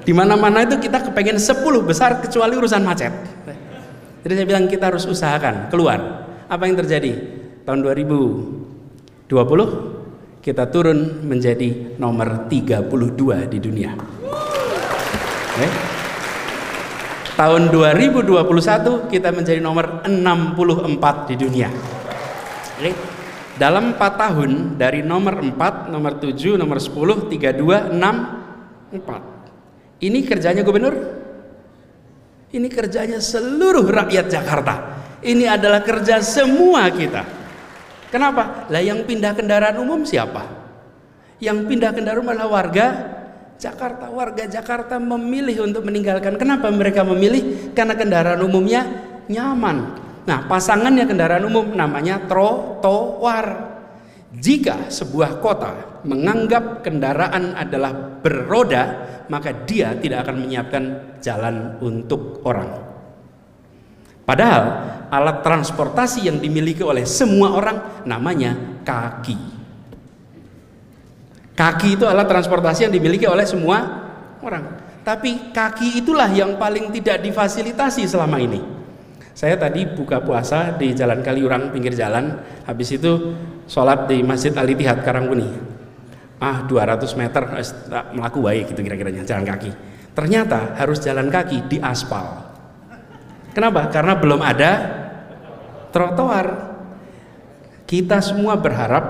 Di 0.02 0.10
mana-mana 0.10 0.66
itu 0.66 0.78
kita 0.82 0.98
kepengen 1.10 1.38
10 1.38 1.62
besar 1.86 2.18
kecuali 2.18 2.58
urusan 2.58 2.82
macet. 2.82 3.14
Jadi 4.22 4.32
saya 4.38 4.46
bilang 4.46 4.70
kita 4.70 4.90
harus 4.90 5.06
usahakan 5.06 5.70
keluar. 5.70 6.26
Apa 6.46 6.66
yang 6.70 6.78
terjadi? 6.78 7.18
Tahun 7.66 7.78
2020 7.82 9.30
kita 10.42 10.66
turun 10.66 11.22
menjadi 11.22 11.94
nomor 12.02 12.50
32 12.50 13.46
di 13.46 13.58
dunia. 13.62 13.94
Okay. 15.54 15.70
Tahun 17.38 17.62
2021 17.70 19.06
kita 19.06 19.30
menjadi 19.30 19.62
nomor 19.62 20.02
64 20.02 21.30
di 21.30 21.34
dunia. 21.38 21.70
Okay. 22.74 22.92
Dalam 23.54 23.94
4 23.94 24.02
tahun 24.18 24.50
dari 24.74 25.06
nomor 25.06 25.38
4, 25.38 25.94
nomor 25.94 26.18
7, 26.18 26.58
nomor 26.58 26.82
10, 26.82 27.30
32, 27.30 27.94
6, 27.94 28.98
4. 28.98 30.02
Ini 30.02 30.18
kerjanya 30.26 30.66
gubernur? 30.66 30.94
Ini 32.50 32.66
kerjanya 32.66 33.22
seluruh 33.22 33.86
rakyat 33.86 34.26
Jakarta. 34.26 34.74
Ini 35.22 35.46
adalah 35.46 35.86
kerja 35.86 36.18
semua 36.18 36.90
kita. 36.90 37.41
Kenapa? 38.12 38.68
Lah 38.68 38.82
yang 38.84 39.08
pindah 39.08 39.32
kendaraan 39.32 39.80
umum 39.80 40.04
siapa? 40.04 40.44
Yang 41.40 41.64
pindah 41.64 41.96
kendaraan 41.96 42.20
umum 42.20 42.36
adalah 42.36 42.52
warga 42.52 42.86
Jakarta. 43.56 44.12
Warga 44.12 44.44
Jakarta 44.44 45.00
memilih 45.00 45.64
untuk 45.64 45.88
meninggalkan. 45.88 46.36
Kenapa 46.36 46.68
mereka 46.68 47.08
memilih? 47.08 47.72
Karena 47.72 47.96
kendaraan 47.96 48.44
umumnya 48.44 48.84
nyaman. 49.32 49.96
Nah, 50.28 50.44
pasangannya 50.44 51.08
kendaraan 51.08 51.48
umum 51.48 51.72
namanya 51.72 52.20
trotoar. 52.28 53.72
Jika 54.32 54.92
sebuah 54.92 55.40
kota 55.40 56.04
menganggap 56.04 56.84
kendaraan 56.84 57.56
adalah 57.56 58.20
beroda, 58.20 58.84
maka 59.32 59.56
dia 59.64 59.96
tidak 59.96 60.28
akan 60.28 60.36
menyiapkan 60.44 60.84
jalan 61.24 61.80
untuk 61.80 62.44
orang. 62.44 62.91
Padahal 64.22 64.64
alat 65.10 65.42
transportasi 65.42 66.30
yang 66.30 66.38
dimiliki 66.38 66.80
oleh 66.80 67.02
semua 67.04 67.52
orang 67.52 68.06
namanya 68.06 68.80
kaki. 68.86 69.36
Kaki 71.52 72.00
itu 72.00 72.08
alat 72.08 72.24
transportasi 72.30 72.88
yang 72.88 72.94
dimiliki 72.94 73.28
oleh 73.28 73.44
semua 73.44 74.08
orang. 74.40 74.80
Tapi 75.02 75.50
kaki 75.50 76.00
itulah 76.00 76.30
yang 76.30 76.56
paling 76.56 76.94
tidak 76.94 77.20
difasilitasi 77.26 78.06
selama 78.06 78.38
ini. 78.38 78.62
Saya 79.34 79.58
tadi 79.58 79.84
buka 79.84 80.22
puasa 80.22 80.76
di 80.76 80.94
Jalan 80.94 81.24
Kaliurang 81.24 81.72
pinggir 81.74 81.96
jalan, 81.96 82.36
habis 82.68 82.94
itu 82.94 83.34
sholat 83.66 84.06
di 84.06 84.22
Masjid 84.22 84.54
Al 84.54 84.68
Ittihad 84.70 85.02
Karangkuni. 85.02 85.48
Ah 86.38 86.62
200 86.68 87.18
meter 87.18 87.42
melaku 88.14 88.38
baik 88.44 88.72
gitu 88.72 88.80
kira-kiranya 88.86 89.26
jalan 89.26 89.44
kaki. 89.44 89.70
Ternyata 90.12 90.76
harus 90.78 91.00
jalan 91.00 91.32
kaki 91.32 91.66
di 91.66 91.78
aspal 91.80 92.51
Kenapa? 93.52 93.88
Karena 93.92 94.16
belum 94.16 94.40
ada 94.40 94.70
trotoar. 95.92 96.72
Kita 97.84 98.24
semua 98.24 98.56
berharap 98.56 99.04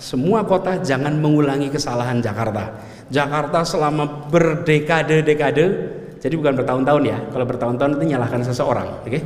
semua 0.00 0.46
kota 0.48 0.80
jangan 0.80 1.12
mengulangi 1.18 1.68
kesalahan 1.68 2.24
Jakarta. 2.24 2.72
Jakarta 3.10 3.66
selama 3.66 4.30
berdekade-dekade, 4.30 5.64
jadi 6.22 6.34
bukan 6.38 6.56
bertahun-tahun 6.62 7.02
ya. 7.04 7.18
Kalau 7.28 7.44
bertahun-tahun 7.44 7.92
itu 7.98 8.04
nyalahkan 8.14 8.40
seseorang, 8.46 8.86
oke? 9.02 9.10
Okay? 9.10 9.20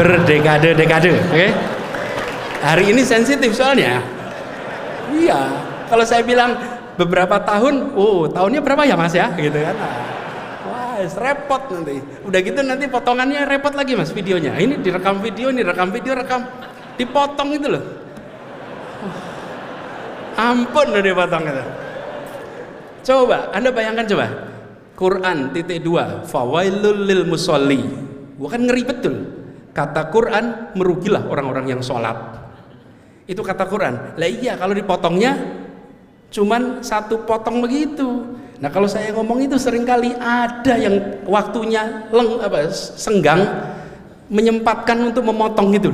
Berdekade-dekade, 0.00 1.12
oke? 1.12 1.28
Okay? 1.30 1.50
Hari 2.64 2.84
ini 2.90 3.04
sensitif 3.04 3.52
soalnya. 3.52 4.00
Iya, 5.12 5.54
kalau 5.86 6.02
saya 6.02 6.26
bilang 6.26 6.56
beberapa 6.98 7.38
tahun, 7.44 7.94
oh 7.94 8.26
tahunnya 8.26 8.64
berapa 8.64 8.82
ya 8.88 8.96
mas 8.98 9.14
ya, 9.14 9.30
gitu 9.38 9.60
kan? 9.60 9.76
Repot 11.04 11.62
nanti. 11.68 12.00
Udah 12.24 12.40
gitu 12.40 12.60
nanti 12.64 12.88
potongannya 12.88 13.44
repot 13.44 13.76
lagi 13.76 13.92
mas 13.92 14.10
videonya. 14.10 14.56
Ini 14.56 14.80
direkam 14.80 15.20
video, 15.20 15.52
ini 15.52 15.60
rekam 15.60 15.92
video, 15.92 16.16
rekam 16.16 16.48
dipotong 16.96 17.50
itu 17.52 17.68
loh. 17.68 17.84
Ampun 20.36 20.86
udah 20.92 21.04
dipotong 21.04 21.44
itu. 21.44 21.64
Coba, 23.06 23.52
anda 23.52 23.70
bayangkan 23.70 24.06
coba. 24.08 24.26
Quran 24.96 25.52
titik 25.52 25.84
dua, 25.84 26.24
fawailul 26.24 27.04
lil 27.04 27.28
musolli. 27.28 27.84
Bukan 28.40 28.64
ngeri 28.64 28.82
betul. 28.88 29.14
Kata 29.76 30.08
Quran 30.08 30.72
merugilah 30.72 31.28
orang-orang 31.28 31.76
yang 31.76 31.80
sholat. 31.84 32.16
Itu 33.28 33.44
kata 33.44 33.68
Quran. 33.68 34.16
Lah 34.16 34.28
iya 34.28 34.56
kalau 34.56 34.72
dipotongnya 34.72 35.36
cuman 36.32 36.80
satu 36.80 37.28
potong 37.28 37.60
begitu 37.60 38.24
Nah 38.56 38.72
kalau 38.72 38.88
saya 38.88 39.12
ngomong 39.12 39.44
itu 39.44 39.60
sering 39.60 39.84
kali 39.84 40.16
ada 40.16 40.80
yang 40.80 41.20
waktunya 41.28 42.08
leng 42.08 42.40
apa 42.40 42.72
senggang 42.72 43.44
menyempatkan 44.32 45.12
untuk 45.12 45.28
memotong 45.28 45.76
itu. 45.76 45.92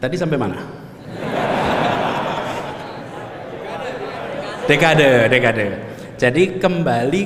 Tadi 0.00 0.16
sampai 0.16 0.38
mana? 0.40 0.60
Dekade, 4.68 5.28
dekade. 5.28 5.66
Jadi 6.20 6.60
kembali 6.60 7.22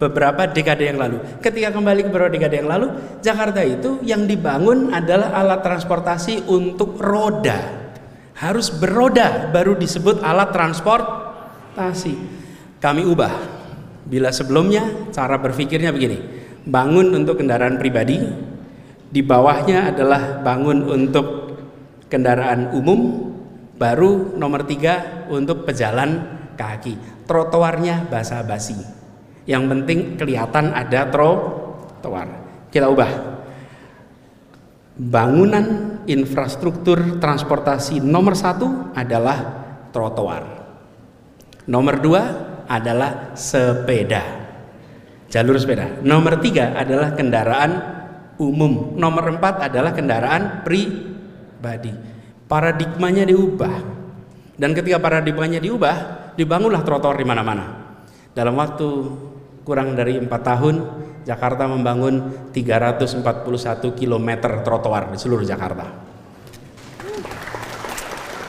beberapa 0.00 0.48
dekade 0.48 0.88
yang 0.88 0.98
lalu. 0.98 1.20
Ketika 1.44 1.70
kembali 1.76 2.00
ke 2.06 2.08
beberapa 2.08 2.32
dekade 2.32 2.56
yang 2.62 2.70
lalu, 2.72 2.88
Jakarta 3.20 3.60
itu 3.60 4.00
yang 4.00 4.24
dibangun 4.24 4.90
adalah 4.90 5.36
alat 5.36 5.60
transportasi 5.60 6.48
untuk 6.48 6.96
roda. 6.96 7.78
Harus 8.40 8.72
beroda 8.72 9.52
baru 9.52 9.76
disebut 9.76 10.24
alat 10.24 10.56
transportasi. 11.70 12.14
Kami 12.82 13.02
ubah. 13.06 13.34
Bila 14.10 14.34
sebelumnya 14.34 15.12
cara 15.14 15.38
berpikirnya 15.38 15.94
begini, 15.94 16.18
bangun 16.66 17.14
untuk 17.14 17.38
kendaraan 17.38 17.78
pribadi, 17.78 18.18
di 19.06 19.22
bawahnya 19.22 19.94
adalah 19.94 20.42
bangun 20.42 20.82
untuk 20.88 21.54
kendaraan 22.10 22.74
umum, 22.74 23.30
baru 23.78 24.34
nomor 24.34 24.66
tiga 24.66 25.26
untuk 25.30 25.62
pejalan 25.62 26.26
kaki. 26.58 27.22
Trotoarnya 27.28 28.10
basa-basi. 28.10 28.74
Yang 29.46 29.62
penting 29.70 29.98
kelihatan 30.18 30.74
ada 30.74 31.06
trotoar. 31.06 32.28
Kita 32.74 32.90
ubah. 32.90 33.10
Bangunan 35.00 35.66
infrastruktur 36.10 37.22
transportasi 37.22 38.02
nomor 38.02 38.34
satu 38.34 38.90
adalah 38.90 39.38
trotoar. 39.94 40.59
Nomor 41.70 42.02
dua 42.02 42.22
adalah 42.66 43.38
sepeda. 43.38 44.42
Jalur 45.30 45.54
sepeda. 45.54 46.02
Nomor 46.02 46.42
tiga 46.42 46.74
adalah 46.74 47.14
kendaraan 47.14 47.70
umum. 48.42 48.98
Nomor 48.98 49.38
empat 49.38 49.70
adalah 49.70 49.94
kendaraan 49.94 50.66
pribadi. 50.66 51.94
Paradigmanya 52.50 53.22
diubah. 53.22 54.02
Dan 54.58 54.74
ketika 54.74 54.98
paradigmanya 54.98 55.62
diubah, 55.62 55.96
dibangunlah 56.34 56.82
trotoar 56.82 57.14
di 57.14 57.22
mana-mana. 57.22 57.94
Dalam 58.34 58.58
waktu 58.58 58.88
kurang 59.62 59.94
dari 59.94 60.18
empat 60.18 60.42
tahun 60.42 60.74
Jakarta 61.22 61.70
membangun 61.70 62.50
341 62.50 63.22
km 63.94 64.28
trotoar 64.66 65.14
di 65.14 65.18
seluruh 65.22 65.46
Jakarta 65.46 66.09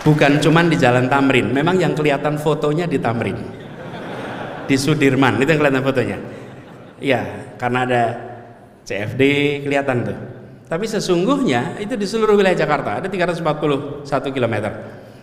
bukan 0.03 0.41
cuman 0.41 0.69
di 0.69 0.77
Jalan 0.77 1.07
Tamrin. 1.07 1.49
Memang 1.49 1.77
yang 1.77 1.93
kelihatan 1.97 2.37
fotonya 2.37 2.85
di 2.85 2.97
Tamrin. 3.01 3.37
Di 4.65 4.75
Sudirman. 4.77 5.41
Itu 5.41 5.49
yang 5.51 5.59
kelihatan 5.61 5.83
fotonya. 5.83 6.17
Ya 7.01 7.21
karena 7.57 7.85
ada 7.85 8.03
CFD 8.85 9.21
kelihatan 9.65 9.97
tuh. 10.05 10.17
Tapi 10.69 10.87
sesungguhnya 10.87 11.81
itu 11.83 11.99
di 11.99 12.07
seluruh 12.07 12.39
wilayah 12.39 12.63
Jakarta 12.63 13.03
ada 13.03 13.07
341 13.11 14.07
km 14.31 14.55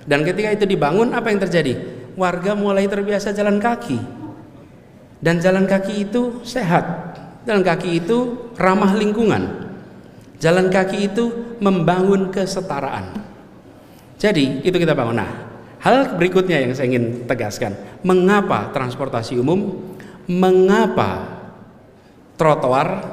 dan 0.08 0.24
ketika 0.24 0.48
itu 0.56 0.64
dibangun 0.64 1.12
apa 1.12 1.28
yang 1.28 1.44
terjadi? 1.44 1.76
Warga 2.16 2.56
mulai 2.56 2.88
terbiasa 2.88 3.36
jalan 3.36 3.60
kaki. 3.60 4.00
Dan 5.20 5.36
jalan 5.44 5.68
kaki 5.68 6.08
itu 6.08 6.40
sehat. 6.48 7.12
Jalan 7.44 7.60
kaki 7.60 8.00
itu 8.00 8.48
ramah 8.56 8.96
lingkungan. 8.96 9.68
Jalan 10.40 10.72
kaki 10.72 11.12
itu 11.12 11.24
membangun 11.60 12.32
kesetaraan. 12.32 13.27
Jadi 14.18 14.66
itu 14.66 14.74
kita 14.74 14.98
bangun. 14.98 15.22
Nah, 15.22 15.31
hal 15.78 16.18
berikutnya 16.18 16.59
yang 16.59 16.74
saya 16.74 16.90
ingin 16.90 17.24
tegaskan, 17.31 17.78
mengapa 18.02 18.74
transportasi 18.74 19.38
umum, 19.38 19.78
mengapa 20.26 21.38
trotoar, 22.35 23.07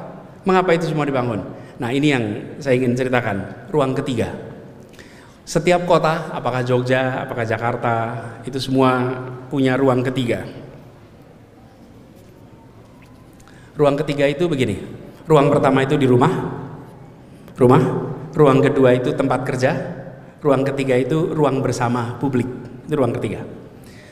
mengapa 0.44 0.74
itu 0.74 0.90
semua 0.90 1.06
dibangun? 1.06 1.46
Nah, 1.78 1.94
ini 1.94 2.08
yang 2.10 2.26
saya 2.58 2.82
ingin 2.82 2.98
ceritakan, 2.98 3.70
ruang 3.70 3.94
ketiga. 3.94 4.34
Setiap 5.46 5.86
kota, 5.86 6.34
apakah 6.34 6.66
Jogja, 6.66 7.22
apakah 7.22 7.46
Jakarta, 7.46 7.96
itu 8.50 8.58
semua 8.58 9.14
punya 9.54 9.78
ruang 9.78 10.02
ketiga. 10.02 10.42
Ruang 13.78 13.94
ketiga 14.02 14.26
itu 14.26 14.50
begini. 14.50 14.82
Ruang 15.30 15.54
pertama 15.54 15.86
itu 15.86 16.00
di 16.00 16.10
rumah. 16.10 16.34
Rumah. 17.54 17.84
Ruang 18.34 18.60
kedua 18.64 18.98
itu 18.98 19.14
tempat 19.14 19.46
kerja. 19.46 19.72
Ruang 20.46 20.62
ketiga 20.62 20.94
itu 20.94 21.34
ruang 21.34 21.66
bersama 21.66 22.22
publik. 22.22 22.46
Itu 22.86 22.94
ruang 22.94 23.18
ketiga. 23.18 23.42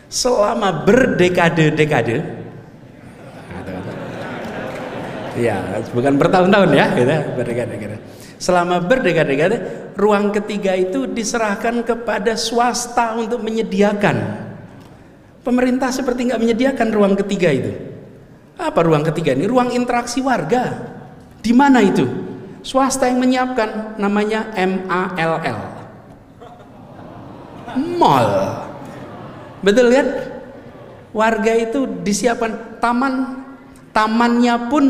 Selama 0.09 0.81
berdekade-dekade 0.81 2.41
Ya, 5.33 5.81
bukan 5.89 6.21
bertahun-tahun 6.21 6.77
ya, 6.77 6.93
gitu, 6.93 7.09
berdekade-dekade. 7.09 7.97
Selama 8.37 8.77
berdekade-dekade, 8.85 9.57
ruang 9.97 10.29
ketiga 10.29 10.77
itu 10.77 11.09
diserahkan 11.09 11.81
kepada 11.81 12.37
swasta 12.37 13.17
untuk 13.17 13.41
menyediakan. 13.41 14.45
Pemerintah 15.41 15.89
seperti 15.89 16.29
nggak 16.29 16.37
menyediakan 16.37 16.87
ruang 16.93 17.17
ketiga 17.17 17.49
itu. 17.49 17.73
Apa 18.61 18.85
ruang 18.85 19.01
ketiga 19.01 19.33
ini? 19.33 19.49
Ruang 19.49 19.73
interaksi 19.73 20.21
warga. 20.21 20.69
Di 21.41 21.49
mana 21.49 21.81
itu? 21.81 22.05
Swasta 22.61 23.09
yang 23.09 23.17
menyiapkan 23.17 23.97
namanya 23.97 24.53
MALL. 24.53 25.72
Mall. 27.77 28.29
Betul 29.63 29.93
kan? 29.93 30.07
Warga 31.13 31.53
itu 31.53 31.85
disiapkan 32.01 32.81
taman 32.81 33.43
tamannya 33.93 34.55
pun 34.67 34.85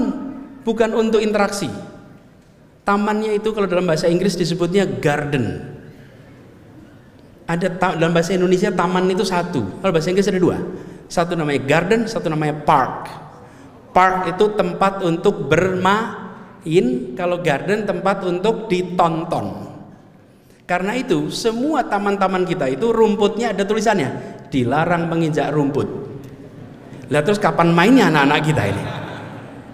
bukan 0.64 0.96
untuk 0.96 1.20
interaksi. 1.20 1.68
Tamannya 2.84 3.40
itu 3.40 3.52
kalau 3.52 3.68
dalam 3.68 3.88
bahasa 3.88 4.08
Inggris 4.08 4.36
disebutnya 4.36 4.88
garden. 4.88 5.76
Ada 7.44 7.76
dalam 8.00 8.16
bahasa 8.16 8.36
Indonesia 8.36 8.72
taman 8.72 9.12
itu 9.12 9.28
satu. 9.28 9.84
Kalau 9.84 9.92
bahasa 9.92 10.10
Inggris 10.12 10.32
ada 10.32 10.40
dua. 10.40 10.58
Satu 11.12 11.36
namanya 11.36 11.62
garden, 11.68 12.08
satu 12.08 12.32
namanya 12.32 12.64
park. 12.64 13.12
Park 13.92 14.34
itu 14.34 14.56
tempat 14.56 15.04
untuk 15.04 15.46
bermain, 15.52 16.88
kalau 17.14 17.44
garden 17.44 17.84
tempat 17.86 18.24
untuk 18.26 18.72
ditonton. 18.72 19.73
Karena 20.64 20.96
itu 20.96 21.28
semua 21.28 21.84
taman-taman 21.84 22.48
kita 22.48 22.72
itu 22.72 22.96
rumputnya 22.96 23.52
ada 23.52 23.68
tulisannya 23.68 24.40
dilarang 24.48 25.12
menginjak 25.12 25.52
rumput. 25.52 25.88
Lihat 27.12 27.24
terus 27.28 27.40
kapan 27.42 27.76
mainnya 27.76 28.08
anak-anak 28.08 28.40
kita 28.48 28.64
ini? 28.72 28.84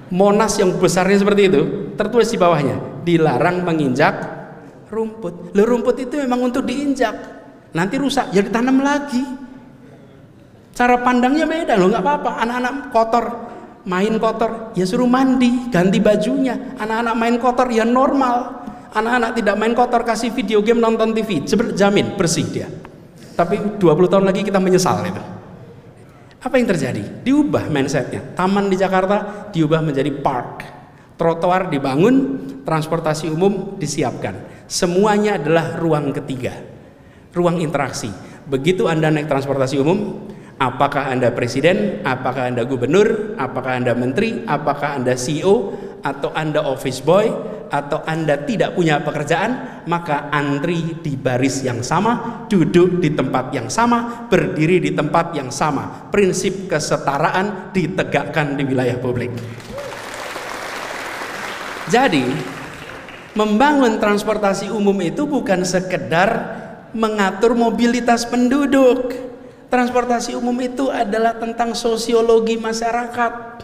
Monas 0.10 0.58
yang 0.58 0.74
besarnya 0.82 1.22
seperti 1.22 1.42
itu 1.46 1.62
tertulis 1.94 2.34
di 2.34 2.38
bawahnya 2.42 3.06
dilarang 3.06 3.62
menginjak 3.62 4.18
rumput. 4.90 5.54
Lo 5.54 5.64
rumput 5.70 6.10
itu 6.10 6.18
memang 6.18 6.50
untuk 6.50 6.66
diinjak. 6.66 7.14
Nanti 7.78 8.02
rusak 8.02 8.34
ya 8.34 8.42
ditanam 8.42 8.82
lagi. 8.82 9.22
Cara 10.74 10.98
pandangnya 11.06 11.46
beda 11.46 11.78
loh 11.78 11.94
nggak 11.94 12.02
apa-apa. 12.02 12.32
Anak-anak 12.42 12.74
kotor 12.90 13.26
main 13.86 14.18
kotor 14.18 14.74
ya 14.76 14.84
suruh 14.84 15.08
mandi 15.08 15.72
ganti 15.72 16.04
bajunya 16.04 16.76
anak-anak 16.78 17.16
main 17.16 17.36
kotor 17.40 17.68
ya 17.72 17.88
normal 17.88 18.68
anak-anak 18.94 19.32
tidak 19.38 19.56
main 19.58 19.74
kotor 19.78 20.02
kasih 20.02 20.34
video 20.34 20.64
game 20.64 20.82
nonton 20.82 21.14
TV 21.14 21.44
jamin 21.76 22.16
bersih 22.16 22.46
dia. 22.50 22.68
Tapi 23.38 23.80
20 23.80 24.12
tahun 24.12 24.26
lagi 24.28 24.44
kita 24.44 24.60
menyesal 24.60 25.00
itu. 25.08 25.24
Apa 26.40 26.56
yang 26.56 26.68
terjadi? 26.68 27.24
Diubah 27.24 27.68
mindsetnya. 27.72 28.36
Taman 28.36 28.68
di 28.68 28.76
Jakarta 28.80 29.48
diubah 29.52 29.80
menjadi 29.84 30.12
park. 30.20 30.68
Trotoar 31.20 31.68
dibangun 31.68 32.40
transportasi 32.64 33.28
umum 33.28 33.76
disiapkan. 33.76 34.64
Semuanya 34.68 35.36
adalah 35.40 35.80
ruang 35.80 36.16
ketiga. 36.16 36.56
Ruang 37.36 37.60
interaksi. 37.60 38.12
Begitu 38.48 38.88
anda 38.88 39.12
naik 39.12 39.28
transportasi 39.28 39.80
umum 39.80 40.30
Apakah 40.60 41.08
Anda 41.08 41.32
presiden, 41.32 42.04
apakah 42.04 42.52
Anda 42.52 42.68
gubernur, 42.68 43.40
apakah 43.40 43.80
Anda 43.80 43.96
menteri, 43.96 44.44
apakah 44.44 45.00
Anda 45.00 45.16
CEO, 45.16 45.72
atau 46.04 46.36
Anda 46.36 46.60
office 46.68 47.00
boy, 47.00 47.32
atau 47.70 48.02
Anda 48.04 48.42
tidak 48.44 48.74
punya 48.76 49.00
pekerjaan, 49.02 49.84
maka 49.86 50.28
antri 50.34 51.00
di 51.00 51.14
baris 51.16 51.62
yang 51.62 51.86
sama, 51.86 52.46
duduk 52.50 53.00
di 53.00 53.14
tempat 53.14 53.54
yang 53.54 53.70
sama, 53.70 54.26
berdiri 54.28 54.82
di 54.84 54.92
tempat 54.94 55.32
yang 55.38 55.54
sama. 55.54 56.10
Prinsip 56.10 56.68
kesetaraan 56.68 57.72
ditegakkan 57.72 58.58
di 58.58 58.64
wilayah 58.66 58.98
publik. 58.98 59.32
Jadi, 61.90 62.26
membangun 63.34 63.98
transportasi 63.98 64.70
umum 64.70 64.98
itu 65.02 65.26
bukan 65.26 65.66
sekedar 65.66 66.60
mengatur 66.94 67.54
mobilitas 67.54 68.26
penduduk 68.26 69.30
Transportasi 69.70 70.34
umum 70.34 70.58
itu 70.66 70.90
adalah 70.90 71.38
tentang 71.38 71.78
sosiologi 71.78 72.58
masyarakat. 72.58 73.62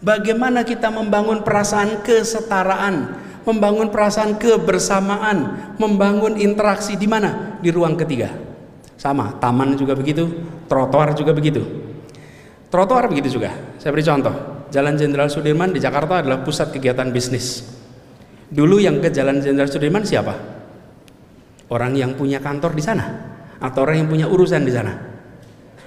Bagaimana 0.00 0.64
kita 0.64 0.88
membangun 0.88 1.44
perasaan 1.44 2.00
kesetaraan, 2.00 3.20
membangun 3.42 3.90
perasaan 3.90 4.38
kebersamaan, 4.38 5.72
membangun 5.78 6.38
interaksi 6.38 6.94
di 6.94 7.06
mana? 7.10 7.58
Di 7.58 7.70
ruang 7.74 7.98
ketiga. 7.98 8.30
Sama, 8.98 9.34
taman 9.42 9.74
juga 9.74 9.98
begitu, 9.98 10.30
trotoar 10.70 11.14
juga 11.18 11.34
begitu. 11.34 11.62
Trotoar 12.70 13.10
begitu 13.10 13.36
juga. 13.36 13.52
Saya 13.76 13.90
beri 13.92 14.06
contoh. 14.06 14.34
Jalan 14.72 14.96
Jenderal 14.96 15.28
Sudirman 15.28 15.68
di 15.74 15.82
Jakarta 15.82 16.24
adalah 16.24 16.40
pusat 16.40 16.72
kegiatan 16.72 17.12
bisnis. 17.12 17.60
Dulu 18.48 18.80
yang 18.80 19.04
ke 19.04 19.12
Jalan 19.12 19.44
Jenderal 19.44 19.68
Sudirman 19.68 20.06
siapa? 20.06 20.32
Orang 21.68 21.92
yang 21.92 22.16
punya 22.16 22.40
kantor 22.40 22.72
di 22.72 22.80
sana 22.80 23.04
atau 23.60 23.84
orang 23.84 24.06
yang 24.06 24.08
punya 24.08 24.26
urusan 24.30 24.64
di 24.64 24.72
sana. 24.72 24.92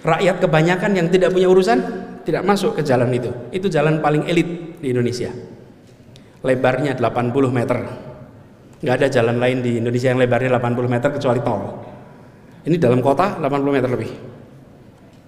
Rakyat 0.05 0.37
kebanyakan 0.37 0.91
yang 0.93 1.07
tidak 1.09 1.33
punya 1.33 1.49
urusan 1.49 1.77
tidak 2.21 2.45
masuk 2.45 2.77
ke 2.77 2.81
jalan 2.85 3.09
itu. 3.09 3.33
Itu 3.49 3.73
jalan 3.73 4.01
paling 4.05 4.29
elit 4.29 4.77
di 4.77 4.93
Indonesia. 4.93 5.33
Lebarnya 6.45 6.93
80 6.93 7.49
meter. 7.49 7.77
Nggak 8.85 8.95
ada 9.01 9.07
jalan 9.09 9.37
lain 9.41 9.57
di 9.65 9.81
Indonesia 9.81 10.13
yang 10.13 10.21
lebarnya 10.21 10.61
80 10.61 10.93
meter 10.93 11.09
kecuali 11.09 11.41
tol. 11.41 11.61
Ini 12.65 12.77
dalam 12.77 13.01
kota 13.01 13.41
80 13.41 13.75
meter 13.75 13.89
lebih. 13.89 14.11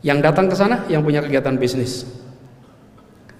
Yang 0.06 0.20
datang 0.22 0.46
ke 0.46 0.56
sana 0.58 0.86
yang 0.86 1.02
punya 1.02 1.26
kegiatan 1.26 1.58
bisnis. 1.58 2.06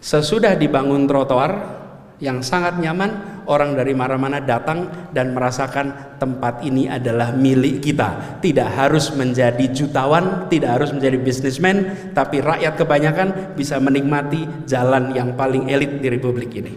Sesudah 0.02 0.58
dibangun 0.58 1.06
trotoar 1.06 1.78
yang 2.18 2.42
sangat 2.42 2.82
nyaman, 2.82 3.46
orang 3.46 3.78
dari 3.78 3.94
mana-mana 3.94 4.42
datang 4.42 5.10
dan 5.14 5.38
merasakan 5.38 6.18
tempat 6.18 6.66
ini 6.66 6.90
adalah 6.90 7.30
milik 7.30 7.86
kita. 7.86 8.42
Tidak 8.42 8.70
harus 8.74 9.14
menjadi 9.14 9.70
jutawan, 9.70 10.50
tidak 10.50 10.82
harus 10.82 10.90
menjadi 10.98 11.18
bisnismen, 11.22 11.78
tapi 12.18 12.42
rakyat 12.42 12.74
kebanyakan 12.74 13.28
bisa 13.54 13.78
menikmati 13.78 14.66
jalan 14.66 15.14
yang 15.14 15.38
paling 15.38 15.70
elit 15.70 16.02
di 16.02 16.10
republik 16.10 16.50
ini. 16.58 16.74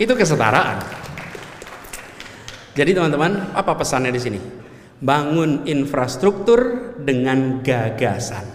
Itu 0.00 0.16
kesetaraan. 0.16 0.80
Jadi 2.72 2.96
teman-teman, 2.96 3.52
apa 3.52 3.76
pesannya 3.76 4.08
di 4.08 4.20
sini? 4.20 4.40
Bangun 5.02 5.68
infrastruktur 5.68 6.92
dengan 6.96 7.60
gagasan. 7.60 8.48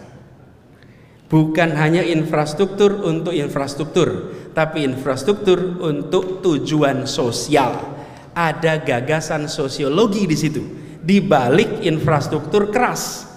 Bukan 1.28 1.76
hanya 1.76 2.02
infrastruktur 2.08 3.04
untuk 3.04 3.36
infrastruktur, 3.36 4.32
tapi 4.56 4.88
infrastruktur 4.88 5.76
untuk 5.84 6.39
tujuan 6.39 7.04
sosial. 7.04 8.00
Ada 8.32 8.80
gagasan 8.80 9.52
sosiologi 9.52 10.23
di 10.23 10.38
situ, 10.39 10.62
di 11.04 11.19
balik 11.19 11.84
infrastruktur 11.84 12.71
keras. 12.71 13.28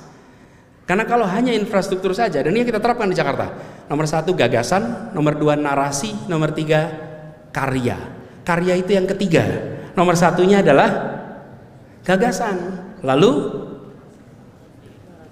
Karena 0.87 1.03
kalau 1.03 1.27
hanya 1.27 1.51
infrastruktur 1.51 2.15
saja, 2.15 2.41
dan 2.41 2.55
ini 2.55 2.63
kita 2.63 2.79
terapkan 2.79 3.11
di 3.11 3.19
Jakarta. 3.19 3.53
Nomor 3.91 4.07
satu 4.07 4.39
gagasan, 4.39 5.11
nomor 5.11 5.35
dua 5.35 5.59
narasi, 5.59 6.15
nomor 6.31 6.55
tiga 6.55 7.10
karya. 7.55 7.99
Karya 8.43 8.75
itu 8.79 8.91
yang 8.97 9.07
ketiga. 9.07 9.45
Nomor 9.95 10.17
satunya 10.17 10.63
adalah 10.65 10.89
gagasan, 12.07 12.57
lalu 13.05 13.31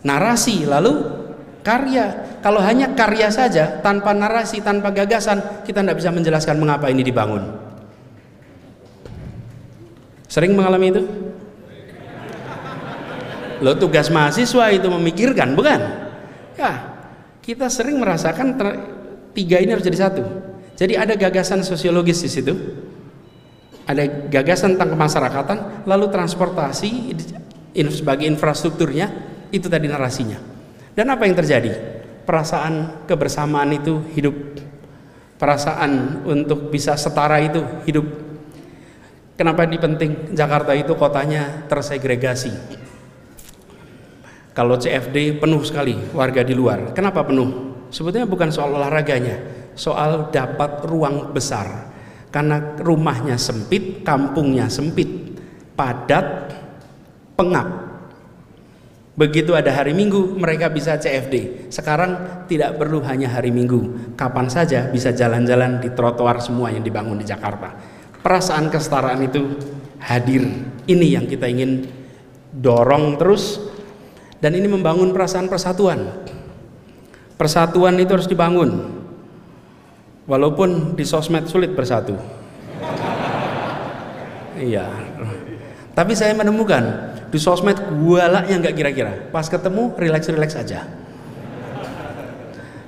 narasi, 0.05 0.67
lalu 0.69 0.93
karya. 1.65 2.39
Kalau 2.39 2.63
hanya 2.63 2.95
karya 2.95 3.31
saja, 3.35 3.83
tanpa 3.83 4.15
narasi, 4.15 4.63
tanpa 4.63 4.95
gagasan, 4.95 5.67
kita 5.67 5.83
tidak 5.83 5.99
bisa 5.99 6.11
menjelaskan 6.15 6.57
mengapa 6.59 6.87
ini 6.87 7.03
dibangun. 7.03 7.43
Sering 10.29 10.55
mengalami 10.55 10.87
itu? 10.93 11.03
Lo 13.59 13.75
tugas 13.75 14.07
mahasiswa 14.07 14.71
itu 14.71 14.87
memikirkan, 14.87 15.59
bukan? 15.59 15.81
Ya, 16.55 16.95
kita 17.43 17.67
sering 17.67 17.99
merasakan 17.99 18.55
tiga 19.35 19.59
ini 19.59 19.75
harus 19.75 19.83
jadi 19.83 19.99
satu. 19.99 20.48
Jadi 20.79 20.95
ada 20.95 21.19
gagasan 21.19 21.67
sosiologis 21.67 22.23
di 22.23 22.31
situ, 22.31 22.55
ada 23.83 24.07
gagasan 24.31 24.79
tentang 24.79 24.95
kemasyarakatan, 24.95 25.59
lalu 25.91 26.07
transportasi 26.07 27.19
sebagai 27.91 28.31
infrastrukturnya, 28.31 29.11
itu 29.51 29.67
tadi 29.67 29.91
narasinya. 29.91 30.39
Dan 30.95 31.11
apa 31.11 31.27
yang 31.27 31.35
terjadi? 31.35 31.75
Perasaan 32.23 33.07
kebersamaan 33.11 33.75
itu 33.75 34.07
hidup. 34.15 34.35
Perasaan 35.39 36.23
untuk 36.23 36.71
bisa 36.71 36.95
setara 36.95 37.43
itu 37.43 37.59
hidup. 37.83 38.07
Kenapa 39.35 39.67
ini 39.67 39.83
penting? 39.83 40.31
Jakarta 40.35 40.79
itu 40.79 40.95
kotanya 40.95 41.67
tersegregasi. 41.67 42.55
Kalau 44.55 44.75
CFD 44.79 45.39
penuh 45.39 45.63
sekali 45.63 45.95
warga 46.15 46.43
di 46.43 46.55
luar. 46.55 46.95
Kenapa 46.95 47.23
penuh? 47.23 47.75
Sebetulnya 47.95 48.27
bukan 48.27 48.51
soal 48.51 48.75
olahraganya, 48.75 49.39
soal 49.79 50.35
dapat 50.35 50.83
ruang 50.85 51.31
besar. 51.31 51.95
Karena 52.29 52.77
rumahnya 52.77 53.41
sempit, 53.41 54.05
kampungnya 54.05 54.69
sempit, 54.69 55.09
padat, 55.73 56.53
pengap 57.39 57.89
Begitu 59.19 59.51
ada 59.51 59.75
hari 59.75 59.99
Minggu, 59.99 60.39
mereka 60.39 60.71
bisa 60.71 60.95
CFD. 60.95 61.67
Sekarang 61.75 62.47
tidak 62.47 62.79
perlu 62.79 63.03
hanya 63.03 63.27
hari 63.27 63.51
Minggu, 63.51 64.15
kapan 64.15 64.47
saja 64.47 64.87
bisa 64.95 65.11
jalan-jalan 65.11 65.83
di 65.83 65.91
trotoar 65.91 66.39
semua 66.39 66.71
yang 66.71 66.87
dibangun 66.87 67.19
di 67.19 67.27
Jakarta. 67.27 67.75
Perasaan 68.23 68.71
kesetaraan 68.71 69.19
itu 69.27 69.59
hadir. 69.99 70.47
Ini 70.87 71.19
yang 71.19 71.27
kita 71.27 71.51
ingin 71.51 71.91
dorong 72.55 73.19
terus 73.19 73.59
dan 74.39 74.55
ini 74.55 74.71
membangun 74.71 75.11
perasaan 75.11 75.51
persatuan. 75.51 76.31
Persatuan 77.35 77.99
itu 77.99 78.15
harus 78.15 78.31
dibangun. 78.31 78.98
Walaupun 80.29 80.93
di 80.93 81.09
sosmed 81.09 81.49
sulit 81.49 81.73
bersatu. 81.73 82.13
Iya. 84.61 84.85
Tapi 85.97 86.13
saya 86.13 86.37
menemukan 86.37 86.85
di 87.33 87.39
sosmed 87.41 87.81
gualaknya 88.05 88.61
nggak 88.61 88.77
kira-kira. 88.77 89.13
Pas 89.33 89.49
ketemu 89.49 89.97
relax 89.97 90.29
relax 90.29 90.51
aja. 90.61 90.85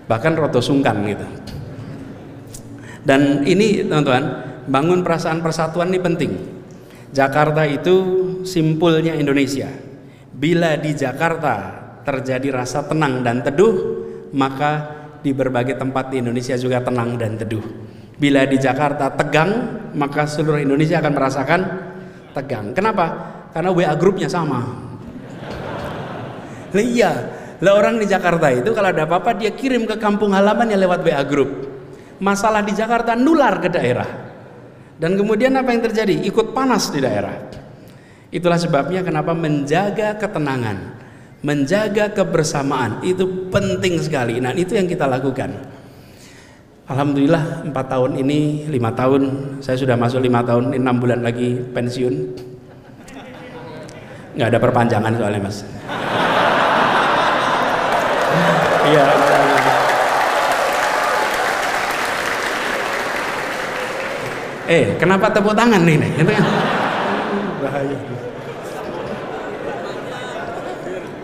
Bahkan 0.04 0.32
roto 0.36 0.60
sungkan 0.60 1.00
gitu. 1.08 1.26
Dan 3.00 3.48
ini 3.48 3.88
teman-teman 3.88 4.24
bangun 4.68 5.00
perasaan 5.00 5.40
persatuan 5.40 5.88
ini 5.88 6.00
penting. 6.02 6.32
Jakarta 7.10 7.64
itu 7.64 7.96
simpulnya 8.44 9.16
Indonesia. 9.16 9.72
Bila 10.30 10.76
di 10.76 10.92
Jakarta 10.92 11.80
terjadi 12.04 12.52
rasa 12.52 12.84
tenang 12.84 13.24
dan 13.24 13.40
teduh 13.40 14.04
maka 14.30 14.99
di 15.20 15.30
berbagai 15.36 15.76
tempat 15.76 16.12
di 16.12 16.24
Indonesia 16.24 16.56
juga 16.56 16.80
tenang 16.80 17.16
dan 17.20 17.36
teduh 17.36 17.64
bila 18.20 18.44
di 18.44 18.60
Jakarta 18.60 19.08
tegang 19.16 19.50
maka 19.96 20.28
seluruh 20.28 20.60
Indonesia 20.60 21.00
akan 21.00 21.12
merasakan 21.16 21.60
tegang 22.36 22.76
kenapa 22.76 23.06
karena 23.50 23.70
WA 23.74 23.94
grupnya 23.98 24.30
sama. 24.30 24.60
Lah 26.70 26.84
iya, 26.84 27.12
lah 27.58 27.72
orang 27.74 27.98
di 27.98 28.06
Jakarta 28.06 28.46
itu 28.54 28.70
kalau 28.70 28.94
ada 28.94 29.02
apa-apa 29.02 29.34
dia 29.34 29.50
kirim 29.50 29.88
ke 29.88 29.98
kampung 29.98 30.30
halaman 30.36 30.70
yang 30.70 30.84
lewat 30.86 31.02
WA 31.02 31.24
grup. 31.26 31.50
Masalah 32.20 32.60
di 32.62 32.76
Jakarta 32.76 33.16
nular 33.16 33.58
ke 33.58 33.72
daerah. 33.72 34.06
Dan 35.00 35.16
kemudian 35.16 35.56
apa 35.56 35.72
yang 35.72 35.80
terjadi? 35.80 36.28
Ikut 36.28 36.52
panas 36.52 36.92
di 36.92 37.00
daerah. 37.00 37.32
Itulah 38.28 38.60
sebabnya 38.60 39.00
kenapa 39.00 39.32
menjaga 39.32 40.20
ketenangan, 40.20 40.99
menjaga 41.40 42.12
kebersamaan 42.12 43.00
itu 43.00 43.48
penting 43.48 43.96
sekali. 44.00 44.40
Nah 44.40 44.52
itu 44.52 44.76
yang 44.76 44.84
kita 44.84 45.08
lakukan. 45.08 45.52
Alhamdulillah 46.90 47.64
empat 47.70 47.86
tahun 47.86 48.18
ini 48.20 48.68
lima 48.68 48.90
tahun. 48.92 49.56
Saya 49.62 49.78
sudah 49.78 49.94
masuk 49.94 50.20
lima 50.20 50.42
tahun 50.42 50.74
enam 50.76 51.00
bulan 51.00 51.24
lagi 51.24 51.56
pensiun. 51.72 52.14
Nggak 54.36 54.48
ada 54.52 54.58
perpanjangan 54.58 55.12
soalnya 55.16 55.40
mas. 55.40 55.58
Iya 58.90 59.04
eh 64.70 64.94
kenapa 65.02 65.26
tepuk 65.34 65.50
tangan 65.50 65.82
nih 65.82 65.98
kan 65.98 66.30
bahaya 67.58 67.98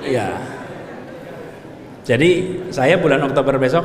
iya 0.07 0.29
jadi 2.07 2.31
saya 2.71 2.97
bulan 3.03 3.27
Oktober 3.27 3.59
besok 3.59 3.85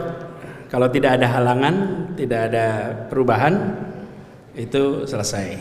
kalau 0.69 0.87
tidak 0.93 1.19
ada 1.19 1.27
halangan 1.27 1.75
tidak 2.13 2.53
ada 2.53 2.67
perubahan 3.09 3.75
itu 4.53 5.09
selesai 5.09 5.57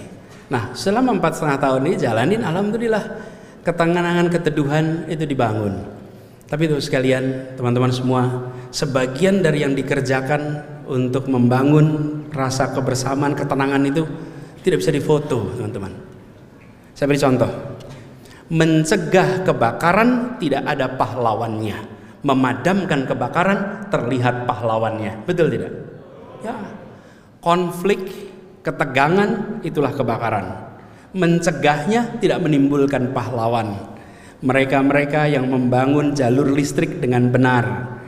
nah 0.53 0.77
selama 0.77 1.17
empat 1.17 1.41
setengah 1.41 1.59
tahun 1.59 1.81
ini 1.89 1.97
jalanin 1.97 2.43
alhamdulillah 2.45 3.31
ketenangan 3.65 4.29
keteduhan 4.33 5.07
itu 5.09 5.25
dibangun. 5.29 5.85
Tapi 6.51 6.67
itu 6.67 6.83
sekalian 6.83 7.55
teman-teman 7.55 7.95
semua, 7.95 8.51
sebagian 8.75 9.39
dari 9.39 9.63
yang 9.63 9.77
dikerjakan 9.77 10.67
untuk 10.91 11.31
membangun 11.31 12.27
rasa 12.35 12.75
kebersamaan, 12.75 13.39
ketenangan 13.39 13.83
itu 13.87 14.03
tidak 14.67 14.83
bisa 14.83 14.91
difoto, 14.91 15.55
teman-teman. 15.55 15.95
Saya 16.99 17.07
beri 17.07 17.23
contoh. 17.23 17.70
Mencegah 18.51 19.47
kebakaran 19.47 20.43
tidak 20.43 20.67
ada 20.67 20.91
pahlawannya. 20.99 21.79
Memadamkan 22.27 23.07
kebakaran 23.07 23.89
terlihat 23.89 24.45
pahlawannya. 24.45 25.23
Betul 25.25 25.55
tidak? 25.55 25.73
Ya. 26.43 26.59
Konflik, 27.41 28.05
ketegangan 28.61 29.63
itulah 29.65 29.95
kebakaran 29.95 30.71
mencegahnya 31.11 32.23
tidak 32.23 32.39
menimbulkan 32.43 33.11
pahlawan. 33.11 33.75
Mereka-mereka 34.41 35.29
yang 35.29 35.51
membangun 35.51 36.17
jalur 36.17 36.49
listrik 36.49 37.03
dengan 37.03 37.29
benar, 37.29 37.99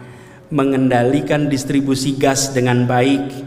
mengendalikan 0.49 1.51
distribusi 1.51 2.17
gas 2.17 2.57
dengan 2.57 2.89
baik, 2.89 3.45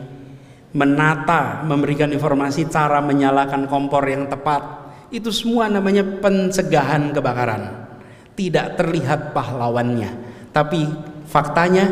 menata, 0.76 1.66
memberikan 1.66 2.14
informasi 2.14 2.70
cara 2.70 3.02
menyalakan 3.02 3.66
kompor 3.66 4.06
yang 4.06 4.30
tepat. 4.30 4.85
Itu 5.14 5.30
semua 5.30 5.70
namanya 5.70 6.02
pencegahan 6.22 7.14
kebakaran. 7.14 7.88
Tidak 8.36 8.76
terlihat 8.76 9.32
pahlawannya, 9.32 10.12
tapi 10.52 10.84
faktanya 11.24 11.88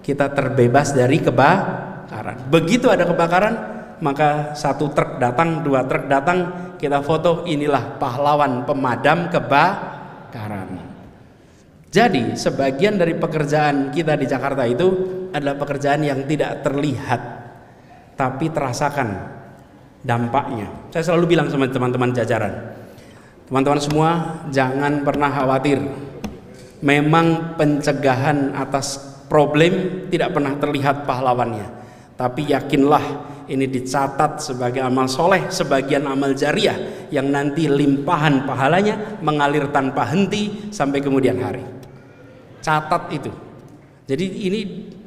kita 0.00 0.32
terbebas 0.32 0.96
dari 0.96 1.20
kebakaran. 1.20 2.48
Begitu 2.48 2.88
ada 2.88 3.04
kebakaran, 3.04 3.54
maka 4.00 4.56
satu 4.56 4.88
truk 4.96 5.20
datang, 5.20 5.60
dua 5.60 5.84
truk 5.84 6.08
datang, 6.08 6.72
kita 6.80 7.04
foto 7.04 7.44
inilah 7.44 8.00
pahlawan 8.00 8.64
pemadam 8.64 9.28
kebakaran. 9.28 10.96
Jadi 11.92 12.36
sebagian 12.36 12.96
dari 12.96 13.16
pekerjaan 13.16 13.92
kita 13.92 14.16
di 14.16 14.24
Jakarta 14.28 14.64
itu 14.64 14.88
adalah 15.32 15.56
pekerjaan 15.60 16.04
yang 16.04 16.24
tidak 16.24 16.64
terlihat 16.64 17.20
tapi 18.16 18.48
terasakan 18.48 19.35
dampaknya. 20.06 20.70
Saya 20.94 21.12
selalu 21.12 21.34
bilang 21.34 21.50
sama 21.50 21.66
teman-teman 21.66 22.14
jajaran, 22.14 22.78
teman-teman 23.50 23.80
semua 23.82 24.10
jangan 24.54 25.02
pernah 25.02 25.34
khawatir. 25.34 25.82
Memang 26.78 27.58
pencegahan 27.58 28.54
atas 28.54 29.00
problem 29.26 30.06
tidak 30.06 30.30
pernah 30.30 30.54
terlihat 30.54 31.02
pahlawannya, 31.02 31.66
tapi 32.14 32.54
yakinlah 32.54 33.34
ini 33.50 33.66
dicatat 33.66 34.42
sebagai 34.42 34.82
amal 34.82 35.10
soleh, 35.10 35.50
sebagian 35.50 36.06
amal 36.06 36.34
jariah 36.34 37.08
yang 37.10 37.30
nanti 37.30 37.66
limpahan 37.66 38.46
pahalanya 38.46 39.18
mengalir 39.22 39.70
tanpa 39.70 40.06
henti 40.06 40.70
sampai 40.70 40.98
kemudian 41.02 41.38
hari. 41.38 41.62
Catat 42.62 43.10
itu. 43.14 43.30
Jadi 44.06 44.26
ini 44.46 44.60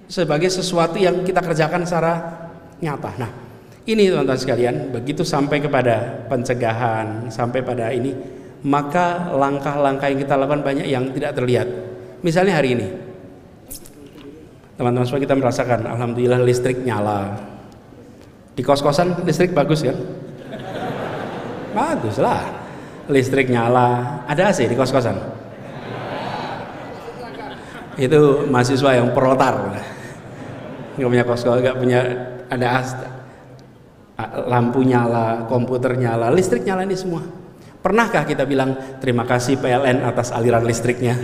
sebagai 0.08 0.47
sesuatu 0.52 1.00
yang 1.00 1.24
kita 1.24 1.39
kerjakan 1.43 1.84
secara 1.84 2.14
nyata. 2.80 3.12
Nah, 3.20 3.32
ini 3.90 4.14
teman-teman 4.14 4.38
sekalian, 4.38 4.94
begitu 4.94 5.26
sampai 5.26 5.58
kepada 5.58 6.26
pencegahan, 6.30 7.26
sampai 7.34 7.66
pada 7.66 7.90
ini, 7.90 8.14
maka 8.62 9.34
langkah-langkah 9.34 10.06
yang 10.14 10.20
kita 10.22 10.38
lakukan 10.38 10.62
banyak 10.62 10.86
yang 10.86 11.10
tidak 11.10 11.34
terlihat. 11.34 11.68
Misalnya 12.22 12.62
hari 12.62 12.78
ini, 12.78 12.88
teman-teman 14.78 15.10
semua 15.10 15.26
kita 15.26 15.34
merasakan, 15.34 15.90
alhamdulillah 15.90 16.40
listrik 16.46 16.86
nyala. 16.86 17.34
Di 18.54 18.62
kos-kosan 18.62 19.26
listrik 19.26 19.58
bagus 19.58 19.82
kan? 19.82 19.98
Bagus 21.74 22.22
lah, 22.22 22.46
listrik 23.10 23.50
nyala. 23.50 24.22
Ada 24.30 24.54
AC 24.54 24.70
di 24.70 24.78
kos-kosan? 24.78 25.18
Itu 28.00 28.48
mahasiswa 28.48 29.02
yang 29.02 29.12
proletar 29.12 29.76
nggak 31.00 31.08
punya 31.08 31.24
kos 31.24 31.44
nggak 31.48 31.78
punya 31.80 32.00
ada 32.52 32.84
lampu 34.47 34.84
nyala, 34.84 35.47
komputer 35.47 35.95
nyala, 35.95 36.32
listrik 36.32 36.67
nyala 36.67 36.84
ini 36.84 36.95
semua. 36.95 37.24
Pernahkah 37.80 38.28
kita 38.28 38.43
bilang 38.43 38.76
terima 38.99 39.24
kasih 39.24 39.55
PLN 39.55 40.03
atas 40.03 40.36
aliran 40.36 40.67
listriknya? 40.67 41.15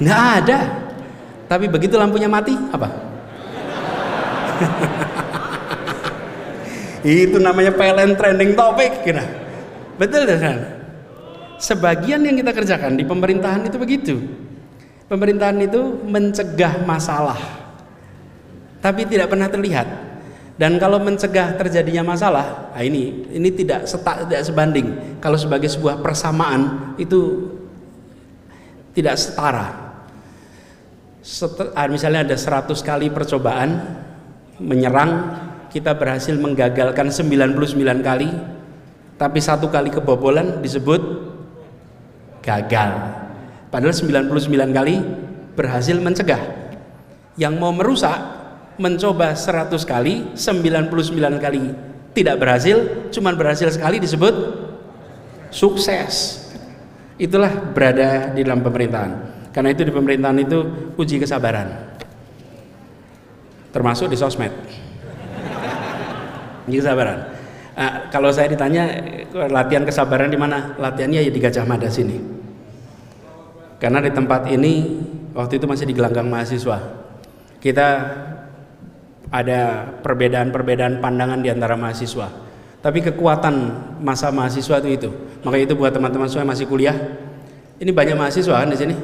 Nggak 0.00 0.22
ada. 0.40 0.58
Tapi 1.44 1.68
begitu 1.68 2.00
lampunya 2.00 2.24
mati, 2.24 2.56
apa? 2.56 2.88
Itu 7.04 7.36
namanya 7.36 7.76
PLN 7.76 8.16
trending 8.16 8.56
topic, 8.56 9.04
kira. 9.04 9.28
Betul 10.00 10.24
kan? 10.24 10.80
Sebagian 11.60 12.24
yang 12.24 12.40
kita 12.40 12.56
kerjakan 12.56 12.96
di 12.96 13.04
pemerintahan 13.04 13.68
itu 13.68 13.76
begitu. 13.78 14.16
Pemerintahan 15.06 15.60
itu 15.60 16.00
mencegah 16.08 16.80
masalah, 16.88 17.36
tapi 18.80 19.04
tidak 19.04 19.28
pernah 19.28 19.52
terlihat. 19.52 20.13
Dan 20.54 20.78
kalau 20.78 21.02
mencegah 21.02 21.58
terjadinya 21.58 22.14
masalah, 22.14 22.70
nah 22.70 22.82
ini 22.82 23.26
ini 23.34 23.50
tidak 23.50 23.90
setak 23.90 24.30
tidak 24.30 24.42
sebanding. 24.46 25.18
Kalau 25.18 25.34
sebagai 25.34 25.66
sebuah 25.66 25.98
persamaan 25.98 26.94
itu 26.94 27.50
tidak 28.94 29.18
setara. 29.18 29.98
Set, 31.24 31.58
ah, 31.74 31.90
misalnya 31.90 32.22
ada 32.22 32.36
100 32.38 32.70
kali 32.86 33.10
percobaan 33.10 33.98
menyerang, 34.62 35.42
kita 35.74 35.98
berhasil 35.98 36.38
menggagalkan 36.38 37.10
99 37.10 38.06
kali, 38.06 38.30
tapi 39.18 39.38
satu 39.42 39.66
kali 39.66 39.90
kebobolan 39.90 40.62
disebut 40.62 41.02
gagal. 42.46 42.90
Padahal 43.74 43.90
99 43.90 44.70
kali 44.70 44.94
berhasil 45.58 45.98
mencegah. 45.98 46.38
Yang 47.34 47.54
mau 47.58 47.74
merusak 47.74 48.14
mencoba 48.76 49.34
100 49.38 49.70
kali 49.86 50.34
99 50.34 51.38
kali 51.38 51.64
tidak 52.14 52.38
berhasil 52.38 53.10
cuman 53.10 53.34
berhasil 53.34 53.74
sekali 53.74 53.98
disebut 53.98 54.34
sukses. 55.50 56.42
Itulah 57.14 57.50
berada 57.74 58.34
di 58.34 58.42
dalam 58.42 58.62
pemerintahan. 58.62 59.12
Karena 59.54 59.70
itu 59.70 59.86
di 59.86 59.94
pemerintahan 59.94 60.38
itu 60.42 60.58
uji 60.98 61.22
kesabaran. 61.22 61.94
Termasuk 63.70 64.10
di 64.10 64.18
sosmed. 64.18 64.50
Uji 66.66 66.82
kesabaran. 66.82 67.18
Nah, 67.74 68.10
kalau 68.10 68.30
saya 68.30 68.50
ditanya 68.50 68.86
latihan 69.50 69.86
kesabaran 69.86 70.30
di 70.30 70.38
mana? 70.38 70.74
Latihannya 70.78 71.22
ya 71.22 71.30
di 71.30 71.38
Gajah 71.42 71.66
Mada 71.66 71.90
sini. 71.90 72.18
Karena 73.78 74.02
di 74.02 74.10
tempat 74.14 74.50
ini 74.50 75.02
waktu 75.34 75.58
itu 75.58 75.66
masih 75.66 75.86
di 75.86 75.94
gelanggang 75.94 76.26
mahasiswa. 76.30 76.78
Kita 77.58 77.88
ada 79.34 79.90
perbedaan-perbedaan 79.98 81.02
pandangan 81.02 81.42
di 81.42 81.50
antara 81.50 81.74
mahasiswa. 81.74 82.30
Tapi 82.78 83.02
kekuatan 83.02 83.54
masa 83.98 84.30
mahasiswa 84.30 84.78
itu 84.78 84.88
itu. 84.94 85.10
Maka 85.42 85.58
itu 85.58 85.74
buat 85.74 85.90
teman-teman 85.90 86.30
semua 86.30 86.46
yang 86.46 86.52
masih 86.54 86.70
kuliah, 86.70 86.94
ini 87.82 87.90
banyak 87.90 88.14
mahasiswa 88.14 88.54
kan 88.54 88.70
di 88.70 88.78
sini. 88.78 88.94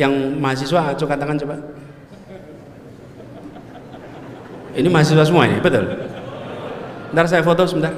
Yang 0.00 0.12
mahasiswa 0.40 0.96
coba 0.96 1.14
tangan 1.20 1.36
coba. 1.44 1.56
Ini 4.80 4.88
mahasiswa 4.88 5.24
semua 5.28 5.44
ini, 5.44 5.60
betul. 5.60 5.84
Ntar 7.12 7.26
saya 7.28 7.44
foto 7.44 7.68
sebentar. 7.68 7.92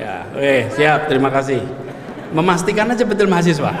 Ya, 0.00 0.24
oke, 0.32 0.56
siap. 0.72 1.00
Terima 1.12 1.28
kasih 1.28 1.91
memastikan 2.32 2.88
aja 2.88 3.04
betul 3.04 3.28
mahasiswa. 3.28 3.72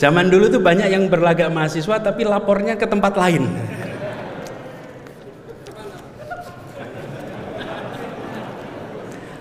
Zaman 0.00 0.32
dulu 0.32 0.48
tuh 0.48 0.62
banyak 0.64 0.88
yang 0.88 1.12
berlagak 1.12 1.52
mahasiswa 1.52 2.00
tapi 2.00 2.24
lapornya 2.24 2.78
ke 2.78 2.88
tempat 2.88 3.12
lain. 3.20 3.44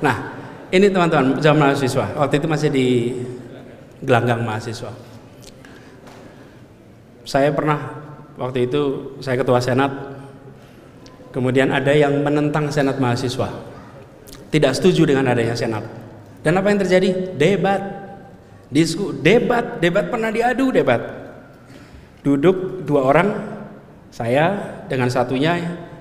Nah 0.03 0.35
ini 0.75 0.91
teman-teman 0.91 1.39
zaman 1.39 1.71
mahasiswa. 1.71 2.05
Waktu 2.19 2.43
itu 2.43 2.47
masih 2.51 2.69
di 2.73 2.87
gelanggang 4.03 4.43
mahasiswa. 4.43 4.91
Saya 7.23 7.55
pernah 7.55 7.79
waktu 8.35 8.67
itu 8.67 9.15
saya 9.23 9.39
ketua 9.39 9.63
senat 9.63 9.95
kemudian 11.31 11.71
ada 11.71 11.95
yang 11.95 12.19
menentang 12.19 12.67
senat 12.67 12.99
mahasiswa. 12.99 13.47
Tidak 14.49 14.71
setuju 14.75 15.07
dengan 15.07 15.29
adanya 15.29 15.55
senat 15.55 16.08
dan 16.39 16.55
apa 16.55 16.67
yang 16.71 16.79
terjadi? 16.79 17.09
Debat. 17.35 17.81
Disku, 18.69 19.17
debat, 19.19 19.81
debat 19.81 20.07
pernah 20.07 20.29
diadu, 20.29 20.69
debat. 20.69 21.01
Duduk 22.21 22.85
dua 22.85 23.01
orang, 23.09 23.29
saya 24.13 24.57
dengan 24.85 25.09
satunya 25.09 25.57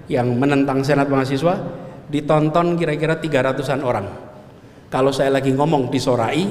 yang 0.08 0.36
menentang 0.36 0.84
senat 0.84 1.08
mahasiswa, 1.08 1.54
ditonton 2.12 2.76
kira-kira 2.76 3.16
300-an 3.16 3.80
orang. 3.80 4.06
Kalau 4.88 5.12
saya 5.12 5.32
lagi 5.32 5.52
ngomong 5.52 5.88
disorai 5.88 6.44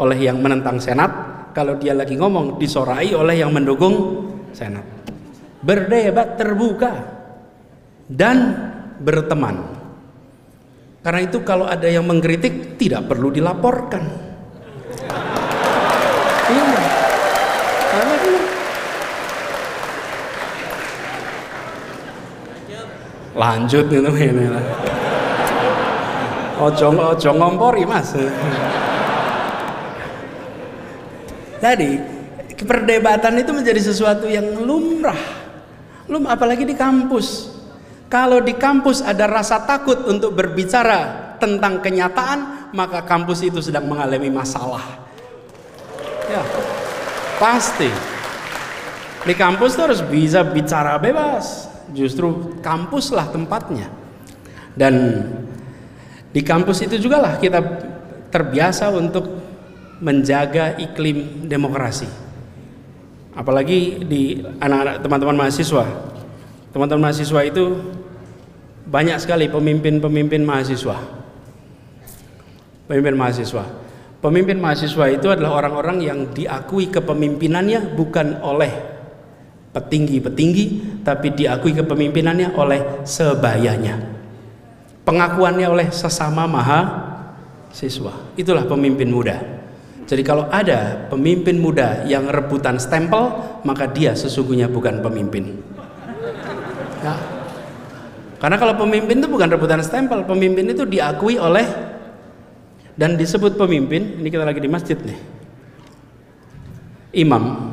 oleh 0.00 0.18
yang 0.20 0.40
menentang 0.40 0.80
senat, 0.80 1.12
kalau 1.52 1.76
dia 1.76 1.92
lagi 1.92 2.16
ngomong 2.16 2.56
disorai 2.56 3.12
oleh 3.12 3.40
yang 3.40 3.52
mendukung 3.52 4.26
senat. 4.56 4.84
Berdebat 5.60 6.40
terbuka 6.40 6.92
dan 8.08 8.38
berteman. 9.00 9.79
Karena 11.00 11.20
itu 11.24 11.40
kalau 11.40 11.64
ada 11.64 11.88
yang 11.88 12.04
mengkritik 12.04 12.76
tidak 12.76 13.08
perlu 13.08 13.32
dilaporkan. 13.32 14.04
Iya. 16.50 16.80
Karena 17.90 18.14
lanjut 23.30 23.84
gitu 23.88 24.10
ini 24.12 24.46
lah. 24.52 24.64
Ojo 26.60 26.92
ojo 26.92 27.30
ngompori 27.32 27.88
mas. 27.88 28.12
Jadi 31.60 31.90
perdebatan 32.60 33.40
itu 33.40 33.52
menjadi 33.56 33.80
sesuatu 33.80 34.28
yang 34.28 34.44
lumrah. 34.60 35.16
Lum 36.12 36.28
apalagi 36.28 36.68
di 36.68 36.76
kampus. 36.76 37.49
Kalau 38.10 38.42
di 38.42 38.58
kampus 38.58 39.06
ada 39.06 39.30
rasa 39.30 39.62
takut 39.62 40.02
untuk 40.10 40.34
berbicara 40.34 41.30
tentang 41.38 41.78
kenyataan, 41.78 42.70
maka 42.74 43.06
kampus 43.06 43.46
itu 43.46 43.62
sedang 43.62 43.86
mengalami 43.86 44.26
masalah. 44.26 44.82
Ya, 46.26 46.42
pasti. 47.38 47.86
Di 49.22 49.34
kampus 49.38 49.78
tuh 49.78 49.84
harus 49.86 50.02
bisa 50.02 50.42
bicara 50.42 50.98
bebas. 50.98 51.70
Justru 51.94 52.58
kampuslah 52.58 53.30
tempatnya. 53.30 53.86
Dan 54.74 55.22
di 56.34 56.42
kampus 56.42 56.82
itu 56.82 56.98
juga 56.98 57.22
lah 57.22 57.38
kita 57.38 57.62
terbiasa 58.34 58.90
untuk 58.90 59.38
menjaga 60.02 60.74
iklim 60.82 61.46
demokrasi. 61.46 62.10
Apalagi 63.38 64.02
di 64.02 64.42
anak-anak 64.58 64.98
teman-teman 64.98 65.46
mahasiswa. 65.46 66.09
Teman-teman 66.70 67.10
mahasiswa 67.10 67.40
itu 67.42 67.64
banyak 68.86 69.18
sekali 69.18 69.46
pemimpin-pemimpin 69.50 70.42
mahasiswa. 70.46 70.98
Pemimpin 72.86 73.14
mahasiswa. 73.14 73.64
Pemimpin 74.20 74.58
mahasiswa 74.60 75.06
itu 75.08 75.32
adalah 75.32 75.62
orang-orang 75.62 75.98
yang 76.04 76.18
diakui 76.30 76.92
kepemimpinannya 76.92 77.96
bukan 77.96 78.42
oleh 78.44 78.70
petinggi-petinggi, 79.70 80.66
tapi 81.06 81.32
diakui 81.32 81.72
kepemimpinannya 81.72 82.52
oleh 82.58 83.06
sebayanya. 83.06 83.96
Pengakuannya 85.06 85.66
oleh 85.70 85.88
sesama 85.94 86.44
maha 86.44 86.80
siswa. 87.70 88.12
Itulah 88.34 88.66
pemimpin 88.66 89.08
muda. 89.08 89.38
Jadi 90.10 90.26
kalau 90.26 90.50
ada 90.50 91.06
pemimpin 91.06 91.62
muda 91.62 92.02
yang 92.02 92.26
rebutan 92.26 92.82
stempel, 92.82 93.30
maka 93.62 93.86
dia 93.86 94.10
sesungguhnya 94.18 94.66
bukan 94.66 94.98
pemimpin. 95.06 95.62
Ya. 97.00 97.14
Karena 98.40 98.56
kalau 98.56 98.74
pemimpin 98.76 99.20
itu 99.20 99.28
bukan 99.28 99.48
rebutan 99.52 99.84
stempel, 99.84 100.24
pemimpin 100.24 100.68
itu 100.72 100.88
diakui 100.88 101.36
oleh 101.36 101.64
dan 102.96 103.16
disebut 103.16 103.56
pemimpin. 103.56 104.20
Ini 104.20 104.28
kita 104.28 104.44
lagi 104.44 104.60
di 104.60 104.70
masjid 104.70 104.96
nih. 104.96 105.18
Imam 107.10 107.70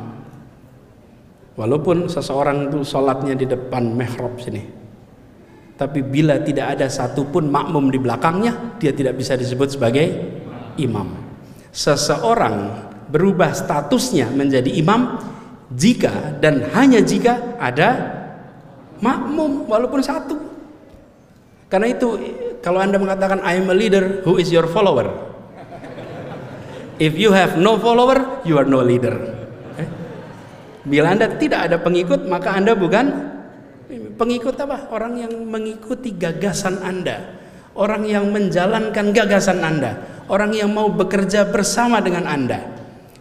Walaupun 1.58 2.06
seseorang 2.06 2.70
itu 2.70 2.86
sholatnya 2.86 3.34
di 3.34 3.42
depan 3.42 3.90
mihrab 3.90 4.38
sini, 4.38 4.62
tapi 5.74 6.06
bila 6.06 6.38
tidak 6.38 6.78
ada 6.78 6.86
satupun 6.86 7.50
makmum 7.50 7.90
di 7.90 7.98
belakangnya, 7.98 8.78
dia 8.78 8.94
tidak 8.94 9.18
bisa 9.18 9.34
disebut 9.34 9.74
sebagai 9.74 10.06
imam. 10.78 11.18
Seseorang 11.74 12.86
berubah 13.10 13.50
statusnya 13.58 14.30
menjadi 14.30 14.70
imam 14.70 15.18
jika 15.74 16.38
dan 16.38 16.62
hanya 16.78 17.02
jika 17.02 17.58
ada 17.58 18.17
makmum 18.98 19.66
walaupun 19.66 20.02
satu. 20.02 20.36
Karena 21.68 21.92
itu 21.92 22.16
kalau 22.64 22.80
Anda 22.80 22.96
mengatakan 22.96 23.44
I 23.44 23.60
am 23.60 23.68
a 23.68 23.76
leader, 23.76 24.24
who 24.24 24.40
is 24.40 24.48
your 24.48 24.64
follower? 24.66 25.08
If 26.98 27.14
you 27.14 27.30
have 27.30 27.54
no 27.54 27.78
follower, 27.78 28.42
you 28.42 28.58
are 28.58 28.66
no 28.66 28.82
leader. 28.82 29.14
Bila 30.88 31.14
Anda 31.14 31.30
tidak 31.36 31.70
ada 31.70 31.76
pengikut, 31.78 32.26
maka 32.26 32.56
Anda 32.56 32.74
bukan 32.74 33.06
pengikut 34.18 34.58
apa? 34.58 34.90
Orang 34.90 35.20
yang 35.20 35.30
mengikuti 35.46 36.16
gagasan 36.16 36.82
Anda. 36.82 37.38
Orang 37.78 38.08
yang 38.08 38.32
menjalankan 38.34 39.14
gagasan 39.14 39.62
Anda. 39.62 40.24
Orang 40.26 40.56
yang 40.56 40.74
mau 40.74 40.90
bekerja 40.90 41.46
bersama 41.46 42.02
dengan 42.02 42.26
Anda. 42.26 42.58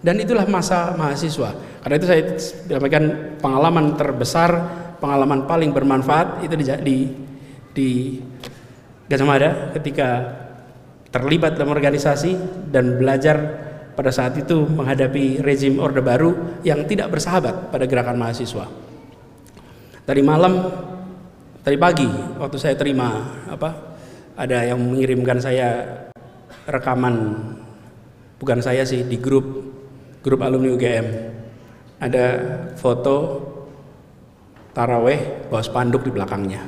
Dan 0.01 0.17
itulah 0.23 0.47
masa 0.49 0.95
mahasiswa. 0.97 1.83
Karena 1.83 1.95
itu 1.99 2.07
saya 2.07 2.21
sampaikan 2.39 3.37
pengalaman 3.37 3.93
terbesar, 3.93 4.49
pengalaman 4.97 5.45
paling 5.49 5.71
bermanfaat 5.73 6.45
itu 6.45 6.53
di 6.57 6.65
di, 6.83 6.97
di 7.73 7.89
Gajah 9.07 9.27
Mada 9.27 9.49
ketika 9.77 10.35
terlibat 11.13 11.55
dalam 11.55 11.71
organisasi 11.71 12.35
dan 12.67 12.99
belajar 12.99 13.37
pada 13.97 14.13
saat 14.13 14.37
itu 14.37 14.67
menghadapi 14.67 15.41
rezim 15.41 15.81
Orde 15.81 16.03
Baru 16.05 16.61
yang 16.61 16.85
tidak 16.85 17.09
bersahabat 17.09 17.73
pada 17.73 17.89
gerakan 17.89 18.19
mahasiswa. 18.19 18.69
Tadi 20.05 20.21
malam, 20.21 20.53
tadi 21.65 21.75
pagi 21.79 22.07
waktu 22.37 22.57
saya 22.61 22.75
terima 22.77 23.27
apa 23.49 23.97
ada 24.37 24.61
yang 24.63 24.77
mengirimkan 24.77 25.41
saya 25.41 25.83
rekaman 26.69 27.33
bukan 28.37 28.61
saya 28.61 28.85
sih 28.85 29.01
di 29.03 29.17
grup 29.17 29.43
grup 30.21 30.45
alumni 30.45 30.71
UGM 30.77 31.07
ada 31.97 32.25
foto 32.77 33.17
taraweh 34.77 35.49
bawa 35.49 35.65
spanduk 35.65 36.05
di 36.05 36.13
belakangnya. 36.13 36.61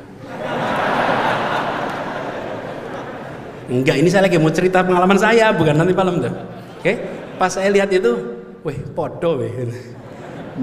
Enggak, 3.70 4.02
ini 4.02 4.10
saya 4.10 4.26
lagi 4.26 4.42
mau 4.42 4.50
cerita 4.50 4.82
pengalaman 4.82 5.22
saya, 5.22 5.54
bukan 5.54 5.78
nanti 5.78 5.94
malam 5.94 6.18
tuh. 6.18 6.34
Oke? 6.82 6.98
Pas 7.38 7.54
saya 7.54 7.70
lihat 7.70 7.94
itu 7.94 8.18
weh 8.66 8.82
podo 8.98 9.40
weh 9.40 9.54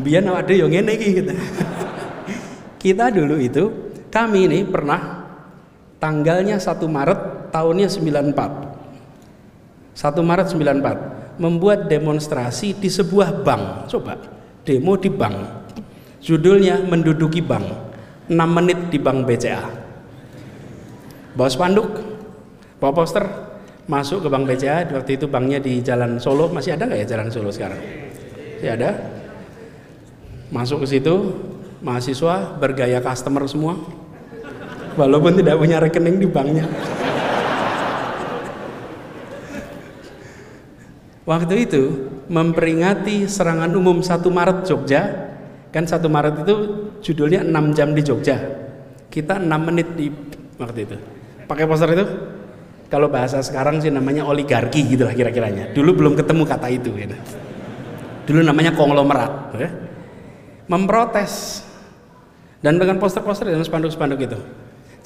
biar 0.04 0.28
ada 0.28 0.52
yang 0.52 0.68
ini 0.68 0.92
gitu 1.00 1.32
kita 2.76 3.08
dulu 3.08 3.40
itu 3.40 3.72
kami 4.12 4.44
ini 4.44 4.68
pernah 4.68 5.24
tanggalnya 5.96 6.60
1 6.60 6.76
Maret 6.84 7.48
tahunnya 7.52 7.88
94 7.88 9.96
1 9.96 10.20
Maret 10.20 10.52
94 10.52 11.40
membuat 11.40 11.88
demonstrasi 11.88 12.76
di 12.76 12.92
sebuah 12.92 13.40
bank 13.40 13.88
coba 13.88 14.20
demo 14.68 15.00
di 15.00 15.08
bank 15.08 15.64
judulnya 16.26 16.82
menduduki 16.82 17.38
bank. 17.38 17.86
6 18.26 18.34
menit 18.34 18.90
di 18.90 18.98
bank 18.98 19.22
BCA 19.22 19.86
bawa 21.36 21.52
spanduk 21.52 21.88
bawa 22.80 22.92
poster. 22.96 23.24
Masuk 23.86 24.26
ke 24.26 24.28
Bank 24.34 24.50
BCA 24.50 24.82
waktu 24.98 25.14
itu 25.14 25.30
banknya 25.30 25.62
di 25.62 25.78
Jalan 25.78 26.18
Solo. 26.18 26.50
Masih 26.50 26.74
ada 26.74 26.90
nggak 26.90 27.06
ya 27.06 27.14
Jalan 27.14 27.30
Solo 27.30 27.54
sekarang? 27.54 27.78
Masih 28.58 28.70
ada. 28.74 28.90
Masuk 30.50 30.82
ke 30.82 30.98
situ 30.98 31.14
mahasiswa 31.86 32.58
bergaya 32.58 32.98
customer 32.98 33.46
semua. 33.46 33.78
Walaupun 34.98 35.38
tidak 35.38 35.54
punya 35.62 35.78
rekening 35.78 36.18
di 36.18 36.26
banknya. 36.26 36.66
Waktu 41.22 41.54
itu 41.62 42.10
memperingati 42.26 43.30
serangan 43.30 43.70
umum 43.70 44.02
1 44.02 44.18
Maret 44.26 44.66
Jogja 44.66 45.25
kan 45.76 45.84
1 45.84 46.00
Maret 46.00 46.34
itu 46.48 46.54
judulnya 47.04 47.44
6 47.44 47.76
jam 47.76 47.92
di 47.92 48.00
Jogja 48.00 48.40
kita 49.12 49.36
6 49.36 49.44
menit 49.68 49.92
di 49.92 50.08
waktu 50.56 50.88
itu 50.88 50.96
pakai 51.44 51.68
poster 51.68 51.92
itu 51.92 52.06
kalau 52.86 53.10
bahasa 53.10 53.42
sekarang 53.42 53.82
sih 53.82 53.90
namanya 53.90 54.22
oligarki 54.22 54.86
gitu 54.86 55.10
lah 55.10 55.14
kira-kiranya. 55.14 55.74
Dulu 55.74 55.90
belum 55.98 56.12
ketemu 56.14 56.42
kata 56.46 56.68
itu 56.70 56.90
gitu. 56.94 57.16
Dulu 58.30 58.40
namanya 58.46 58.74
konglomerat. 58.78 59.32
Ya. 59.58 59.70
Memprotes. 60.70 61.66
Dan 62.62 62.78
dengan 62.78 62.98
poster-poster 62.98 63.50
dan 63.50 63.62
spanduk-spanduk 63.62 64.20
itu. 64.22 64.38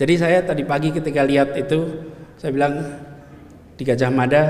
Jadi 0.00 0.14
saya 0.16 0.40
tadi 0.44 0.64
pagi 0.64 0.92
ketika 0.92 1.20
lihat 1.24 1.52
itu, 1.60 2.08
saya 2.40 2.56
bilang 2.56 2.80
di 3.76 3.82
Gajah 3.84 4.08
Mada 4.08 4.44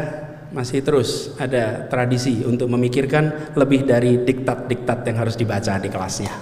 masih 0.50 0.82
terus 0.82 1.30
ada 1.38 1.86
tradisi 1.86 2.42
untuk 2.42 2.66
memikirkan 2.66 3.54
lebih 3.54 3.86
dari 3.86 4.18
diktat-diktat 4.26 5.06
yang 5.06 5.22
harus 5.22 5.38
dibaca 5.38 5.78
di 5.78 5.86
kelasnya. 5.86 6.34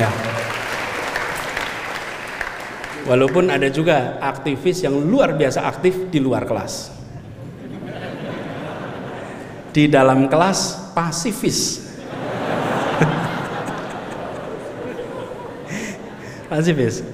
Ya. 0.00 0.08
Walaupun 3.06 3.46
ada 3.52 3.68
juga 3.70 4.18
aktivis 4.18 4.82
yang 4.82 4.98
luar 4.98 5.36
biasa 5.36 5.68
aktif 5.68 6.08
di 6.10 6.18
luar 6.18 6.42
kelas. 6.48 6.90
Di 9.70 9.86
dalam 9.86 10.26
kelas 10.32 10.90
pasifis. 10.96 11.84
pasifis. 16.50 17.04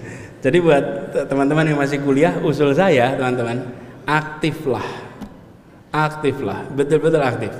Jadi 0.43 0.59
buat 0.62 1.14
teman-teman 1.27 1.66
yang 1.66 1.79
masih 1.83 1.99
kuliah, 2.03 2.35
usul 2.41 2.75
saya 2.75 3.14
teman-teman, 3.18 3.62
aktiflah. 4.07 5.02
Aktiflah, 5.93 6.72
betul-betul 6.72 7.20
aktif. 7.20 7.53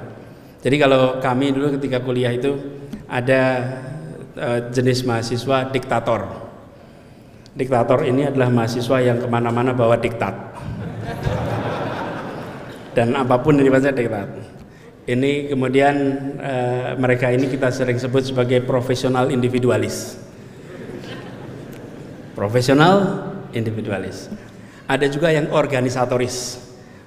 Jadi 0.65 0.77
kalau 0.81 1.21
kami 1.21 1.53
dulu 1.53 1.77
ketika 1.77 2.01
kuliah 2.01 2.33
itu 2.33 2.57
ada 3.05 3.61
uh, 4.41 4.59
jenis 4.73 5.05
mahasiswa 5.05 5.69
diktator 5.69 6.43
Diktator 7.53 8.09
ini 8.09 8.25
adalah 8.33 8.49
mahasiswa 8.49 8.97
yang 9.05 9.21
ke 9.21 9.29
mana-mana 9.29 9.77
bawa 9.77 10.01
diktat. 10.01 10.33
Dan 12.97 13.13
apa 13.13 13.37
pun 13.45 13.61
yang 13.61 13.69
dibaca 13.69 13.93
diktat. 13.93 14.29
Ini 15.05 15.53
kemudian 15.53 15.95
e, 16.41 16.55
mereka 16.97 17.29
ini 17.29 17.53
kita 17.53 17.69
sering 17.69 18.01
sebut 18.01 18.33
sebagai 18.33 18.65
profesional 18.65 19.29
individualis. 19.29 20.17
Profesional 22.33 23.29
individualis. 23.53 24.33
Ada 24.89 25.13
juga 25.13 25.29
yang 25.29 25.53
organisatoris. 25.53 26.57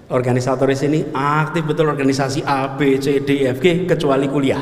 Organisatoris 0.06 0.86
ini 0.86 1.02
aktif 1.18 1.66
betul 1.66 1.90
organisasi 1.90 2.46
A, 2.46 2.78
B, 2.78 3.02
C, 3.02 3.26
D, 3.26 3.50
F, 3.50 3.58
G 3.58 3.90
kecuali 3.90 4.30
kuliah. 4.30 4.62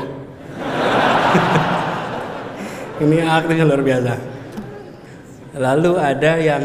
ini 3.04 3.20
aktifnya 3.20 3.68
luar 3.68 3.84
biasa. 3.84 4.14
Lalu 5.60 5.92
ada 6.00 6.32
yang 6.40 6.64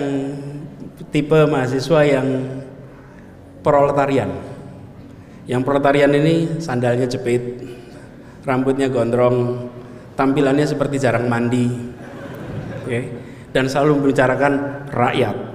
tipe 1.11 1.43
mahasiswa 1.43 2.07
yang 2.07 2.27
proletarian. 3.59 4.31
Yang 5.43 5.61
proletarian 5.67 6.15
ini 6.15 6.63
sandalnya 6.63 7.09
jepit, 7.09 7.59
rambutnya 8.47 8.87
gondrong, 8.87 9.67
tampilannya 10.15 10.63
seperti 10.63 11.03
jarang 11.03 11.27
mandi, 11.27 11.67
okay? 12.87 13.11
dan 13.51 13.67
selalu 13.67 13.99
membicarakan 13.99 14.87
rakyat. 14.87 15.48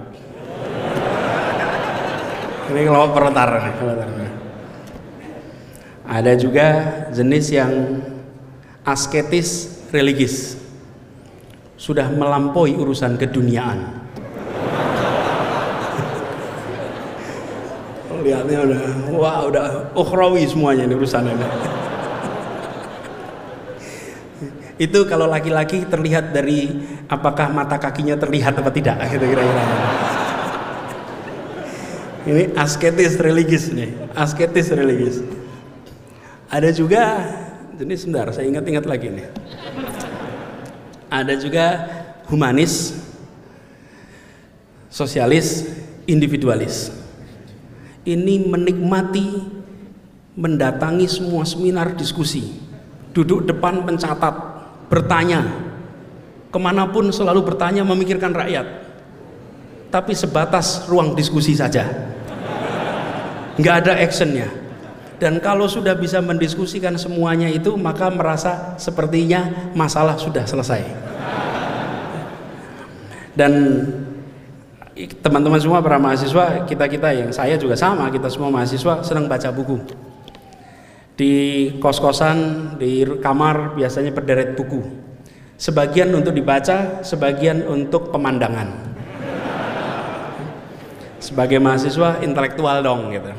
Ini 2.75 2.91
kelompok 2.91 3.15
proletar. 3.15 3.71
Ada 6.11 6.35
juga 6.35 6.67
jenis 7.15 7.55
yang 7.55 8.03
asketis 8.83 9.79
religis, 9.95 10.59
sudah 11.79 12.11
melampaui 12.11 12.75
urusan 12.75 13.15
keduniaan. 13.15 14.03
Lihatnya 18.27 18.59
udah 18.67 18.83
wah 19.23 19.39
udah 19.47 19.67
ukhrawi 19.95 20.43
semuanya 20.43 20.91
ini 20.91 20.99
urusan 20.99 21.31
ini. 21.31 21.47
Itu 24.83 25.07
kalau 25.07 25.31
laki-laki 25.31 25.87
terlihat 25.87 26.35
dari 26.35 26.75
apakah 27.07 27.55
mata 27.55 27.79
kakinya 27.79 28.19
terlihat 28.19 28.59
apa 28.59 28.75
tidak 28.75 28.99
gitu 29.15 29.31
kira-kira 29.31 30.04
ini 32.25 32.57
asketis 32.57 33.21
religis 33.21 33.69
nih. 33.69 33.93
Asketis 34.17 34.73
religis. 34.73 35.21
Ada 36.49 36.73
juga 36.73 37.21
jenis 37.77 38.07
sebentar 38.07 38.33
saya 38.33 38.49
ingat-ingat 38.49 38.85
lagi 38.89 39.13
nih. 39.13 39.29
Ada 41.13 41.37
juga 41.37 41.67
humanis 42.33 42.97
sosialis 44.89 45.69
individualis. 46.09 46.91
Ini 48.05 48.49
menikmati 48.49 49.29
mendatangi 50.37 51.09
semua 51.09 51.45
seminar 51.49 51.97
diskusi 51.97 52.57
duduk 53.13 53.45
depan 53.45 53.85
pencatat 53.85 54.35
bertanya. 54.89 55.45
Ke 56.49 56.59
mana 56.63 56.87
pun 56.87 57.11
selalu 57.11 57.43
bertanya 57.43 57.83
memikirkan 57.83 58.33
rakyat. 58.33 58.87
Tapi 59.91 60.13
sebatas 60.15 60.87
ruang 60.91 61.15
diskusi 61.15 61.55
saja 61.55 62.14
nggak 63.59 63.75
ada 63.85 63.93
actionnya. 64.03 64.49
Dan 65.15 65.39
kalau 65.39 65.71
sudah 65.71 65.95
bisa 65.95 66.19
mendiskusikan 66.19 66.99
semuanya 66.99 67.47
itu 67.47 67.79
maka 67.79 68.11
merasa 68.11 68.75
sepertinya 68.77 69.71
masalah 69.73 70.19
sudah 70.19 70.43
selesai. 70.43 70.83
Dan 73.35 73.53
teman-teman 75.23 75.59
semua 75.59 75.83
para 75.83 75.99
mahasiswa 75.99 76.67
kita 76.67 76.87
kita 76.87 77.11
yang 77.15 77.31
saya 77.35 77.59
juga 77.59 77.75
sama 77.75 78.11
kita 78.11 78.31
semua 78.31 78.51
mahasiswa 78.51 79.03
senang 79.07 79.31
baca 79.31 79.51
buku. 79.55 79.79
Di 81.15 81.33
kos-kosan 81.79 82.39
di 82.79 83.07
kamar 83.23 83.79
biasanya 83.79 84.11
berderet 84.11 84.59
buku. 84.59 84.83
Sebagian 85.55 86.11
untuk 86.11 86.35
dibaca 86.35 87.07
sebagian 87.07 87.63
untuk 87.71 88.11
pemandangan 88.11 88.94
sebagai 91.25 91.57
mahasiswa 91.57 92.21
intelektual 92.21 92.85
dong 92.85 93.09
gitu 93.17 93.33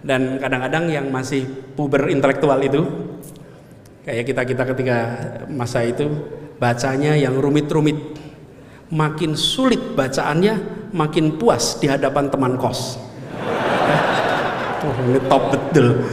dan 0.00 0.40
kadang-kadang 0.40 0.88
yang 0.88 1.06
masih 1.12 1.44
puber 1.76 2.08
intelektual 2.08 2.56
itu 2.64 2.80
kayak 4.08 4.24
kita 4.24 4.42
kita 4.48 4.62
ketika 4.72 4.98
masa 5.52 5.84
itu 5.84 6.08
bacanya 6.56 7.12
yang 7.12 7.36
rumit-rumit 7.36 8.16
makin 8.88 9.36
sulit 9.36 9.92
bacaannya, 9.92 10.88
makin 10.96 11.36
puas 11.36 11.76
di 11.80 11.86
hadapan 11.88 12.32
teman 12.32 12.56
kos. 12.56 12.96
Oh, 14.78 14.94
ini 15.10 15.20
top 15.28 15.52
betul. 15.52 16.06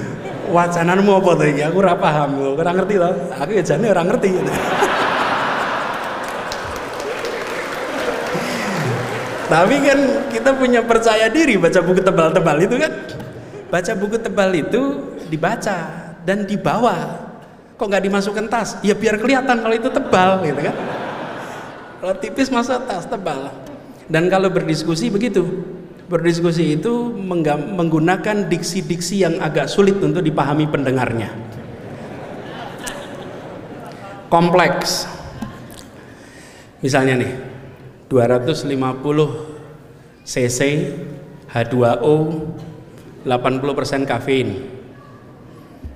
Wacanamu 0.50 1.22
apa 1.22 1.32
tuh? 1.38 1.46
Aku 1.70 1.78
ora 1.82 1.94
paham, 1.98 2.58
ora 2.58 2.72
ngerti 2.74 2.96
loh. 2.98 3.14
Aku 3.38 3.52
ya 3.54 3.64
jane 3.64 3.88
ora 3.90 4.04
ngerti. 4.04 4.30
Tapi 9.56 9.80
kan 9.80 10.00
kita 10.36 10.52
punya 10.52 10.84
percaya 10.84 11.32
diri 11.32 11.56
baca 11.56 11.80
buku 11.80 12.04
tebal-tebal 12.04 12.60
itu 12.60 12.76
kan. 12.76 12.92
Baca 13.72 13.92
buku 13.96 14.20
tebal 14.20 14.52
itu 14.52 15.16
dibaca 15.32 16.12
dan 16.28 16.44
dibawa. 16.44 17.24
Kok 17.80 17.88
nggak 17.88 18.04
dimasukkan 18.04 18.52
tas? 18.52 18.76
Ya 18.84 18.92
biar 18.92 19.16
kelihatan 19.16 19.64
kalau 19.64 19.72
itu 19.72 19.88
tebal 19.88 20.44
gitu 20.44 20.60
kan. 20.60 20.76
Kalau 22.04 22.14
tipis 22.20 22.52
masa 22.52 22.84
tas 22.84 23.08
tebal. 23.08 23.48
Dan 24.12 24.28
kalau 24.28 24.52
berdiskusi 24.52 25.08
begitu. 25.08 25.48
Berdiskusi 26.12 26.76
itu 26.76 27.16
menggunakan 27.16 28.52
diksi-diksi 28.52 29.24
yang 29.24 29.40
agak 29.40 29.72
sulit 29.72 29.96
untuk 30.04 30.20
dipahami 30.20 30.68
pendengarnya. 30.68 31.32
Kompleks. 34.28 35.08
Misalnya 36.84 37.24
nih, 37.24 37.55
250 38.08 38.70
cc 40.26 40.60
H2O 41.50 42.16
80% 43.26 44.06
kafein. 44.06 44.50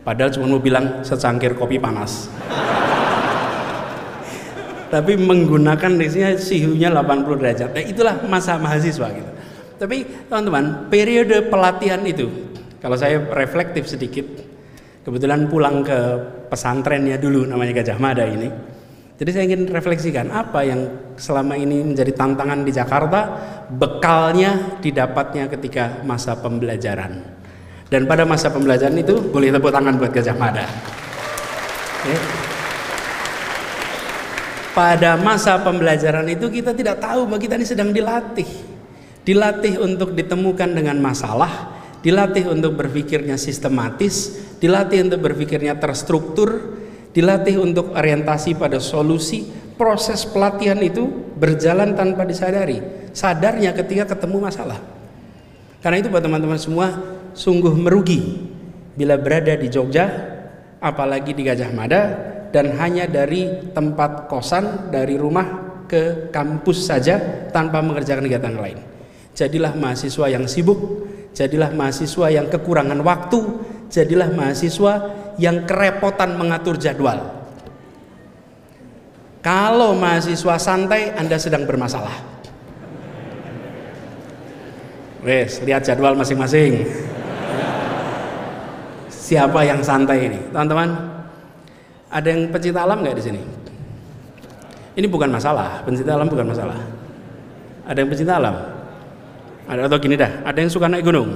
Padahal 0.01 0.33
cuma 0.33 0.49
mau 0.49 0.63
bilang 0.63 1.05
secangkir 1.05 1.53
kopi 1.53 1.77
panas 1.77 2.29
tapi 4.93 5.13
menggunakan 5.13 6.01
diksinya 6.01 6.33
suhunya 6.33 6.89
80 6.89 7.41
derajat. 7.41 7.69
Nah, 7.77 7.85
itulah 7.85 8.15
masa 8.25 8.57
mahasiswa 8.57 9.07
gitu. 9.13 9.31
Tapi 9.79 10.27
teman-teman, 10.27 10.91
periode 10.91 11.47
pelatihan 11.47 12.03
itu 12.03 12.49
kalau 12.79 12.95
saya 12.95 13.19
reflektif 13.35 13.91
sedikit, 13.91 14.23
kebetulan 15.03 15.51
pulang 15.51 15.83
ke 15.83 15.99
pesantrennya 16.47 17.19
dulu 17.19 17.43
namanya 17.43 17.83
Gajah 17.83 17.99
Mada 17.99 18.23
ini. 18.23 18.47
Jadi 19.19 19.29
saya 19.35 19.43
ingin 19.51 19.67
refleksikan 19.67 20.31
apa 20.31 20.63
yang 20.63 21.11
selama 21.19 21.59
ini 21.59 21.83
menjadi 21.83 22.15
tantangan 22.15 22.63
di 22.63 22.71
Jakarta, 22.71 23.21
bekalnya 23.67 24.79
didapatnya 24.79 25.51
ketika 25.51 25.99
masa 26.07 26.39
pembelajaran. 26.39 27.19
Dan 27.91 28.07
pada 28.07 28.23
masa 28.23 28.47
pembelajaran 28.47 28.95
itu 28.95 29.19
boleh 29.19 29.51
tepuk 29.51 29.75
tangan 29.75 29.99
buat 29.99 30.15
Gajah 30.15 30.37
Mada. 30.39 30.65
Okay 31.99 32.49
pada 34.79 35.19
masa 35.19 35.59
pembelajaran 35.59 36.23
itu 36.31 36.47
kita 36.47 36.71
tidak 36.71 37.03
tahu 37.03 37.27
bahwa 37.27 37.35
kita 37.35 37.59
ini 37.59 37.67
sedang 37.67 37.91
dilatih. 37.91 38.47
Dilatih 39.27 39.75
untuk 39.83 40.15
ditemukan 40.15 40.71
dengan 40.71 40.95
masalah, 41.03 41.75
dilatih 41.99 42.47
untuk 42.47 42.79
berpikirnya 42.79 43.35
sistematis, 43.35 44.39
dilatih 44.63 45.03
untuk 45.11 45.19
berpikirnya 45.19 45.75
terstruktur, 45.75 46.78
dilatih 47.13 47.61
untuk 47.61 47.93
orientasi 47.93 48.55
pada 48.57 48.77
solusi. 48.77 49.45
Proses 49.79 50.27
pelatihan 50.27 50.75
itu 50.83 51.07
berjalan 51.39 51.95
tanpa 51.95 52.27
disadari. 52.27 52.83
Sadarnya 53.15 53.71
ketika 53.71 54.11
ketemu 54.11 54.51
masalah. 54.51 54.75
Karena 55.79 56.03
itu 56.03 56.11
buat 56.11 56.19
teman-teman 56.19 56.59
semua 56.59 56.99
sungguh 57.31 57.71
merugi 57.79 58.51
bila 58.99 59.15
berada 59.15 59.55
di 59.55 59.71
Jogja, 59.71 60.11
apalagi 60.83 61.31
di 61.31 61.47
Gajah 61.47 61.71
Mada, 61.71 62.01
dan 62.51 62.75
hanya 62.75 63.07
dari 63.07 63.71
tempat 63.71 64.27
kosan 64.27 64.91
dari 64.91 65.15
rumah 65.15 65.79
ke 65.87 66.27
kampus 66.35 66.91
saja 66.91 67.47
tanpa 67.55 67.79
mengerjakan 67.79 68.27
kegiatan 68.27 68.59
lain. 68.59 68.77
Jadilah 69.31 69.71
mahasiswa 69.79 70.27
yang 70.27 70.43
sibuk, 70.51 71.07
jadilah 71.31 71.71
mahasiswa 71.71 72.27
yang 72.27 72.51
kekurangan 72.51 72.99
waktu, 72.99 73.39
jadilah 73.87 74.27
mahasiswa 74.35 75.18
yang 75.39 75.63
kerepotan 75.63 76.35
mengatur 76.35 76.75
jadwal. 76.75 77.39
Kalau 79.39 79.95
mahasiswa 79.95 80.59
santai, 80.59 81.15
Anda 81.15 81.39
sedang 81.39 81.63
bermasalah. 81.63 82.11
Wes, 85.23 85.63
lihat 85.63 85.87
jadwal 85.87 86.19
masing-masing. 86.19 86.83
Siapa 89.07 89.63
yang 89.63 89.79
santai 89.79 90.27
ini? 90.27 90.39
Teman-teman, 90.51 90.91
ada 92.11 92.27
yang 92.27 92.51
pencinta 92.51 92.83
alam 92.83 92.99
nggak 92.99 93.15
di 93.15 93.23
sini? 93.23 93.41
Ini 94.99 95.07
bukan 95.07 95.31
masalah, 95.31 95.79
pencinta 95.87 96.19
alam 96.19 96.27
bukan 96.27 96.51
masalah. 96.51 96.75
Ada 97.87 98.03
yang 98.03 98.09
pencinta 98.11 98.33
alam? 98.35 98.55
Ada 99.69 99.87
atau 99.87 99.99
gini 100.01 100.19
dah, 100.19 100.43
ada 100.43 100.57
yang 100.59 100.71
suka 100.71 100.91
naik 100.91 101.05
gunung? 101.05 101.29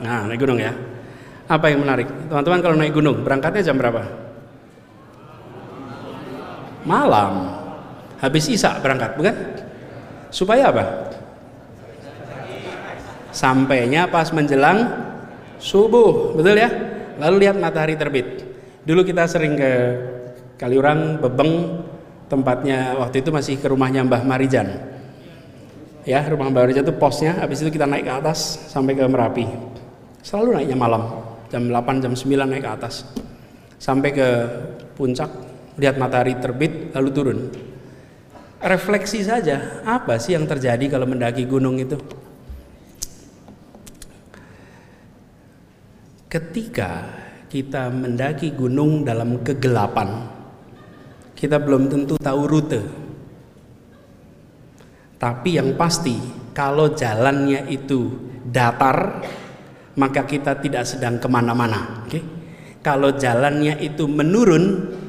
Nah, 0.00 0.24
naik 0.30 0.40
gunung 0.40 0.56
ya. 0.56 0.72
Apa 1.46 1.70
yang 1.70 1.86
menarik? 1.86 2.10
Teman-teman 2.26 2.60
kalau 2.62 2.76
naik 2.78 2.94
gunung, 2.94 3.22
berangkatnya 3.22 3.70
jam 3.70 3.78
berapa? 3.78 4.02
Malam. 6.82 7.62
Habis 8.18 8.50
isak 8.50 8.82
berangkat, 8.82 9.14
bukan? 9.14 9.34
Supaya 10.34 10.74
apa? 10.74 10.84
Sampainya 13.30 14.08
pas 14.08 14.32
menjelang 14.32 14.90
subuh, 15.62 16.34
betul 16.34 16.56
ya? 16.56 16.70
Lalu 17.20 17.46
lihat 17.46 17.56
matahari 17.60 17.94
terbit. 17.94 18.42
Dulu 18.82 19.04
kita 19.04 19.28
sering 19.28 19.54
ke 19.54 19.72
Kaliurang, 20.56 21.20
Bebeng, 21.20 21.84
tempatnya 22.32 22.96
waktu 22.96 23.20
itu 23.20 23.30
masih 23.30 23.60
ke 23.60 23.68
rumahnya 23.68 24.02
Mbah 24.02 24.24
Marijan. 24.24 24.72
Ya, 26.06 26.22
rumah 26.26 26.48
Mbah 26.48 26.64
Marijan 26.64 26.86
itu 26.86 26.96
posnya, 26.96 27.36
habis 27.38 27.60
itu 27.60 27.68
kita 27.68 27.84
naik 27.84 28.06
ke 28.08 28.12
atas 28.14 28.70
sampai 28.70 28.94
ke 28.96 29.04
Merapi. 29.04 29.44
Selalu 30.22 30.58
naiknya 30.58 30.78
malam, 30.78 31.02
jam 31.56 31.72
8, 31.72 32.04
jam 32.04 32.12
9 32.12 32.52
naik 32.52 32.68
ke 32.68 32.70
atas. 32.76 33.08
Sampai 33.80 34.12
ke 34.12 34.28
puncak, 34.92 35.32
lihat 35.80 35.96
matahari 35.96 36.36
terbit, 36.36 36.92
lalu 36.92 37.10
turun. 37.16 37.38
Refleksi 38.60 39.24
saja, 39.24 39.80
apa 39.88 40.20
sih 40.20 40.36
yang 40.36 40.44
terjadi 40.44 40.92
kalau 40.92 41.08
mendaki 41.08 41.48
gunung 41.48 41.80
itu? 41.80 41.96
Ketika 46.28 47.08
kita 47.48 47.88
mendaki 47.88 48.52
gunung 48.52 49.00
dalam 49.00 49.40
kegelapan, 49.40 50.28
kita 51.32 51.56
belum 51.56 51.88
tentu 51.88 52.20
tahu 52.20 52.40
rute. 52.44 52.82
Tapi 55.16 55.56
yang 55.56 55.72
pasti, 55.80 56.16
kalau 56.52 56.92
jalannya 56.92 57.64
itu 57.72 58.12
datar, 58.44 59.24
maka 59.96 60.28
kita 60.28 60.60
tidak 60.60 60.84
sedang 60.84 61.16
ke 61.16 61.28
mana-mana. 61.28 62.04
Okay? 62.06 62.22
Kalau 62.84 63.16
jalannya 63.16 63.80
itu 63.82 64.06
menurun, 64.06 64.64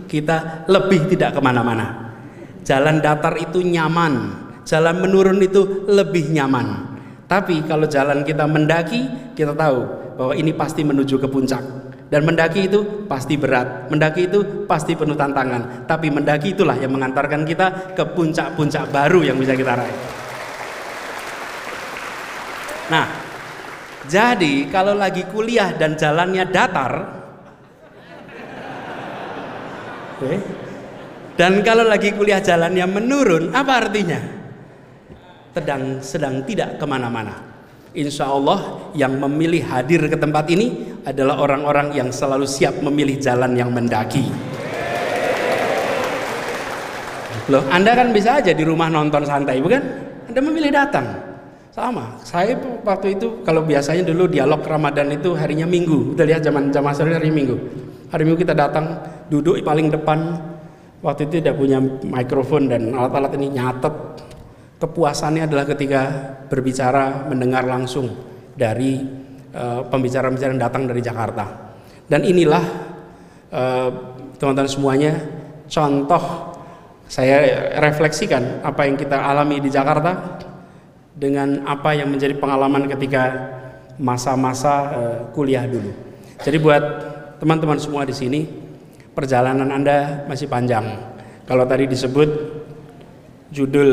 kita 0.07 0.65
lebih 0.71 1.11
tidak 1.11 1.37
ke 1.37 1.39
mana-mana. 1.43 2.15
Jalan 2.63 3.03
datar 3.03 3.37
itu 3.37 3.61
nyaman, 3.61 4.33
jalan 4.63 4.95
menurun 5.03 5.39
itu 5.43 5.85
lebih 5.87 6.31
nyaman. 6.33 6.97
Tapi 7.27 7.67
kalau 7.67 7.85
jalan 7.85 8.23
kita 8.23 8.47
mendaki, 8.47 9.35
kita 9.35 9.51
tahu 9.51 9.79
bahwa 10.15 10.33
ini 10.33 10.55
pasti 10.55 10.81
menuju 10.81 11.19
ke 11.19 11.27
puncak. 11.27 11.63
Dan 12.07 12.23
mendaki 12.23 12.71
itu 12.71 13.03
pasti 13.03 13.35
berat, 13.35 13.91
mendaki 13.91 14.31
itu 14.31 14.63
pasti 14.63 14.95
penuh 14.95 15.19
tantangan. 15.19 15.83
Tapi 15.83 16.07
mendaki 16.07 16.55
itulah 16.55 16.79
yang 16.79 16.95
mengantarkan 16.95 17.43
kita 17.43 17.91
ke 17.99 18.03
puncak-puncak 18.15 18.87
baru 18.95 19.27
yang 19.27 19.35
bisa 19.35 19.51
kita 19.51 19.75
raih. 19.75 19.97
Nah, 22.87 23.26
jadi 24.07 24.71
kalau 24.71 24.95
lagi 24.95 25.27
kuliah 25.27 25.75
dan 25.75 25.99
jalannya 25.99 26.47
datar, 26.47 26.93
okay, 30.17 30.39
dan 31.37 31.61
kalau 31.61 31.85
lagi 31.85 32.15
kuliah 32.15 32.41
jalannya 32.41 32.87
menurun, 32.89 33.53
apa 33.53 33.85
artinya? 33.85 34.17
Sedang 35.53 36.01
sedang 36.01 36.35
tidak 36.47 36.81
ke 36.81 36.85
mana-mana. 36.89 37.45
Insya 37.93 38.29
Allah 38.29 38.89
yang 38.95 39.17
memilih 39.19 39.61
hadir 39.67 40.07
ke 40.07 40.17
tempat 40.17 40.49
ini 40.49 40.97
adalah 41.05 41.43
orang-orang 41.43 41.93
yang 41.93 42.09
selalu 42.09 42.45
siap 42.45 42.79
memilih 42.81 43.21
jalan 43.21 43.53
yang 43.53 43.69
mendaki. 43.73 44.25
Loh, 47.47 47.63
Anda 47.71 47.95
kan 47.95 48.11
bisa 48.11 48.43
aja 48.43 48.51
di 48.51 48.63
rumah 48.63 48.91
nonton 48.91 49.23
santai, 49.23 49.63
bukan? 49.63 49.81
Anda 50.27 50.39
memilih 50.43 50.71
datang. 50.73 51.26
Sama, 51.77 52.17
saya 52.25 52.57
waktu 52.81 53.21
itu 53.21 53.45
kalau 53.45 53.61
biasanya 53.61 54.01
dulu 54.01 54.25
dialog 54.25 54.65
Ramadan 54.65 55.13
itu 55.13 55.37
harinya 55.37 55.69
Minggu, 55.69 56.17
kita 56.17 56.25
lihat 56.25 56.41
zaman 56.41 56.73
zaman 56.73 56.89
hari 56.97 57.29
Minggu. 57.29 57.53
Hari 58.09 58.25
Minggu 58.25 58.41
kita 58.41 58.57
datang, 58.57 58.97
duduk 59.29 59.61
paling 59.61 59.93
depan. 59.93 60.41
Waktu 61.05 61.29
itu 61.29 61.37
tidak 61.37 61.61
punya 61.61 61.77
mikrofon 62.01 62.73
dan 62.73 62.89
alat-alat 62.89 63.37
ini 63.37 63.53
nyatet 63.53 63.93
Kepuasannya 64.81 65.45
adalah 65.45 65.69
ketika 65.69 66.01
berbicara 66.49 67.29
mendengar 67.29 67.65
langsung 67.65 68.09
dari 68.53 69.01
uh, 69.53 69.85
pembicara-pembicara 69.85 70.53
yang 70.53 70.61
datang 70.61 70.89
dari 70.89 71.01
Jakarta. 71.01 71.45
Dan 72.05 72.25
inilah 72.25 72.61
uh, 73.53 73.89
teman-teman 74.37 74.69
semuanya 74.69 75.13
contoh 75.69 76.53
saya 77.05 77.69
refleksikan 77.81 78.65
apa 78.65 78.85
yang 78.89 78.97
kita 78.97 79.17
alami 79.17 79.57
di 79.57 79.69
Jakarta 79.69 80.41
dengan 81.17 81.65
apa 81.65 81.97
yang 81.97 82.13
menjadi 82.13 82.37
pengalaman 82.37 82.85
ketika 82.85 83.33
masa-masa 83.97 84.73
uh, 84.93 85.19
kuliah 85.33 85.65
dulu. 85.65 85.89
Jadi 86.45 86.57
buat 86.61 86.83
teman-teman 87.41 87.81
semua 87.81 88.05
di 88.05 88.13
sini 88.13 88.45
perjalanan 89.17 89.73
Anda 89.73 90.29
masih 90.29 90.45
panjang. 90.45 90.85
Kalau 91.49 91.65
tadi 91.65 91.89
disebut 91.89 92.29
judul 93.49 93.89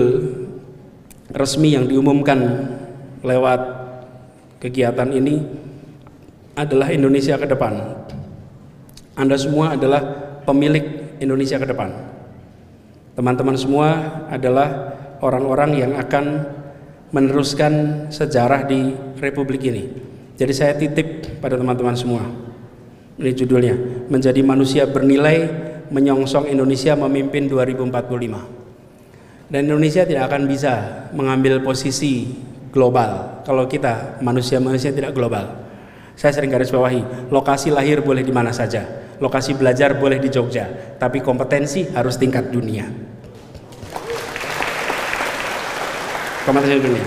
resmi 1.32 1.72
yang 1.72 1.88
diumumkan 1.88 2.68
lewat 3.24 3.60
kegiatan 4.60 5.08
ini 5.08 5.40
adalah 6.52 6.92
Indonesia 6.92 7.40
ke 7.40 7.48
depan. 7.48 8.04
Anda 9.16 9.40
semua 9.40 9.72
adalah 9.72 10.02
pemilik 10.44 11.16
Indonesia 11.24 11.56
ke 11.56 11.64
depan. 11.64 11.88
Teman-teman 13.16 13.56
semua 13.56 13.88
adalah 14.28 14.92
orang-orang 15.22 15.70
yang 15.78 15.92
akan 15.96 16.44
meneruskan 17.14 17.72
sejarah 18.10 18.66
di 18.66 18.90
republik 19.22 19.62
ini. 19.70 19.86
Jadi 20.34 20.50
saya 20.50 20.74
titip 20.74 21.38
pada 21.38 21.54
teman-teman 21.54 21.94
semua. 21.94 22.26
Ini 23.14 23.30
judulnya, 23.30 23.74
menjadi 24.10 24.42
manusia 24.42 24.90
bernilai 24.90 25.46
menyongsong 25.94 26.50
Indonesia 26.50 26.98
memimpin 26.98 27.46
2045. 27.46 29.46
Dan 29.46 29.70
Indonesia 29.70 30.02
tidak 30.02 30.26
akan 30.26 30.50
bisa 30.50 31.06
mengambil 31.14 31.62
posisi 31.62 32.34
global 32.74 33.46
kalau 33.46 33.70
kita 33.70 34.18
manusia-manusia 34.18 34.90
tidak 34.90 35.14
global. 35.14 35.62
Saya 36.18 36.34
sering 36.34 36.50
garis 36.50 36.74
bawahi, 36.74 37.30
lokasi 37.30 37.70
lahir 37.70 38.02
boleh 38.02 38.26
di 38.26 38.34
mana 38.34 38.50
saja, 38.50 38.82
lokasi 39.22 39.54
belajar 39.54 39.94
boleh 39.94 40.18
di 40.18 40.30
Jogja, 40.30 40.98
tapi 40.98 41.22
kompetensi 41.22 41.86
harus 41.94 42.18
tingkat 42.18 42.50
dunia. 42.50 43.03
Kompetensi 46.44 46.76
dunia. 46.80 47.04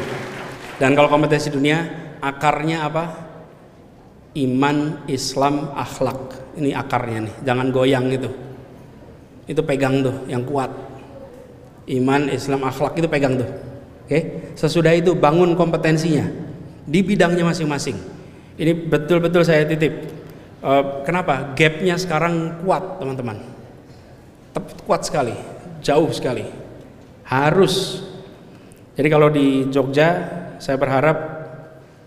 Dan 0.78 0.92
kalau 0.98 1.10
kompetensi 1.10 1.50
dunia, 1.54 1.78
akarnya 2.22 2.86
apa? 2.86 3.06
Iman, 4.38 5.06
Islam, 5.10 5.74
akhlak. 5.74 6.54
Ini 6.58 6.74
akarnya 6.74 7.20
nih, 7.30 7.36
jangan 7.46 7.70
goyang 7.70 8.10
itu. 8.10 8.30
Itu 9.46 9.62
pegang 9.62 10.02
tuh, 10.02 10.26
yang 10.26 10.42
kuat 10.46 10.88
iman, 11.88 12.28
Islam, 12.28 12.68
akhlak 12.68 13.00
itu 13.00 13.08
pegang 13.08 13.40
tuh. 13.40 13.50
Oke, 14.08 14.52
sesudah 14.56 14.96
itu 14.96 15.16
bangun 15.16 15.56
kompetensinya 15.56 16.24
di 16.88 17.04
bidangnya 17.04 17.44
masing-masing. 17.44 17.96
Ini 18.56 18.88
betul-betul 18.88 19.44
saya 19.44 19.68
titip. 19.68 20.16
Uh, 20.64 21.04
kenapa? 21.04 21.54
Gapnya 21.56 22.00
sekarang 22.00 22.64
kuat, 22.64 23.00
teman-teman. 23.00 23.38
Kuat 24.88 25.06
sekali, 25.06 25.36
jauh 25.84 26.10
sekali. 26.10 26.48
Harus. 27.28 28.04
Jadi 28.98 29.08
kalau 29.14 29.30
di 29.30 29.70
Jogja, 29.70 30.10
saya 30.58 30.74
berharap 30.74 31.18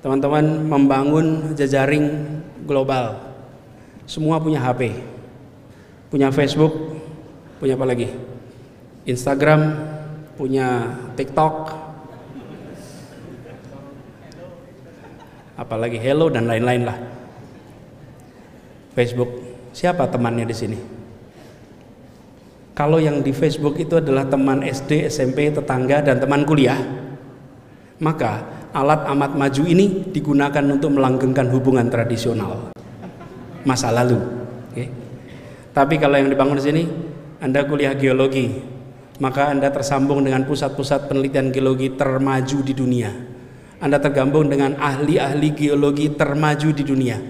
teman-teman 0.02 0.66
membangun 0.66 1.54
jejaring 1.54 2.26
global. 2.66 3.30
Semua 4.10 4.42
punya 4.42 4.58
HP, 4.58 4.98
punya 6.10 6.34
Facebook, 6.34 6.74
punya 7.62 7.78
apa 7.78 7.86
lagi? 7.86 8.10
Instagram, 9.06 9.86
punya 10.34 10.98
TikTok, 11.14 11.70
apalagi 15.54 16.02
Hello 16.02 16.26
dan 16.26 16.50
lain-lain 16.50 16.90
lah. 16.90 16.98
Facebook, 18.98 19.30
siapa 19.70 20.10
temannya 20.10 20.42
di 20.42 20.56
sini? 20.58 20.99
Kalau 22.80 22.96
yang 22.96 23.20
di 23.20 23.36
Facebook 23.36 23.76
itu 23.76 24.00
adalah 24.00 24.24
teman 24.24 24.64
SD, 24.64 25.04
SMP, 25.12 25.52
tetangga, 25.52 26.00
dan 26.00 26.16
teman 26.16 26.48
kuliah, 26.48 26.80
maka 28.00 28.40
alat 28.72 29.04
amat 29.04 29.36
maju 29.36 29.68
ini 29.68 30.08
digunakan 30.08 30.64
untuk 30.64 30.96
melanggengkan 30.96 31.52
hubungan 31.52 31.92
tradisional 31.92 32.72
masa 33.68 33.92
lalu. 33.92 34.16
Okay. 34.72 34.88
Tapi 35.76 36.00
kalau 36.00 36.24
yang 36.24 36.32
dibangun 36.32 36.56
di 36.56 36.64
sini, 36.64 36.82
Anda 37.44 37.68
kuliah 37.68 37.92
geologi, 37.92 38.48
maka 39.20 39.52
Anda 39.52 39.68
tersambung 39.68 40.24
dengan 40.24 40.48
pusat-pusat 40.48 41.04
penelitian 41.04 41.52
geologi 41.52 41.92
termaju 41.92 42.64
di 42.64 42.72
dunia. 42.72 43.12
Anda 43.76 44.00
tergabung 44.00 44.48
dengan 44.48 44.80
ahli-ahli 44.80 45.52
geologi 45.52 46.16
termaju 46.16 46.72
di 46.72 46.84
dunia. 46.88 47.20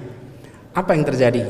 Apa 0.79 0.95
yang 0.95 1.03
terjadi? 1.03 1.43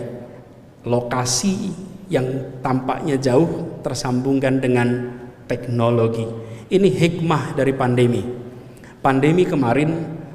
Lokasi 0.88 1.89
yang 2.10 2.58
tampaknya 2.60 3.16
jauh 3.16 3.80
tersambungkan 3.86 4.58
dengan 4.58 5.14
teknologi. 5.46 6.26
Ini 6.70 6.86
hikmah 6.90 7.54
dari 7.54 7.72
pandemi. 7.72 8.22
Pandemi 9.00 9.46
kemarin 9.46 9.90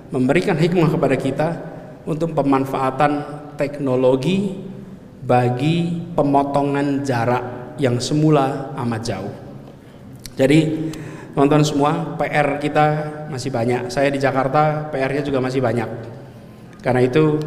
memberikan 0.10 0.56
hikmah 0.56 0.90
kepada 0.90 1.16
kita 1.20 1.48
untuk 2.08 2.32
pemanfaatan 2.32 3.12
teknologi 3.60 4.56
bagi 5.26 6.06
pemotongan 6.16 7.04
jarak 7.04 7.76
yang 7.82 8.00
semula 8.00 8.72
amat 8.80 9.02
jauh. 9.04 9.34
Jadi 10.36 10.92
teman-teman 11.36 11.66
semua 11.68 11.92
PR 12.16 12.60
kita 12.64 12.86
masih 13.28 13.52
banyak. 13.52 13.92
Saya 13.92 14.08
di 14.08 14.20
Jakarta 14.20 14.88
PR-nya 14.92 15.24
juga 15.24 15.44
masih 15.44 15.60
banyak. 15.60 15.90
Karena 16.80 17.02
itu 17.04 17.40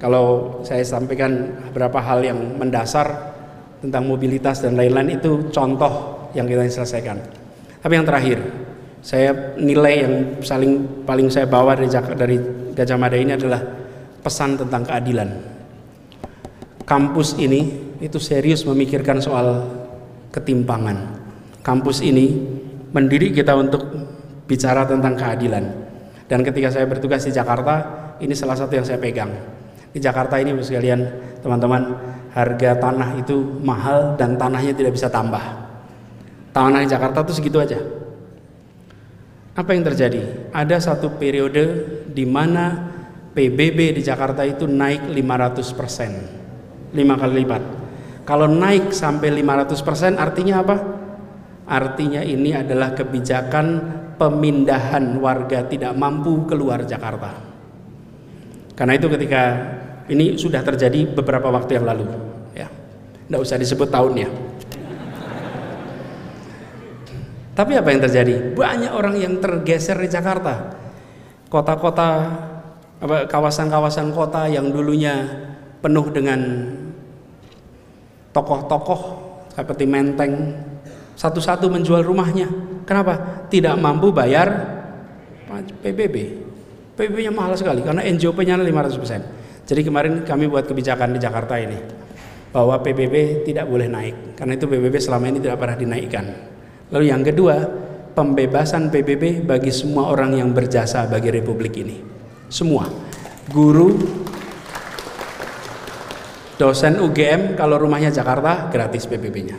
kalau 0.00 0.58
saya 0.64 0.82
sampaikan 0.82 1.60
beberapa 1.70 2.00
hal 2.00 2.24
yang 2.24 2.36
mendasar 2.56 3.36
tentang 3.80 4.04
mobilitas 4.04 4.60
dan 4.60 4.76
lain-lain 4.76 5.16
itu 5.16 5.48
contoh 5.50 6.28
yang 6.36 6.46
kita 6.46 6.68
selesaikan. 6.68 7.16
Tapi 7.80 7.92
yang 7.96 8.06
terakhir, 8.06 8.38
saya 9.00 9.56
nilai 9.56 9.94
yang 10.04 10.14
saling 10.44 11.04
paling 11.08 11.32
saya 11.32 11.48
bawa 11.48 11.72
dari 11.72 11.88
dari 12.14 12.36
Gajah 12.76 12.98
Mada 13.00 13.16
ini 13.16 13.32
adalah 13.34 13.60
pesan 14.20 14.60
tentang 14.60 14.84
keadilan. 14.84 15.28
Kampus 16.84 17.40
ini 17.40 17.90
itu 18.04 18.20
serius 18.20 18.68
memikirkan 18.68 19.20
soal 19.24 19.64
ketimpangan. 20.28 21.18
Kampus 21.64 22.04
ini 22.04 22.36
mendidik 22.92 23.40
kita 23.40 23.56
untuk 23.56 23.84
bicara 24.44 24.84
tentang 24.84 25.16
keadilan. 25.16 25.64
Dan 26.26 26.46
ketika 26.46 26.70
saya 26.70 26.86
bertugas 26.86 27.26
di 27.26 27.32
Jakarta, 27.34 27.74
ini 28.22 28.34
salah 28.34 28.54
satu 28.54 28.74
yang 28.74 28.86
saya 28.86 28.98
pegang. 29.02 29.30
Di 29.90 29.98
Jakarta 29.98 30.38
ini 30.38 30.54
sekalian, 30.62 31.02
teman-teman, 31.42 31.98
harga 32.30 32.78
tanah 32.78 33.18
itu 33.18 33.36
mahal 33.62 34.14
dan 34.14 34.38
tanahnya 34.38 34.74
tidak 34.74 34.94
bisa 34.94 35.10
tambah. 35.10 35.42
Tanah 36.50 36.82
di 36.82 36.88
Jakarta 36.90 37.22
itu 37.26 37.32
segitu 37.38 37.58
aja. 37.62 37.78
Apa 39.54 39.74
yang 39.74 39.82
terjadi? 39.82 40.50
Ada 40.54 40.78
satu 40.78 41.18
periode 41.18 41.86
di 42.10 42.22
mana 42.26 42.90
PBB 43.34 43.98
di 43.98 44.02
Jakarta 44.02 44.42
itu 44.46 44.66
naik 44.66 45.10
500 45.10 45.78
persen, 45.78 46.10
5 46.94 47.20
kali 47.20 47.34
lipat. 47.42 47.62
Kalau 48.26 48.46
naik 48.46 48.94
sampai 48.94 49.30
500 49.42 49.86
persen 49.86 50.12
artinya 50.18 50.62
apa? 50.62 50.76
Artinya 51.70 52.22
ini 52.22 52.54
adalah 52.54 52.94
kebijakan 52.94 53.66
pemindahan 54.18 55.18
warga 55.22 55.66
tidak 55.66 55.94
mampu 55.94 56.46
keluar 56.46 56.82
Jakarta. 56.82 57.30
Karena 58.74 58.98
itu 58.98 59.06
ketika 59.06 59.42
ini 60.10 60.34
sudah 60.34 60.60
terjadi 60.66 61.06
beberapa 61.14 61.48
waktu 61.54 61.78
yang 61.78 61.86
lalu, 61.86 62.04
ya, 62.52 62.66
tidak 63.30 63.40
usah 63.40 63.56
disebut 63.56 63.88
tahunnya. 63.88 64.28
Tapi 67.54 67.76
apa 67.76 67.88
yang 67.92 68.00
terjadi? 68.00 68.34
Banyak 68.56 68.92
orang 68.94 69.14
yang 69.20 69.36
tergeser 69.36 69.94
di 70.00 70.08
Jakarta. 70.08 70.74
Kota-kota, 71.50 72.08
kawasan-kawasan 73.28 74.16
kota 74.16 74.48
yang 74.48 74.72
dulunya 74.72 75.28
penuh 75.84 76.08
dengan 76.08 76.40
tokoh-tokoh 78.32 79.00
seperti 79.52 79.84
Menteng, 79.84 80.56
satu-satu 81.18 81.68
menjual 81.68 82.00
rumahnya. 82.00 82.48
Kenapa? 82.88 83.44
Tidak 83.52 83.76
mampu 83.76 84.08
bayar 84.14 84.48
PBB. 85.84 86.16
PBB-nya 86.96 87.32
mahal 87.34 87.58
sekali 87.58 87.84
karena 87.84 88.06
NJOP-nya 88.08 88.56
500%. 88.56 89.39
Jadi 89.70 89.86
kemarin 89.86 90.26
kami 90.26 90.50
buat 90.50 90.66
kebijakan 90.66 91.14
di 91.14 91.22
Jakarta 91.22 91.54
ini 91.54 91.78
bahwa 92.50 92.82
PBB 92.82 93.46
tidak 93.46 93.70
boleh 93.70 93.86
naik 93.86 94.34
karena 94.34 94.58
itu 94.58 94.66
PBB 94.66 94.98
selama 94.98 95.30
ini 95.30 95.38
tidak 95.38 95.62
pernah 95.62 95.78
dinaikkan. 95.78 96.24
Lalu 96.90 97.04
yang 97.06 97.22
kedua, 97.22 97.54
pembebasan 98.10 98.90
PBB 98.90 99.46
bagi 99.46 99.70
semua 99.70 100.10
orang 100.10 100.34
yang 100.34 100.50
berjasa 100.50 101.06
bagi 101.06 101.30
republik 101.30 101.78
ini. 101.78 102.02
Semua. 102.50 102.90
Guru, 103.46 103.94
dosen 106.58 106.98
UGM 106.98 107.54
kalau 107.54 107.78
rumahnya 107.78 108.10
Jakarta 108.10 108.66
gratis 108.74 109.06
PBB-nya. 109.06 109.54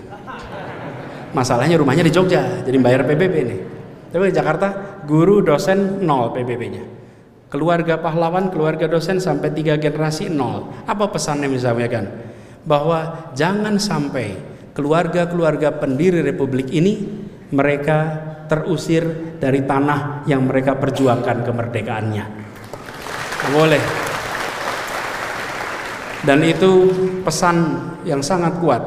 Masalahnya 1.31 1.79
rumahnya 1.79 2.03
di 2.03 2.11
Jogja, 2.11 2.67
jadi 2.67 2.75
bayar 2.83 3.07
PBB 3.07 3.35
nih. 3.47 3.59
Tapi 4.11 4.27
di 4.27 4.35
Jakarta 4.35 4.99
guru 5.07 5.39
dosen 5.39 6.03
nol 6.03 6.35
PBB-nya. 6.35 7.00
Keluarga 7.51 7.99
pahlawan, 7.99 8.47
keluarga 8.47 8.87
dosen 8.87 9.19
sampai 9.19 9.51
tiga 9.51 9.75
generasi 9.75 10.31
nol. 10.31 10.71
Apa 10.87 11.11
pesannya 11.11 11.51
misalnya 11.51 11.91
kan? 11.91 12.05
Bahwa 12.63 13.29
jangan 13.35 13.75
sampai 13.75 14.39
keluarga-keluarga 14.71 15.75
pendiri 15.75 16.23
republik 16.23 16.71
ini 16.71 17.03
mereka 17.51 18.31
terusir 18.47 19.35
dari 19.35 19.67
tanah 19.67 20.23
yang 20.31 20.47
mereka 20.47 20.79
perjuangkan 20.79 21.43
kemerdekaannya. 21.43 22.25
Boleh. 23.51 23.83
Dan 26.23 26.39
itu 26.45 26.71
pesan 27.25 27.57
yang 28.07 28.23
sangat 28.23 28.61
kuat 28.63 28.83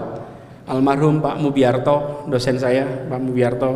almarhum 0.70 1.20
Pak 1.20 1.36
Mubiarto, 1.42 2.24
dosen 2.30 2.56
saya, 2.56 2.86
Pak 3.10 3.20
Mubiarto, 3.20 3.70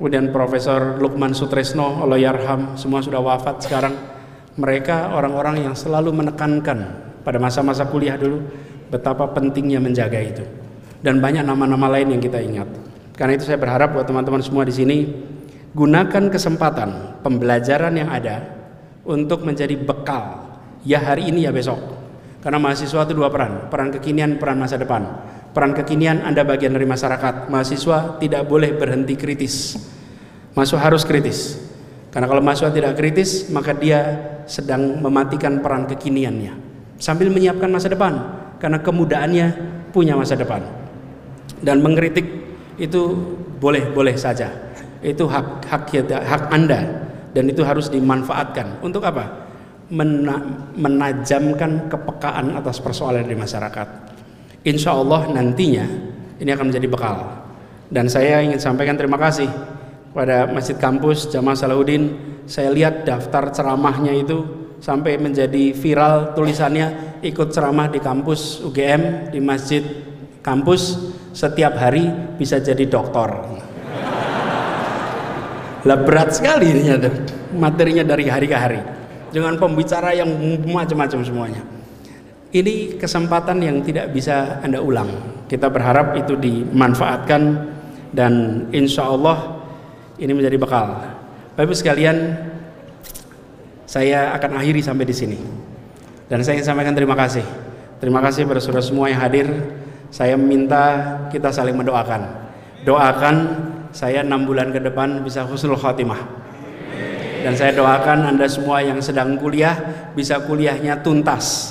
kemudian 0.00 0.34
Profesor 0.34 0.98
Lukman 0.98 1.36
Sutresno, 1.36 2.02
Allah 2.02 2.18
yarham, 2.18 2.74
semua 2.74 3.04
sudah 3.04 3.22
wafat 3.22 3.62
sekarang. 3.62 4.13
Mereka 4.54 5.10
orang-orang 5.14 5.66
yang 5.66 5.74
selalu 5.74 6.14
menekankan 6.14 6.78
pada 7.26 7.38
masa-masa 7.42 7.86
kuliah 7.90 8.14
dulu 8.14 8.44
betapa 8.90 9.26
pentingnya 9.34 9.82
menjaga 9.82 10.20
itu. 10.22 10.44
Dan 11.02 11.18
banyak 11.18 11.42
nama-nama 11.42 11.90
lain 11.90 12.16
yang 12.16 12.22
kita 12.22 12.38
ingat. 12.38 12.68
Karena 13.18 13.36
itu 13.36 13.44
saya 13.46 13.58
berharap 13.58 13.92
buat 13.94 14.06
teman-teman 14.06 14.40
semua 14.40 14.64
di 14.66 14.74
sini 14.74 14.98
gunakan 15.74 16.30
kesempatan 16.30 17.20
pembelajaran 17.22 17.94
yang 17.98 18.10
ada 18.10 18.40
untuk 19.02 19.42
menjadi 19.42 19.74
bekal 19.74 20.54
ya 20.86 21.02
hari 21.02 21.28
ini 21.28 21.44
ya 21.44 21.52
besok. 21.52 21.78
Karena 22.40 22.60
mahasiswa 22.60 23.04
itu 23.08 23.14
dua 23.16 23.28
peran, 23.32 23.68
peran 23.68 23.90
kekinian, 23.90 24.36
peran 24.38 24.60
masa 24.60 24.76
depan 24.78 25.02
peran 25.54 25.72
kekinian 25.72 26.26
Anda 26.26 26.42
bagian 26.42 26.74
dari 26.74 26.84
masyarakat. 26.84 27.48
Mahasiswa 27.48 28.18
tidak 28.18 28.42
boleh 28.50 28.74
berhenti 28.74 29.14
kritis. 29.14 29.78
Mahasiswa 30.58 30.82
harus 30.82 31.06
kritis. 31.06 31.62
Karena 32.10 32.26
kalau 32.26 32.42
mahasiswa 32.42 32.74
tidak 32.74 32.98
kritis, 32.98 33.48
maka 33.54 33.72
dia 33.72 34.33
sedang 34.44 35.00
mematikan 35.00 35.60
peran 35.60 35.88
kekiniannya. 35.88 36.52
Sambil 37.00 37.28
menyiapkan 37.28 37.68
masa 37.68 37.90
depan. 37.90 38.16
Karena 38.62 38.80
kemudaannya 38.80 39.46
punya 39.90 40.16
masa 40.16 40.38
depan. 40.38 40.64
Dan 41.60 41.84
mengkritik 41.84 42.24
itu 42.80 43.14
boleh-boleh 43.60 44.16
saja. 44.16 44.50
Itu 45.04 45.28
hak 45.28 45.68
hak 45.68 45.84
hak 46.08 46.42
Anda 46.48 46.80
dan 47.36 47.44
itu 47.50 47.60
harus 47.60 47.92
dimanfaatkan. 47.92 48.80
Untuk 48.80 49.04
apa? 49.04 49.44
Mena 49.92 50.40
menajamkan 50.72 51.92
kepekaan 51.92 52.56
atas 52.56 52.80
persoalan 52.80 53.28
di 53.28 53.36
masyarakat 53.36 54.14
insya 54.64 54.96
Allah 54.96 55.28
nantinya 55.30 55.84
ini 56.40 56.50
akan 56.50 56.72
menjadi 56.72 56.88
bekal. 56.88 57.16
Dan 57.92 58.08
saya 58.08 58.40
ingin 58.42 58.58
sampaikan 58.58 58.96
terima 58.96 59.20
kasih 59.20 59.46
pada 60.16 60.50
Masjid 60.50 60.74
Kampus 60.74 61.30
Jamaah 61.30 61.54
Salahuddin. 61.54 62.33
Saya 62.44 62.68
lihat 62.72 63.08
daftar 63.08 63.48
ceramahnya 63.48 64.12
itu 64.12 64.44
sampai 64.84 65.16
menjadi 65.16 65.72
viral 65.72 66.36
tulisannya 66.36 67.18
ikut 67.24 67.48
ceramah 67.48 67.88
di 67.88 68.04
kampus 68.04 68.60
UGM 68.60 69.32
di 69.32 69.40
Masjid 69.40 69.80
Kampus 70.44 71.00
setiap 71.32 71.80
hari 71.80 72.04
bisa 72.36 72.60
jadi 72.60 72.84
dokter. 72.84 73.32
Lah 75.84 75.98
berat 76.04 76.36
sekali 76.36 76.68
ini 76.68 76.92
materinya 77.56 78.04
dari 78.04 78.28
hari 78.28 78.44
ke 78.44 78.56
hari 78.56 78.80
dengan 79.32 79.56
pembicara 79.56 80.12
yang 80.12 80.28
macam-macam 80.68 81.20
semuanya. 81.24 81.64
Ini 82.52 83.00
kesempatan 83.00 83.56
yang 83.64 83.80
tidak 83.80 84.12
bisa 84.12 84.60
Anda 84.60 84.84
ulang. 84.84 85.08
Kita 85.48 85.72
berharap 85.72 86.12
itu 86.20 86.36
dimanfaatkan 86.36 87.42
dan 88.12 88.64
insya 88.68 89.08
Allah 89.08 89.64
ini 90.20 90.30
menjadi 90.36 90.60
bekal. 90.60 91.13
Bapak 91.54 91.70
Ibu 91.70 91.74
sekalian, 91.78 92.34
saya 93.86 94.34
akan 94.34 94.58
akhiri 94.58 94.82
sampai 94.82 95.06
di 95.06 95.14
sini. 95.14 95.38
Dan 96.26 96.42
saya 96.42 96.58
ingin 96.58 96.66
sampaikan 96.66 96.98
terima 96.98 97.14
kasih. 97.14 97.46
Terima 98.02 98.18
kasih 98.18 98.42
pada 98.42 98.58
saudara 98.58 98.82
semua 98.82 99.06
yang 99.06 99.22
hadir. 99.22 99.46
Saya 100.10 100.34
minta 100.34 101.14
kita 101.30 101.54
saling 101.54 101.78
mendoakan. 101.78 102.26
Doakan 102.82 103.36
saya 103.94 104.26
enam 104.26 104.50
bulan 104.50 104.74
ke 104.74 104.82
depan 104.82 105.22
bisa 105.22 105.46
husnul 105.46 105.78
khatimah. 105.78 106.18
Dan 107.46 107.54
saya 107.54 107.70
doakan 107.70 108.34
Anda 108.34 108.50
semua 108.50 108.82
yang 108.82 108.98
sedang 108.98 109.38
kuliah 109.38 109.78
bisa 110.18 110.42
kuliahnya 110.42 111.06
tuntas 111.06 111.70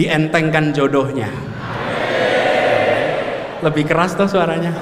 dientengkan 0.00 0.72
jodohnya 0.72 1.28
lebih 3.60 3.84
keras 3.84 4.16
tuh 4.16 4.24
suaranya 4.24 4.72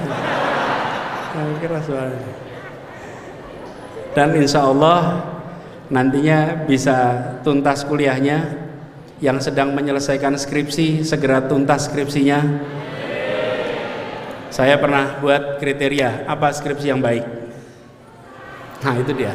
lebih 1.34 1.58
keras 1.58 1.82
suaranya 1.90 2.47
dan 4.18 4.34
insya 4.34 4.66
Allah 4.66 5.22
nantinya 5.94 6.66
bisa 6.66 7.22
tuntas 7.46 7.86
kuliahnya 7.86 8.66
yang 9.22 9.38
sedang 9.38 9.70
menyelesaikan 9.78 10.34
skripsi 10.34 11.06
segera 11.06 11.46
tuntas 11.46 11.86
skripsinya. 11.86 12.42
Saya 14.50 14.74
pernah 14.82 15.22
buat 15.22 15.62
kriteria 15.62 16.26
apa 16.26 16.50
skripsi 16.50 16.90
yang 16.90 16.98
baik? 16.98 17.22
Nah 18.82 18.94
itu 18.98 19.14
dia. 19.14 19.30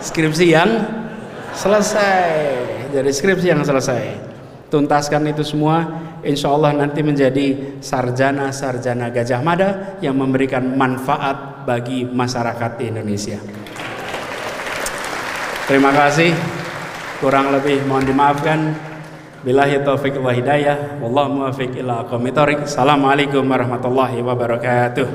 Skripsi 0.00 0.56
yang 0.56 0.70
selesai. 1.52 2.24
Jadi 2.96 3.10
skripsi 3.12 3.52
yang 3.52 3.60
selesai. 3.60 4.02
Tuntaskan 4.72 5.20
itu 5.28 5.44
semua. 5.44 5.84
Insya 6.24 6.48
Allah 6.48 6.72
nanti 6.72 7.04
menjadi 7.04 7.76
sarjana-sarjana 7.84 9.12
Gajah 9.12 9.44
Mada 9.44 10.00
yang 10.00 10.16
memberikan 10.16 10.64
manfaat 10.64 11.55
bagi 11.66 12.06
masyarakat 12.06 12.70
di 12.78 12.84
Indonesia. 12.94 13.42
Terima 15.66 15.90
kasih. 15.90 16.30
Kurang 17.18 17.50
lebih 17.50 17.82
mohon 17.90 18.06
dimaafkan. 18.06 18.70
Billahi 19.42 19.82
taufik 19.82 20.14
wa 20.22 20.30
hidayah. 20.30 21.02
Wallahu 21.02 21.42
muwaffiq 21.42 21.74
ila 21.82 22.06
aqwamit 22.06 22.38
Assalamualaikum 22.38 23.42
warahmatullahi 23.42 24.22
wabarakatuh. 24.22 25.06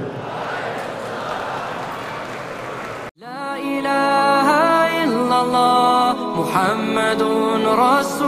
La 3.15 3.55
ilaha 3.55 4.91
illallah 5.07 6.15
Muhammadun 6.35 7.63
Rasul 7.63 8.20